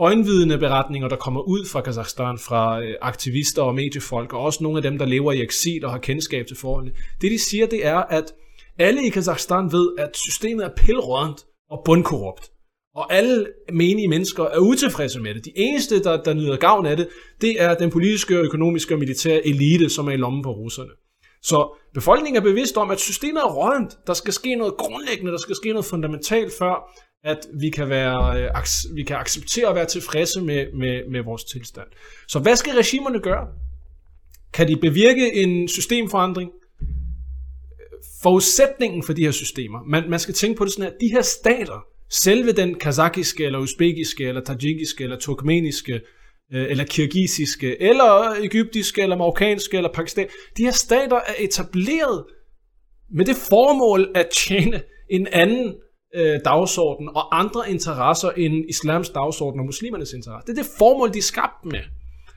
øjenvidende 0.00 0.58
beretninger, 0.58 1.08
der 1.08 1.16
kommer 1.16 1.40
ud 1.40 1.66
fra 1.66 1.80
Kazakhstan, 1.80 2.38
fra 2.38 2.82
øh, 2.82 2.94
aktivister 3.02 3.62
og 3.62 3.74
mediefolk, 3.74 4.32
og 4.32 4.40
også 4.40 4.62
nogle 4.62 4.78
af 4.78 4.82
dem, 4.82 4.98
der 4.98 5.06
lever 5.06 5.32
i 5.32 5.42
eksil 5.42 5.84
og 5.84 5.90
har 5.90 5.98
kendskab 5.98 6.46
til 6.46 6.56
forholdene, 6.56 6.94
det 7.20 7.30
de 7.30 7.38
siger, 7.38 7.66
det 7.66 7.86
er, 7.86 7.96
at 7.98 8.32
alle 8.78 9.06
i 9.06 9.08
Kazakhstan 9.08 9.72
ved, 9.72 9.88
at 9.98 10.16
systemet 10.16 10.64
er 10.64 10.70
pilrådent 10.76 11.44
og 11.70 11.82
bundkorrupt. 11.84 12.50
Og 12.94 13.12
alle 13.12 13.46
menige 13.72 14.08
mennesker 14.08 14.44
er 14.44 14.58
utilfredse 14.58 15.20
med 15.20 15.34
det. 15.34 15.44
De 15.44 15.52
eneste, 15.56 16.02
der, 16.02 16.22
der 16.22 16.34
nyder 16.34 16.56
gavn 16.56 16.86
af 16.86 16.96
det, 16.96 17.08
det 17.40 17.62
er 17.62 17.74
den 17.74 17.90
politiske, 17.90 18.34
økonomiske 18.34 18.94
og 18.94 18.98
militære 18.98 19.46
elite, 19.46 19.90
som 19.90 20.08
er 20.08 20.12
i 20.12 20.16
lommen 20.16 20.42
på 20.42 20.50
russerne. 20.50 20.90
Så 21.42 21.78
befolkningen 21.94 22.36
er 22.36 22.44
bevidst 22.44 22.76
om, 22.76 22.90
at 22.90 23.00
systemet 23.00 23.40
er 23.40 23.52
rådent. 23.54 23.98
Der 24.06 24.14
skal 24.14 24.32
ske 24.32 24.54
noget 24.54 24.76
grundlæggende, 24.76 25.32
der 25.32 25.38
skal 25.38 25.56
ske 25.56 25.68
noget 25.68 25.84
fundamentalt, 25.84 26.52
før 26.58 26.74
at 27.26 27.38
vi 27.60 27.70
kan, 27.70 27.88
være, 27.88 28.40
øh, 28.40 28.96
vi 28.96 29.02
kan 29.02 29.16
acceptere 29.16 29.68
at 29.68 29.74
være 29.74 29.86
tilfredse 29.86 30.40
med, 30.40 30.66
med, 30.72 31.10
med 31.10 31.22
vores 31.22 31.44
tilstand. 31.44 31.86
Så 32.28 32.38
hvad 32.38 32.56
skal 32.56 32.72
regimerne 32.72 33.20
gøre? 33.20 33.48
Kan 34.52 34.68
de 34.68 34.76
bevirke 34.76 35.34
en 35.34 35.68
systemforandring? 35.68 36.50
Forudsætningen 38.22 39.02
for 39.02 39.12
de 39.12 39.24
her 39.24 39.30
systemer, 39.30 39.78
man, 39.86 40.10
man 40.10 40.18
skal 40.18 40.34
tænke 40.34 40.58
på 40.58 40.64
det 40.64 40.72
sådan, 40.72 40.90
her, 40.90 40.98
de 41.00 41.12
her 41.12 41.22
stater, 41.22 41.86
selve 42.10 42.52
den 42.52 42.74
kazakiske, 42.74 43.44
eller 43.44 43.58
usbekiske, 43.58 44.24
eller 44.24 44.44
tajikiske, 44.44 45.04
eller 45.04 45.18
turkmeniske, 45.18 46.00
øh, 46.52 46.70
eller 46.70 46.84
kirgisiske, 46.84 47.82
eller 47.82 48.34
egyptiske, 48.42 49.02
eller 49.02 49.16
marokkanske, 49.16 49.76
eller 49.76 49.92
pakistanske, 49.92 50.34
de 50.56 50.64
her 50.64 50.72
stater 50.72 51.16
er 51.16 51.34
etableret 51.38 52.24
med 53.10 53.24
det 53.24 53.36
formål 53.36 54.10
at 54.14 54.28
tjene 54.32 54.82
en 55.10 55.26
anden 55.32 55.74
øh, 56.16 56.40
dagsorden 56.44 57.08
og 57.08 57.38
andre 57.38 57.70
interesser 57.70 58.30
end 58.30 58.64
islams 58.68 59.10
dagsorden 59.10 59.60
og 59.60 59.66
muslimernes 59.66 60.12
interesser. 60.12 60.52
Det 60.52 60.58
er 60.58 60.62
det 60.62 60.70
formål, 60.78 61.12
de 61.12 61.18
er 61.18 61.22
skabt 61.22 61.64
med. 61.64 61.80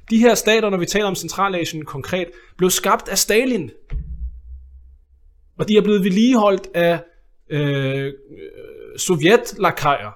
De 0.10 0.18
her 0.18 0.36
stater, 0.36 0.70
når 0.70 0.78
vi 0.78 0.86
taler 0.86 1.06
om 1.06 1.16
Centralasien 1.16 1.86
konkret, 1.86 2.28
blev 2.58 2.70
skabt 2.70 3.10
af 3.10 3.18
Stalin. 3.18 3.72
Og 5.60 5.68
de 5.68 5.78
er 5.78 5.82
blevet 5.82 6.04
vedligeholdt 6.04 6.68
af 6.74 7.00
øh, 7.50 8.14
sovjetlakajer. 8.98 10.12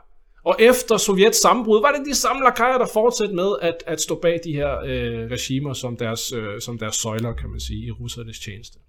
Og 0.46 0.56
efter 0.60 0.98
Sovjets 0.98 1.42
sammenbrud, 1.42 1.82
var 1.82 1.92
det 1.92 2.06
de 2.06 2.16
samme 2.16 2.44
lakajer, 2.44 2.78
der 2.78 2.88
fortsatte 2.94 3.36
med 3.36 3.56
at, 3.62 3.76
at 3.88 4.02
stå 4.02 4.20
bag 4.22 4.40
de 4.44 4.54
her 4.54 4.80
øh, 4.80 5.32
regimer 5.32 5.74
som 5.74 5.98
deres, 5.98 6.34
øh, 6.34 6.62
som 6.62 6.78
deres 6.78 6.96
søjler, 6.96 7.34
kan 7.34 7.50
man 7.50 7.60
sige, 7.60 7.86
i 7.86 7.92
russernes 7.92 8.40
tjeneste. 8.40 8.80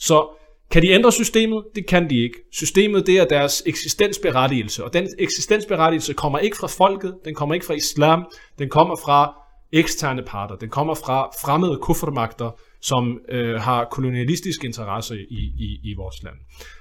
Så 0.00 0.28
kan 0.72 0.82
de 0.82 0.88
ændre 0.88 1.12
systemet? 1.12 1.64
Det 1.74 1.86
kan 1.86 2.10
de 2.10 2.22
ikke. 2.22 2.38
Systemet 2.52 3.06
det 3.06 3.18
er 3.18 3.24
deres 3.24 3.62
eksistensberettigelse, 3.66 4.84
og 4.84 4.92
den 4.92 5.08
eksistensberettigelse 5.18 6.14
kommer 6.14 6.38
ikke 6.38 6.56
fra 6.56 6.66
folket, 6.66 7.14
den 7.24 7.34
kommer 7.34 7.54
ikke 7.54 7.66
fra 7.66 7.74
islam, 7.74 8.24
den 8.58 8.68
kommer 8.68 8.96
fra 8.96 9.34
eksterne 9.72 10.22
parter, 10.22 10.56
den 10.56 10.68
kommer 10.68 10.94
fra 10.94 11.30
fremmede 11.42 11.78
kuffermagter, 11.82 12.50
som 12.80 13.18
øh, 13.28 13.60
har 13.60 13.88
kolonialistiske 13.90 14.66
interesser 14.66 15.14
i, 15.14 15.42
i, 15.66 15.80
i 15.90 15.94
vores 15.96 16.22
land. 16.22 16.34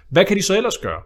Hvad 0.10 0.26
kan 0.26 0.38
de 0.38 0.42
så 0.42 0.58
ellers 0.58 0.78
gøre? 0.78 1.02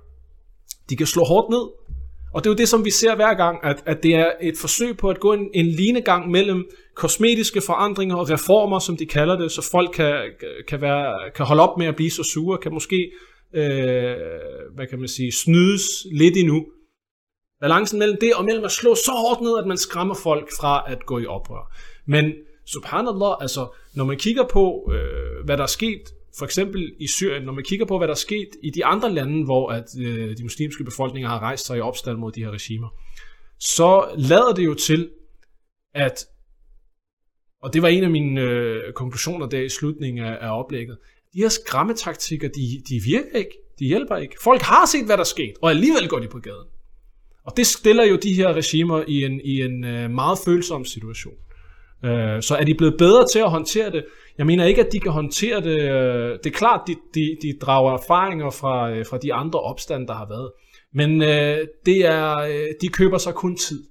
De 0.90 0.96
kan 0.96 1.08
slå 1.08 1.24
hårdt 1.24 1.50
ned, 1.50 1.96
og 2.36 2.44
det 2.44 2.50
er 2.50 2.54
jo 2.54 2.58
det, 2.58 2.70
som 2.70 2.86
vi 2.86 2.92
ser 2.92 3.16
hver 3.16 3.34
gang, 3.34 3.60
at, 3.64 3.84
at 3.86 4.04
det 4.04 4.16
er 4.16 4.32
et 4.42 4.58
forsøg 4.58 4.98
på 4.98 5.10
at 5.10 5.20
gå 5.20 5.34
en, 5.34 5.50
en 5.54 5.66
linegang 5.66 6.32
mellem 6.32 6.66
kosmetiske 6.96 7.62
forandringer 7.62 8.16
og 8.16 8.30
reformer, 8.30 8.80
som 8.80 8.98
de 8.98 9.06
kalder 9.06 9.38
det, 9.38 9.52
så 9.52 9.70
folk 9.72 9.92
kan, 9.94 10.32
kan, 10.68 10.82
være, 10.82 11.32
kan 11.36 11.46
holde 11.46 11.64
op 11.70 11.78
med 11.78 11.88
at 11.88 11.96
blive 11.96 12.12
så 12.12 12.24
sure, 12.24 12.58
kan 12.58 12.74
måske, 12.74 13.12
øh, 13.54 14.16
hvad 14.76 14.88
kan 14.90 15.00
man 15.00 15.08
sige, 15.08 15.32
snydes 15.32 15.84
lidt 16.12 16.38
endnu. 16.38 16.66
Balancen 17.62 18.00
mellem 18.00 18.18
det 18.22 18.34
og 18.34 18.46
mellem 18.46 18.64
at 18.64 18.72
slå 18.72 18.96
så 18.96 19.12
hårdt 19.12 19.42
ned, 19.42 19.60
at 19.60 19.68
man 19.68 19.78
skræmmer 19.78 20.16
folk 20.24 20.50
fra 20.60 20.84
at 20.88 21.06
gå 21.06 21.20
i 21.20 21.26
oprør. 21.26 21.74
Men 22.08 22.34
subhanallah, 22.68 23.34
altså 23.42 23.68
når 23.94 24.06
man 24.06 24.18
kigger 24.18 24.44
på, 24.44 24.92
øh, 24.94 25.46
hvad 25.46 25.58
der 25.58 25.64
er 25.64 25.68
sket 25.68 26.02
for 26.38 26.46
eksempel 26.46 26.94
i 27.00 27.08
Syrien, 27.08 27.44
når 27.44 27.54
man 27.54 27.64
kigger 27.64 27.86
på, 27.86 27.98
hvad 27.98 28.08
der 28.08 28.14
er 28.14 28.18
sket 28.18 28.50
i 28.64 28.70
de 28.70 28.86
andre 28.86 29.14
lande, 29.14 29.46
hvor 29.46 29.70
at, 29.70 29.86
øh, 30.00 30.38
de 30.38 30.44
muslimske 30.44 30.84
befolkninger 30.84 31.30
har 31.30 31.40
rejst 31.40 31.66
sig 31.66 31.78
i 31.78 31.82
opstand 31.82 32.18
mod 32.18 32.32
de 32.32 32.44
her 32.44 32.52
regimer, 32.52 32.88
så 33.60 34.16
lader 34.18 34.54
det 34.54 34.66
jo 34.66 34.74
til, 34.74 35.10
at, 35.94 36.26
og 37.62 37.74
det 37.74 37.82
var 37.82 37.88
en 37.88 38.04
af 38.04 38.10
mine 38.10 38.42
øh, 38.42 38.94
konklusioner 38.94 39.46
der 39.46 39.62
i 39.62 39.70
slutningen 39.70 40.26
af, 40.26 40.38
af 40.42 40.60
oplægget, 40.60 40.98
de 41.34 41.40
her 41.40 41.50
skræmmetaktikker, 41.50 42.48
de, 42.48 42.84
de 42.90 43.02
virker 43.04 43.38
ikke, 43.38 43.58
de 43.80 43.86
hjælper 43.86 44.18
ikke. 44.18 44.36
Folk 44.44 44.62
har 44.62 44.86
set, 44.86 45.06
hvad 45.06 45.18
der 45.18 45.24
er 45.24 45.34
sket, 45.38 45.54
og 45.62 45.70
alligevel 45.70 46.08
går 46.08 46.20
de 46.20 46.28
på 46.28 46.40
gaden. 46.40 46.68
Og 47.46 47.58
det 47.58 47.68
stiller 47.68 48.06
jo 48.06 48.16
de 48.16 48.34
her 48.34 48.54
regimer 48.54 49.04
i 49.08 49.24
en, 49.24 49.42
i 49.44 49.62
en 49.62 49.84
øh, 49.84 50.12
meget 50.12 50.38
følsom 50.46 50.86
situation. 50.86 51.34
Øh, 52.06 52.42
så 52.42 52.56
er 52.60 52.64
de 52.64 52.76
blevet 52.76 52.96
bedre 52.98 53.28
til 53.34 53.40
at 53.40 53.50
håndtere 53.50 53.92
det? 53.92 54.06
Jeg 54.38 54.46
mener 54.46 54.66
ikke, 54.66 54.86
at 54.86 54.92
de 54.92 55.00
kan 55.00 55.12
håndtere 55.12 55.62
det. 55.62 55.80
Øh, 55.80 56.40
det 56.44 56.46
er 56.46 56.58
klart, 56.58 56.82
de, 56.88 56.96
de, 57.14 57.38
de 57.42 57.58
drager 57.62 57.94
erfaringer 57.94 58.50
fra, 58.50 58.92
øh, 58.92 59.06
fra 59.06 59.18
de 59.18 59.34
andre 59.34 59.60
opstande, 59.60 60.08
der 60.08 60.14
har 60.14 60.28
været. 60.28 60.52
Men 60.94 61.22
øh, 61.22 61.68
det 61.86 62.06
er, 62.06 62.38
øh, 62.38 62.68
de 62.82 62.88
køber 62.88 63.18
sig 63.18 63.34
kun 63.34 63.56
tid. 63.56 63.84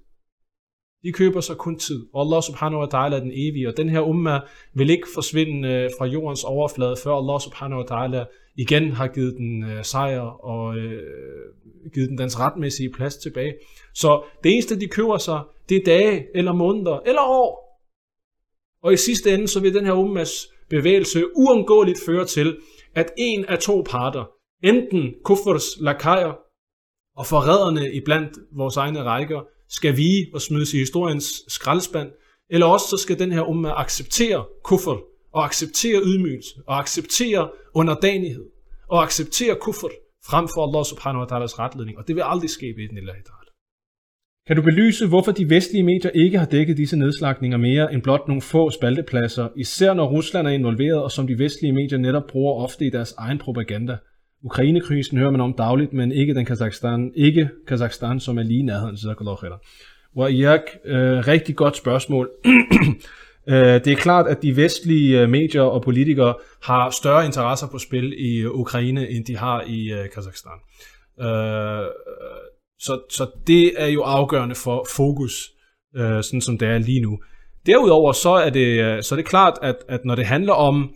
De 1.02 1.12
køber 1.12 1.40
sig 1.40 1.56
kun 1.56 1.78
tid. 1.78 2.06
Og 2.14 2.20
Allah 2.20 2.42
subhanahu 2.42 2.80
wa 2.80 2.86
ta'ala 2.86 3.14
er 3.14 3.20
den 3.20 3.32
evige. 3.34 3.68
Og 3.68 3.76
den 3.76 3.88
her 3.88 4.00
umma 4.00 4.40
vil 4.74 4.90
ikke 4.90 5.06
forsvinde 5.14 5.68
øh, 5.68 5.90
fra 5.98 6.06
jordens 6.06 6.44
overflade, 6.44 6.96
før 7.04 7.12
Allah 7.12 7.40
subhanahu 7.40 7.80
wa 7.80 7.86
ta'ala 7.92 8.52
igen 8.56 8.92
har 8.92 9.06
givet 9.06 9.34
den 9.36 9.64
øh, 9.64 9.84
sejr 9.84 10.20
og 10.20 10.76
øh, 10.76 11.02
givet 11.94 12.08
den 12.08 12.18
dens 12.18 12.40
retmæssige 12.40 12.92
plads 12.92 13.16
tilbage. 13.16 13.54
Så 13.94 14.22
det 14.44 14.52
eneste, 14.52 14.80
de 14.80 14.86
køber 14.86 15.18
sig, 15.18 15.40
det 15.68 15.76
er 15.76 15.84
dage, 15.84 16.26
eller 16.34 16.52
måneder, 16.52 16.98
eller 17.06 17.22
år, 17.22 17.63
og 18.84 18.92
i 18.92 18.96
sidste 18.96 19.34
ende, 19.34 19.48
så 19.48 19.60
vil 19.60 19.74
den 19.74 19.86
her 19.86 19.92
ummas 19.92 20.48
bevægelse 20.70 21.24
uundgåeligt 21.36 21.98
føre 22.06 22.26
til, 22.26 22.56
at 22.94 23.12
en 23.18 23.44
af 23.44 23.58
to 23.58 23.82
parter, 23.90 24.24
enten 24.62 25.14
Kufurs 25.24 25.64
lakajer 25.80 26.32
og 27.16 27.26
forræderne 27.26 27.92
i 27.92 28.00
blandt 28.04 28.38
vores 28.56 28.76
egne 28.76 29.02
rækker, 29.02 29.40
skal 29.68 29.96
vige 29.96 30.30
og 30.34 30.40
smides 30.40 30.74
i 30.74 30.78
historiens 30.78 31.44
skraldespand, 31.48 32.10
eller 32.50 32.66
også 32.66 32.86
så 32.88 32.96
skal 32.96 33.18
den 33.18 33.32
her 33.32 33.42
umma 33.42 33.70
acceptere 33.70 34.44
kuffer 34.64 34.98
og 35.32 35.44
acceptere 35.44 36.00
ydmygelse, 36.04 36.54
og 36.66 36.78
acceptere 36.78 37.50
underdanighed, 37.74 38.44
og 38.88 39.02
acceptere 39.02 39.56
kuffer 39.60 39.88
frem 40.26 40.48
for 40.54 40.66
Allah 40.66 40.84
subhanahu 40.84 41.20
wa 41.24 41.28
ta'alas 41.32 41.58
retledning. 41.58 41.98
Og 41.98 42.08
det 42.08 42.16
vil 42.16 42.22
aldrig 42.26 42.50
ske 42.50 42.66
ved 42.66 42.88
den 42.88 42.98
ilahi. 42.98 43.22
Kan 44.46 44.56
du 44.56 44.62
belyse, 44.62 45.06
hvorfor 45.06 45.32
de 45.32 45.50
vestlige 45.50 45.82
medier 45.82 46.10
ikke 46.10 46.38
har 46.38 46.46
dækket 46.46 46.76
disse 46.76 46.96
nedslagninger 46.96 47.58
mere 47.58 47.92
end 47.92 48.02
blot 48.02 48.28
nogle 48.28 48.42
få 48.42 48.70
spaltepladser, 48.70 49.48
især 49.56 49.94
når 49.94 50.06
Rusland 50.06 50.46
er 50.46 50.50
involveret, 50.50 51.02
og 51.02 51.10
som 51.10 51.26
de 51.26 51.38
vestlige 51.38 51.72
medier 51.72 51.98
netop 51.98 52.26
bruger 52.26 52.64
ofte 52.64 52.86
i 52.86 52.90
deres 52.90 53.14
egen 53.18 53.38
propaganda? 53.38 53.96
Ukrainekrisen 54.42 55.18
hører 55.18 55.30
man 55.30 55.40
om 55.40 55.52
dagligt, 55.58 55.92
men 55.92 56.12
ikke 56.12 56.34
den 56.34 56.44
Kazakhstan, 56.44 57.12
ikke 57.14 57.50
Kazakhstan, 57.68 58.20
som 58.20 58.38
er 58.38 58.42
lige 58.42 58.58
i 58.58 58.62
nærheden 58.62 58.96
til 58.96 59.08
Hvor 60.12 60.28
Irak, 60.28 60.60
øh, 60.84 61.18
rigtig 61.18 61.56
godt 61.56 61.76
spørgsmål. 61.76 62.30
Øh, 63.48 63.56
det 63.56 63.86
er 63.86 63.96
klart, 63.96 64.26
at 64.26 64.42
de 64.42 64.56
vestlige 64.56 65.20
øh, 65.20 65.28
medier 65.28 65.62
og 65.62 65.82
politikere 65.82 66.34
har 66.62 66.90
større 66.90 67.26
interesser 67.26 67.66
på 67.66 67.78
spil 67.78 68.14
i 68.18 68.36
øh, 68.38 68.50
Ukraine, 68.50 69.08
end 69.08 69.24
de 69.24 69.36
har 69.36 69.62
i 69.66 69.92
Kazakhstan. 70.14 70.52
Så, 72.80 73.00
så 73.10 73.30
det 73.46 73.82
er 73.82 73.86
jo 73.86 74.02
afgørende 74.02 74.54
for 74.54 74.86
fokus, 74.96 75.50
øh, 75.96 76.22
sådan 76.22 76.40
som 76.40 76.58
det 76.58 76.68
er 76.68 76.78
lige 76.78 77.00
nu. 77.00 77.18
Derudover 77.66 78.12
så 78.12 78.30
er 78.30 78.50
det, 78.50 78.80
øh, 78.80 79.02
så 79.02 79.14
er 79.14 79.16
det 79.16 79.26
klart, 79.26 79.58
at, 79.62 79.76
at 79.88 80.04
når 80.04 80.14
det 80.14 80.26
handler 80.26 80.52
om 80.52 80.94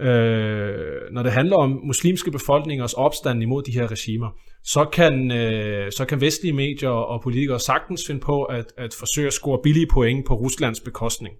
øh, 0.00 1.12
når 1.12 1.22
det 1.22 1.32
handler 1.32 1.56
om 1.56 1.80
muslimske 1.84 2.30
befolkningers 2.30 2.92
opstand 2.92 3.42
imod 3.42 3.62
de 3.62 3.72
her 3.72 3.90
regimer, 3.90 4.30
så 4.64 4.84
kan, 4.84 5.32
øh, 5.32 5.92
så 5.92 6.04
kan 6.04 6.20
vestlige 6.20 6.52
medier 6.52 6.90
og 6.90 7.22
politikere 7.22 7.60
sagtens 7.60 8.06
finde 8.06 8.20
på 8.20 8.44
at, 8.44 8.72
at 8.78 8.94
forsøge 8.94 9.26
at 9.26 9.32
score 9.32 9.60
billige 9.62 9.86
point 9.92 10.26
på 10.26 10.34
Ruslands 10.34 10.80
bekostning. 10.80 11.34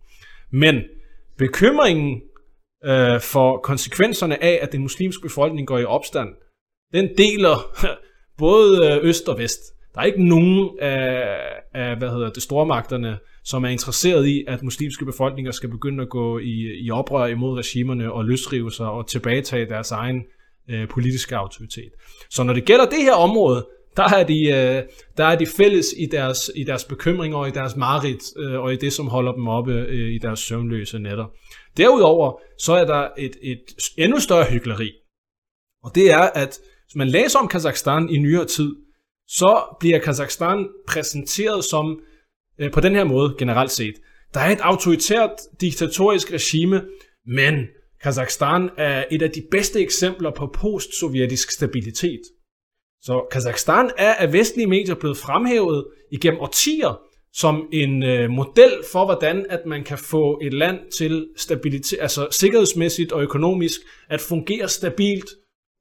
Men 0.52 0.82
bekymringen 1.38 2.20
øh, 2.84 3.20
for 3.20 3.58
konsekvenserne 3.58 4.44
af, 4.44 4.58
at 4.62 4.72
den 4.72 4.80
muslimske 4.80 5.22
befolkning 5.22 5.66
går 5.66 5.78
i 5.78 5.84
opstand, 5.84 6.28
den 6.92 7.08
deler 7.18 7.56
både 8.39 8.87
øh, 8.87 9.09
øst 9.09 9.28
og 9.28 9.39
vest. 9.39 9.61
Der 9.95 10.01
er 10.01 10.05
ikke 10.05 10.28
nogen 10.28 10.70
af, 10.80 11.39
af 11.74 11.97
hvad 11.97 12.09
hedder 12.09 12.30
det, 12.30 12.43
stormagterne, 12.43 13.18
som 13.45 13.64
er 13.64 13.68
interesseret 13.68 14.26
i, 14.26 14.45
at 14.49 14.62
muslimske 14.62 15.05
befolkninger 15.05 15.53
skal 15.53 15.68
begynde 15.70 16.03
at 16.03 16.09
gå 16.09 16.39
i, 16.39 16.85
i 16.85 16.91
oprør 16.91 17.26
imod 17.26 17.59
regimerne 17.59 18.12
og 18.12 18.24
løsrive 18.24 18.72
sig 18.72 18.87
og 18.87 19.07
tilbagetage 19.07 19.66
deres 19.66 19.91
egen 19.91 20.22
øh, 20.70 20.89
politiske 20.89 21.37
autoritet. 21.37 21.93
Så 22.30 22.43
når 22.43 22.53
det 22.53 22.64
gælder 22.64 22.85
det 22.85 23.03
her 23.03 23.14
område, 23.14 23.66
der 23.97 24.14
er 24.14 24.24
de, 24.24 24.47
øh, 24.49 24.82
der 25.16 25.24
er 25.24 25.37
de 25.37 25.47
fælles 25.47 25.87
i 25.99 26.07
deres, 26.07 26.51
i 26.55 26.64
deres 26.64 26.85
bekymringer 26.85 27.39
og 27.39 27.49
i 27.49 27.51
deres 27.51 27.76
mareridt 27.76 28.22
øh, 28.37 28.61
og 28.61 28.72
i 28.72 28.76
det, 28.76 28.93
som 28.93 29.09
holder 29.09 29.32
dem 29.32 29.49
oppe 29.49 29.72
øh, 29.72 30.14
i 30.14 30.18
deres 30.18 30.39
søvnløse 30.39 30.99
nætter. 30.99 31.26
Derudover 31.76 32.41
så 32.59 32.72
er 32.72 32.85
der 32.85 33.09
et, 33.18 33.37
et 33.43 33.64
endnu 33.99 34.20
større 34.20 34.45
hyggeleri. 34.45 34.93
Og 35.85 35.95
det 35.95 36.12
er, 36.12 36.30
at 36.35 36.59
hvis 36.87 36.97
man 36.97 37.09
læser 37.09 37.39
om 37.39 37.49
Kazakhstan 37.49 38.09
i 38.09 38.18
nyere 38.18 38.45
tid, 38.45 38.76
så 39.28 39.76
bliver 39.80 39.99
Kazakhstan 39.99 40.68
præsenteret 40.89 41.64
som 41.64 42.01
øh, 42.61 42.72
på 42.72 42.80
den 42.80 42.95
her 42.95 43.05
måde 43.05 43.35
generelt 43.39 43.70
set. 43.70 43.95
Der 44.35 44.41
er 44.41 44.51
et 44.51 44.61
autoritært 44.61 45.30
diktatorisk 45.61 46.32
regime, 46.32 46.82
men 47.26 47.66
Kazakhstan 48.03 48.70
er 48.78 49.05
et 49.11 49.22
af 49.22 49.30
de 49.30 49.43
bedste 49.51 49.80
eksempler 49.80 50.30
på 50.30 50.47
postsovjetisk 50.55 51.51
stabilitet. 51.51 52.20
Så 53.03 53.26
Kazakhstan 53.30 53.91
er 53.99 54.14
af 54.14 54.32
vestlige 54.32 54.66
medier 54.66 54.95
blevet 54.95 55.16
fremhævet 55.16 55.87
igennem 56.12 56.41
årtier 56.41 57.01
som 57.35 57.68
en 57.72 58.03
øh, 58.03 58.30
model 58.30 58.72
for, 58.93 59.05
hvordan 59.05 59.47
at 59.51 59.61
man 59.66 59.85
kan 59.85 59.99
få 59.99 60.41
et 60.43 60.55
land 60.55 60.78
til 60.99 61.28
stabilitet, 61.37 61.99
altså 62.01 62.28
sikkerhedsmæssigt 62.30 63.12
og 63.12 63.22
økonomisk, 63.22 63.80
at 64.09 64.20
fungere 64.20 64.68
stabilt 64.68 65.30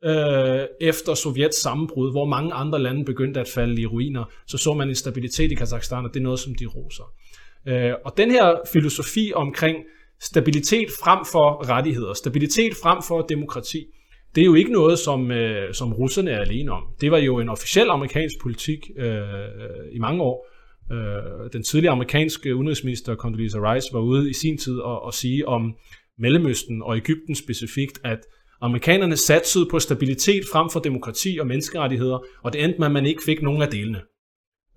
øh, 0.06 0.68
efter 0.82 1.14
Sovjets 1.14 1.62
sammenbrud, 1.62 2.12
hvor 2.12 2.26
mange 2.26 2.54
andre 2.54 2.80
lande 2.80 3.06
begyndte 3.06 3.40
at 3.40 3.48
falde 3.48 3.82
i 3.82 3.86
ruiner, 3.86 4.24
så 4.48 4.58
så 4.58 4.74
man 4.74 4.90
en 4.90 4.96
stabilitet 4.96 5.52
i 5.52 5.56
Kazakhstan, 5.56 6.06
og 6.06 6.14
det 6.14 6.20
er 6.20 6.24
noget, 6.24 6.40
som 6.40 6.56
de 6.56 6.66
roser. 6.66 7.04
Øh, 7.68 7.94
og 8.06 8.18
den 8.18 8.32
her 8.32 8.56
filosofi 8.74 9.32
omkring 9.36 9.78
stabilitet 10.22 10.88
frem 11.04 11.26
for 11.32 11.70
rettigheder, 11.70 12.14
stabilitet 12.14 12.74
frem 12.84 13.04
for 13.08 13.22
demokrati, 13.22 13.86
det 14.36 14.42
er 14.42 14.46
jo 14.46 14.54
ikke 14.54 14.72
noget, 14.72 15.00
som, 15.00 15.32
øh, 15.32 15.74
som 15.74 15.94
russerne 15.94 16.32
er 16.32 16.40
alene 16.40 16.72
om. 16.72 16.84
Det 17.02 17.12
var 17.12 17.18
jo 17.18 17.40
en 17.40 17.50
officiel 17.50 17.90
amerikansk 17.90 18.36
politik 18.42 18.90
øh, 18.98 19.24
i 19.92 20.00
mange 20.00 20.24
år. 20.24 20.48
Øh, 20.92 21.50
den 21.54 21.64
tidligere 21.64 21.92
amerikanske 21.92 22.56
udenrigsminister 22.56 23.16
Condoleezza 23.16 23.74
Rice 23.74 23.88
var 23.94 24.00
ude 24.00 24.30
i 24.30 24.34
sin 24.34 24.58
tid 24.58 24.78
og, 24.80 25.02
og 25.02 25.14
sige 25.14 25.48
om 25.48 25.76
Mellemøsten 26.20 26.82
og 26.82 26.98
Ægypten 26.98 27.36
specifikt, 27.36 28.00
at 28.04 28.20
amerikanerne 28.64 29.18
satsede 29.18 29.68
på 29.72 29.80
stabilitet 29.80 30.44
frem 30.52 30.70
for 30.70 30.80
demokrati 30.80 31.38
og 31.40 31.48
menneskerettigheder, 31.48 32.20
og 32.44 32.54
det 32.54 32.64
endte 32.64 32.80
med, 32.80 32.86
at 32.86 32.92
man 32.92 33.06
ikke 33.06 33.24
fik 33.26 33.42
nogen 33.42 33.62
af 33.62 33.68
delene. 33.68 34.02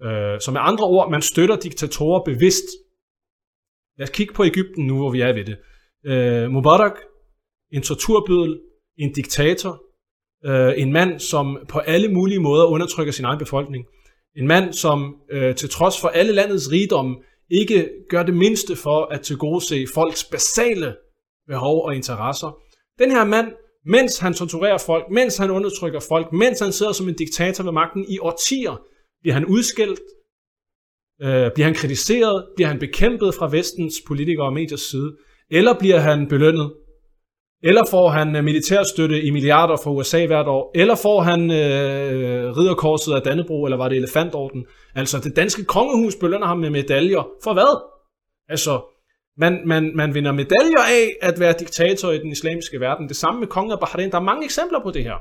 Øh, 0.02 0.40
så 0.40 0.50
med 0.52 0.60
andre 0.62 0.84
ord, 0.84 1.10
man 1.10 1.22
støtter 1.22 1.56
diktatorer 1.56 2.24
bevidst. 2.24 2.64
Lad 3.98 4.08
os 4.08 4.10
kigge 4.10 4.34
på 4.34 4.44
Ægypten 4.44 4.86
nu, 4.86 4.96
hvor 4.96 5.10
vi 5.10 5.20
er 5.20 5.32
ved 5.32 5.44
det. 5.44 5.56
Øh, 6.06 6.50
Mubarak, 6.50 6.96
en 7.72 7.82
torturbødel, 7.82 8.60
en 8.98 9.12
diktator, 9.12 9.82
øh, 10.44 10.72
en 10.76 10.92
mand, 10.92 11.18
som 11.20 11.58
på 11.68 11.78
alle 11.78 12.08
mulige 12.08 12.40
måder 12.40 12.64
undertrykker 12.64 13.12
sin 13.12 13.24
egen 13.24 13.38
befolkning, 13.38 13.84
en 14.36 14.46
mand, 14.46 14.72
som 14.72 15.16
til 15.56 15.68
trods 15.70 16.00
for 16.00 16.08
alle 16.08 16.32
landets 16.32 16.72
rigdom 16.72 17.22
ikke 17.50 17.88
gør 18.08 18.22
det 18.22 18.34
mindste 18.34 18.76
for 18.76 19.04
at 19.04 19.20
tilgodese 19.20 19.86
folks 19.94 20.24
basale 20.24 20.96
behov 21.48 21.84
og 21.84 21.96
interesser. 21.96 22.58
Den 22.98 23.10
her 23.10 23.24
mand, 23.24 23.52
mens 23.86 24.18
han 24.18 24.34
torturerer 24.34 24.78
folk, 24.78 25.04
mens 25.10 25.36
han 25.36 25.50
undertrykker 25.50 26.00
folk, 26.00 26.32
mens 26.32 26.60
han 26.60 26.72
sidder 26.72 26.92
som 26.92 27.08
en 27.08 27.14
diktator 27.14 27.64
ved 27.64 27.72
magten 27.72 28.04
i 28.08 28.18
årtier, 28.18 28.82
bliver 29.20 29.34
han 29.34 29.46
udskældt, 29.46 30.00
øh, 31.22 31.50
bliver 31.54 31.66
han 31.66 31.74
kritiseret, 31.74 32.46
bliver 32.56 32.68
han 32.68 32.78
bekæmpet 32.78 33.34
fra 33.34 33.48
vestens 33.50 33.94
politikere 34.06 34.46
og 34.46 34.52
mediers 34.52 34.80
side, 34.80 35.16
eller 35.50 35.78
bliver 35.78 35.98
han 35.98 36.28
belønnet 36.28 36.70
eller 37.62 37.84
får 37.90 38.08
han 38.08 38.36
øh, 38.36 38.44
militærstøtte 38.44 39.22
i 39.22 39.30
milliarder 39.30 39.76
fra 39.76 39.90
USA 39.90 40.26
hvert 40.26 40.46
år, 40.46 40.70
eller 40.74 40.94
får 40.94 41.20
han 41.20 41.50
øh, 41.50 42.56
ridderkorset 42.56 43.12
af 43.14 43.22
Dannebro, 43.22 43.64
eller 43.64 43.76
var 43.76 43.88
det 43.88 43.96
elefantorden. 43.96 44.66
Altså, 44.94 45.20
det 45.24 45.36
danske 45.36 45.64
kongehus 45.64 46.16
belønner 46.16 46.46
ham 46.46 46.58
med 46.58 46.70
medaljer. 46.70 47.28
For 47.44 47.52
hvad? 47.52 47.82
Altså, 48.48 48.80
man, 49.38 49.60
man, 49.66 49.92
man 49.94 50.14
vinder 50.14 50.32
medaljer 50.32 50.82
af 50.90 51.28
at 51.28 51.40
være 51.40 51.54
diktator 51.58 52.10
i 52.10 52.18
den 52.18 52.32
islamiske 52.32 52.80
verden. 52.80 53.08
Det 53.08 53.16
samme 53.16 53.40
med 53.40 53.48
kongen 53.48 53.72
af 53.72 53.80
Bahrain. 53.80 54.10
Der 54.10 54.16
er 54.16 54.22
mange 54.22 54.44
eksempler 54.44 54.80
på 54.82 54.90
det 54.90 55.02
her. 55.04 55.16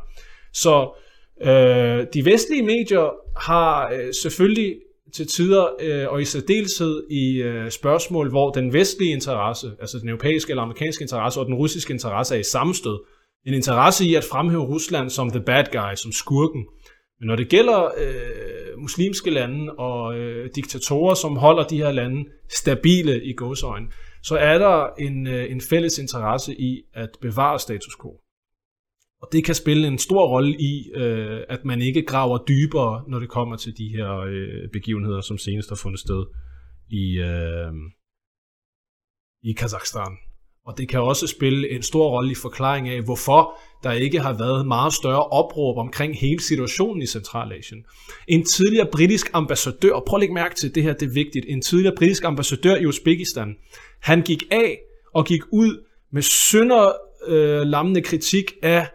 Så 0.53 1.01
øh, 1.41 2.07
de 2.13 2.26
vestlige 2.26 2.63
medier 2.63 3.13
har 3.39 3.93
øh, 3.93 4.13
selvfølgelig 4.22 4.76
til 5.13 5.28
tider, 5.28 5.68
øh, 5.80 6.07
og 6.07 6.22
i 6.22 6.26
særdeleshed 6.26 7.03
i 7.11 7.41
øh, 7.41 7.72
spørgsmål, 7.72 8.30
hvor 8.30 8.51
den 8.51 8.74
vestlige 8.74 9.11
interesse, 9.11 9.72
altså 9.80 9.99
den 9.99 10.09
europæiske 10.09 10.49
eller 10.49 10.63
amerikanske 10.63 11.01
interesse 11.01 11.39
og 11.39 11.45
den 11.45 11.55
russiske 11.55 11.93
interesse 11.93 12.36
er 12.36 12.39
i 12.39 12.43
sammenstød. 12.43 12.99
En 13.45 13.53
interesse 13.53 14.05
i 14.05 14.16
at 14.16 14.24
fremhæve 14.24 14.63
Rusland 14.63 15.09
som 15.09 15.30
the 15.30 15.39
bad 15.39 15.63
guy, 15.72 15.95
som 15.95 16.11
skurken. 16.11 16.66
Men 17.20 17.28
når 17.28 17.36
det 17.36 17.49
gælder 17.49 17.84
øh, 17.86 18.82
muslimske 18.82 19.30
lande 19.30 19.72
og 19.72 20.18
øh, 20.20 20.49
diktatorer, 20.55 21.13
som 21.13 21.38
holder 21.38 21.63
de 21.63 21.78
her 21.78 21.91
lande 21.91 22.26
stabile 22.49 23.24
i 23.24 23.34
godsøjne, 23.34 23.88
så 24.28 24.36
er 24.38 24.57
der 24.57 24.78
en, 25.07 25.28
øh, 25.28 25.51
en 25.51 25.61
fælles 25.61 25.97
interesse 25.97 26.51
i 26.61 26.84
at 26.93 27.09
bevare 27.21 27.59
status 27.59 27.95
quo. 28.01 28.11
Og 29.21 29.28
det 29.32 29.45
kan 29.45 29.55
spille 29.55 29.88
en 29.88 29.97
stor 29.97 30.28
rolle 30.28 30.55
i, 30.71 30.91
øh, 30.95 31.41
at 31.49 31.65
man 31.65 31.82
ikke 31.82 32.01
graver 32.01 32.38
dybere, 32.38 33.03
når 33.07 33.19
det 33.19 33.30
kommer 33.30 33.55
til 33.55 33.78
de 33.78 33.88
her 33.89 34.11
øh, 34.17 34.69
begivenheder, 34.73 35.21
som 35.21 35.38
senest 35.38 35.69
har 35.69 35.76
fundet 35.76 35.99
sted 35.99 36.26
i, 36.89 37.17
øh, 37.19 37.73
i 39.43 39.53
Kazakhstan. 39.53 40.17
Og 40.66 40.78
det 40.78 40.89
kan 40.89 41.01
også 41.01 41.28
spille 41.28 41.72
en 41.72 41.84
stor 41.84 42.09
rolle 42.09 42.32
i 42.32 42.36
forklaring 42.36 42.89
af, 42.89 43.01
hvorfor 43.01 43.59
der 43.84 43.91
ikke 43.91 44.20
har 44.20 44.34
været 44.34 44.68
meget 44.68 44.93
større 44.93 45.24
opråb 45.24 45.78
omkring 45.78 46.18
hele 46.20 46.41
situationen 46.41 47.01
i 47.01 47.05
Centralasien. 47.05 47.86
En 48.28 48.45
tidligere 48.45 48.88
britisk 48.91 49.30
ambassadør, 49.34 49.99
prøv 50.07 50.18
at 50.18 50.20
lægge 50.20 50.34
mærke 50.34 50.55
til, 50.55 50.76
det 50.76 50.84
her 50.84 50.93
det 50.93 51.05
er 51.05 51.13
vigtigt, 51.13 51.45
en 51.49 51.61
tidligere 51.61 51.95
britisk 51.97 52.24
ambassadør 52.24 52.76
i 52.76 52.86
Uzbekistan, 52.86 53.55
han 53.99 54.22
gik 54.22 54.43
af 54.51 54.80
og 55.13 55.26
gik 55.26 55.41
ud 55.51 55.84
med 56.11 56.22
sønder 56.22 56.91
øh, 57.28 57.61
lammende 57.61 58.01
kritik 58.01 58.53
af 58.61 58.88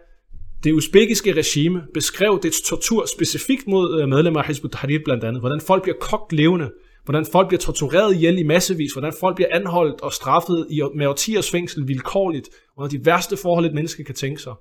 det 0.63 0.71
uzbekiske 0.71 1.33
regime 1.33 1.83
beskrev 1.93 2.39
dets 2.43 2.61
tortur 2.61 3.05
specifikt 3.15 3.67
mod 3.67 4.01
øh, 4.01 4.09
medlemmer 4.09 4.41
af 4.41 4.47
Hizb 4.47 4.65
ut-Tahrir 4.65 4.99
blandt 5.05 5.23
andet. 5.23 5.41
Hvordan 5.41 5.61
folk 5.61 5.83
bliver 5.83 5.97
kogt 5.99 6.33
levende, 6.33 6.71
hvordan 7.05 7.25
folk 7.31 7.47
bliver 7.47 7.59
tortureret 7.59 8.15
ihjel 8.15 8.39
i 8.39 8.43
massevis, 8.43 8.91
hvordan 8.93 9.13
folk 9.19 9.35
bliver 9.35 9.49
anholdt 9.51 10.01
og 10.01 10.13
straffet 10.13 10.67
i, 10.69 10.81
med 10.95 11.07
årtiers 11.07 11.51
fængsel 11.51 11.87
vilkårligt, 11.87 12.49
under 12.77 12.89
de 12.89 13.05
værste 13.05 13.37
forhold, 13.37 13.65
et 13.65 13.73
menneske 13.73 14.03
kan 14.03 14.15
tænke 14.15 14.41
sig. 14.41 14.53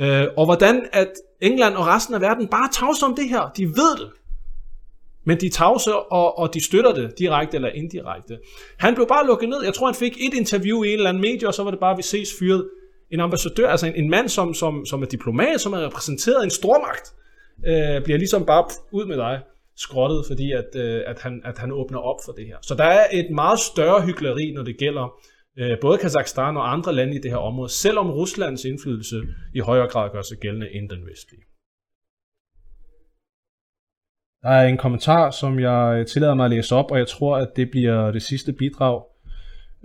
Øh, 0.00 0.26
og 0.36 0.44
hvordan 0.44 0.86
at 0.92 1.12
England 1.40 1.74
og 1.74 1.86
resten 1.86 2.14
af 2.14 2.20
verden 2.20 2.48
bare 2.48 2.68
tavser 2.72 3.06
om 3.06 3.14
det 3.14 3.28
her. 3.28 3.50
De 3.56 3.66
ved 3.66 3.96
det. 3.96 4.10
men 5.24 5.40
de 5.40 5.48
tavser, 5.48 5.92
og, 5.92 6.38
og 6.38 6.54
de 6.54 6.64
støtter 6.64 6.94
det 6.94 7.18
direkte 7.18 7.54
eller 7.54 7.68
indirekte. 7.68 8.38
Han 8.78 8.94
blev 8.94 9.06
bare 9.06 9.26
lukket 9.26 9.48
ned. 9.48 9.64
Jeg 9.64 9.74
tror, 9.74 9.86
han 9.86 9.94
fik 9.94 10.16
et 10.20 10.34
interview 10.34 10.82
i 10.82 10.88
en 10.88 10.94
eller 10.94 11.08
anden 11.08 11.20
medie, 11.20 11.48
og 11.48 11.54
så 11.54 11.62
var 11.62 11.70
det 11.70 11.80
bare, 11.80 11.96
vi 11.96 12.02
ses 12.02 12.28
fyret. 12.38 12.68
En 13.10 13.20
ambassadør, 13.20 13.68
altså 13.68 13.86
en, 13.86 13.94
en 13.94 14.10
mand, 14.10 14.28
som, 14.28 14.54
som, 14.54 14.86
som 14.86 15.02
er 15.02 15.06
diplomat, 15.06 15.60
som 15.60 15.72
er 15.72 15.78
repræsenteret 15.78 16.44
en 16.44 16.50
stormagt, 16.50 17.14
øh, 17.66 18.04
bliver 18.04 18.18
ligesom 18.18 18.46
bare 18.46 18.64
pff, 18.68 18.78
ud 18.92 19.04
med 19.06 19.16
dig 19.16 19.40
skrottet, 19.76 20.24
fordi 20.26 20.52
at, 20.52 20.70
øh, 20.76 21.02
at, 21.06 21.18
han, 21.20 21.42
at 21.44 21.58
han 21.58 21.72
åbner 21.72 21.98
op 21.98 22.16
for 22.24 22.32
det 22.32 22.46
her. 22.46 22.56
Så 22.62 22.74
der 22.74 22.84
er 22.84 23.06
et 23.12 23.30
meget 23.30 23.58
større 23.58 24.02
hyggeleri, 24.06 24.52
når 24.52 24.62
det 24.62 24.76
gælder 24.78 25.20
øh, 25.58 25.76
både 25.80 25.98
Kazakhstan 25.98 26.56
og 26.56 26.72
andre 26.72 26.92
lande 26.94 27.14
i 27.16 27.18
det 27.18 27.30
her 27.30 27.38
område, 27.38 27.68
selvom 27.68 28.10
Ruslands 28.10 28.64
indflydelse 28.64 29.22
i 29.54 29.60
højere 29.60 29.88
grad 29.88 30.10
gør 30.12 30.22
sig 30.22 30.38
gældende 30.38 30.74
end 30.74 30.88
den 30.88 31.06
vestlige. 31.06 31.42
Der 34.42 34.48
er 34.48 34.68
en 34.68 34.76
kommentar, 34.76 35.30
som 35.30 35.60
jeg 35.60 36.06
tillader 36.08 36.34
mig 36.34 36.44
at 36.44 36.50
læse 36.50 36.74
op, 36.74 36.90
og 36.90 36.98
jeg 36.98 37.08
tror, 37.08 37.36
at 37.36 37.48
det 37.56 37.70
bliver 37.70 38.10
det 38.10 38.22
sidste 38.22 38.52
bidrag. 38.52 39.02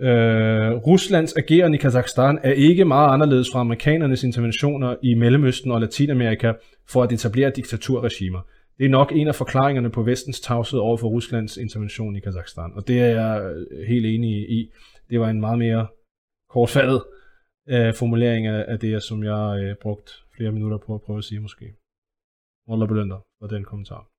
Øh, 0.00 0.72
Ruslands 0.86 1.36
ageren 1.36 1.74
i 1.74 1.76
Kazakhstan 1.76 2.38
er 2.42 2.52
ikke 2.52 2.84
meget 2.84 3.12
anderledes 3.12 3.48
fra 3.52 3.60
amerikanernes 3.60 4.24
interventioner 4.24 4.96
i 5.02 5.14
Mellemøsten 5.14 5.70
og 5.70 5.80
Latinamerika 5.80 6.52
for 6.88 7.02
at 7.02 7.12
etablere 7.12 7.50
diktaturregimer. 7.50 8.40
Det 8.82 8.88
er 8.88 8.90
nok 8.90 9.12
en 9.12 9.28
af 9.28 9.34
forklaringerne 9.34 9.90
på 9.90 10.02
vestens 10.02 10.40
tavshed 10.40 10.78
over 10.80 10.96
for 10.96 11.08
Ruslands 11.08 11.56
intervention 11.56 12.16
i 12.16 12.20
Kazakhstan, 12.20 12.72
og 12.74 12.88
det 12.88 13.00
er 13.00 13.06
jeg 13.06 13.42
øh, 13.42 13.86
helt 13.88 14.06
enig 14.06 14.50
i. 14.50 14.70
Det 15.10 15.20
var 15.20 15.30
en 15.30 15.40
meget 15.40 15.58
mere 15.58 15.86
kortfattet 16.48 17.02
øh, 17.68 17.94
formulering 17.94 18.46
af, 18.46 18.64
af 18.68 18.78
det, 18.78 19.02
som 19.02 19.24
jeg 19.24 19.60
øh, 19.62 19.76
brugt 19.82 20.10
flere 20.36 20.52
minutter 20.52 20.78
på 20.78 20.94
at 20.94 21.02
prøve 21.02 21.18
at 21.18 21.24
sige 21.24 21.40
måske. 21.40 21.74
Wallah 22.68 22.88
belønner 22.88 23.20
for 23.40 23.46
den 23.46 23.64
kommentar. 23.64 24.11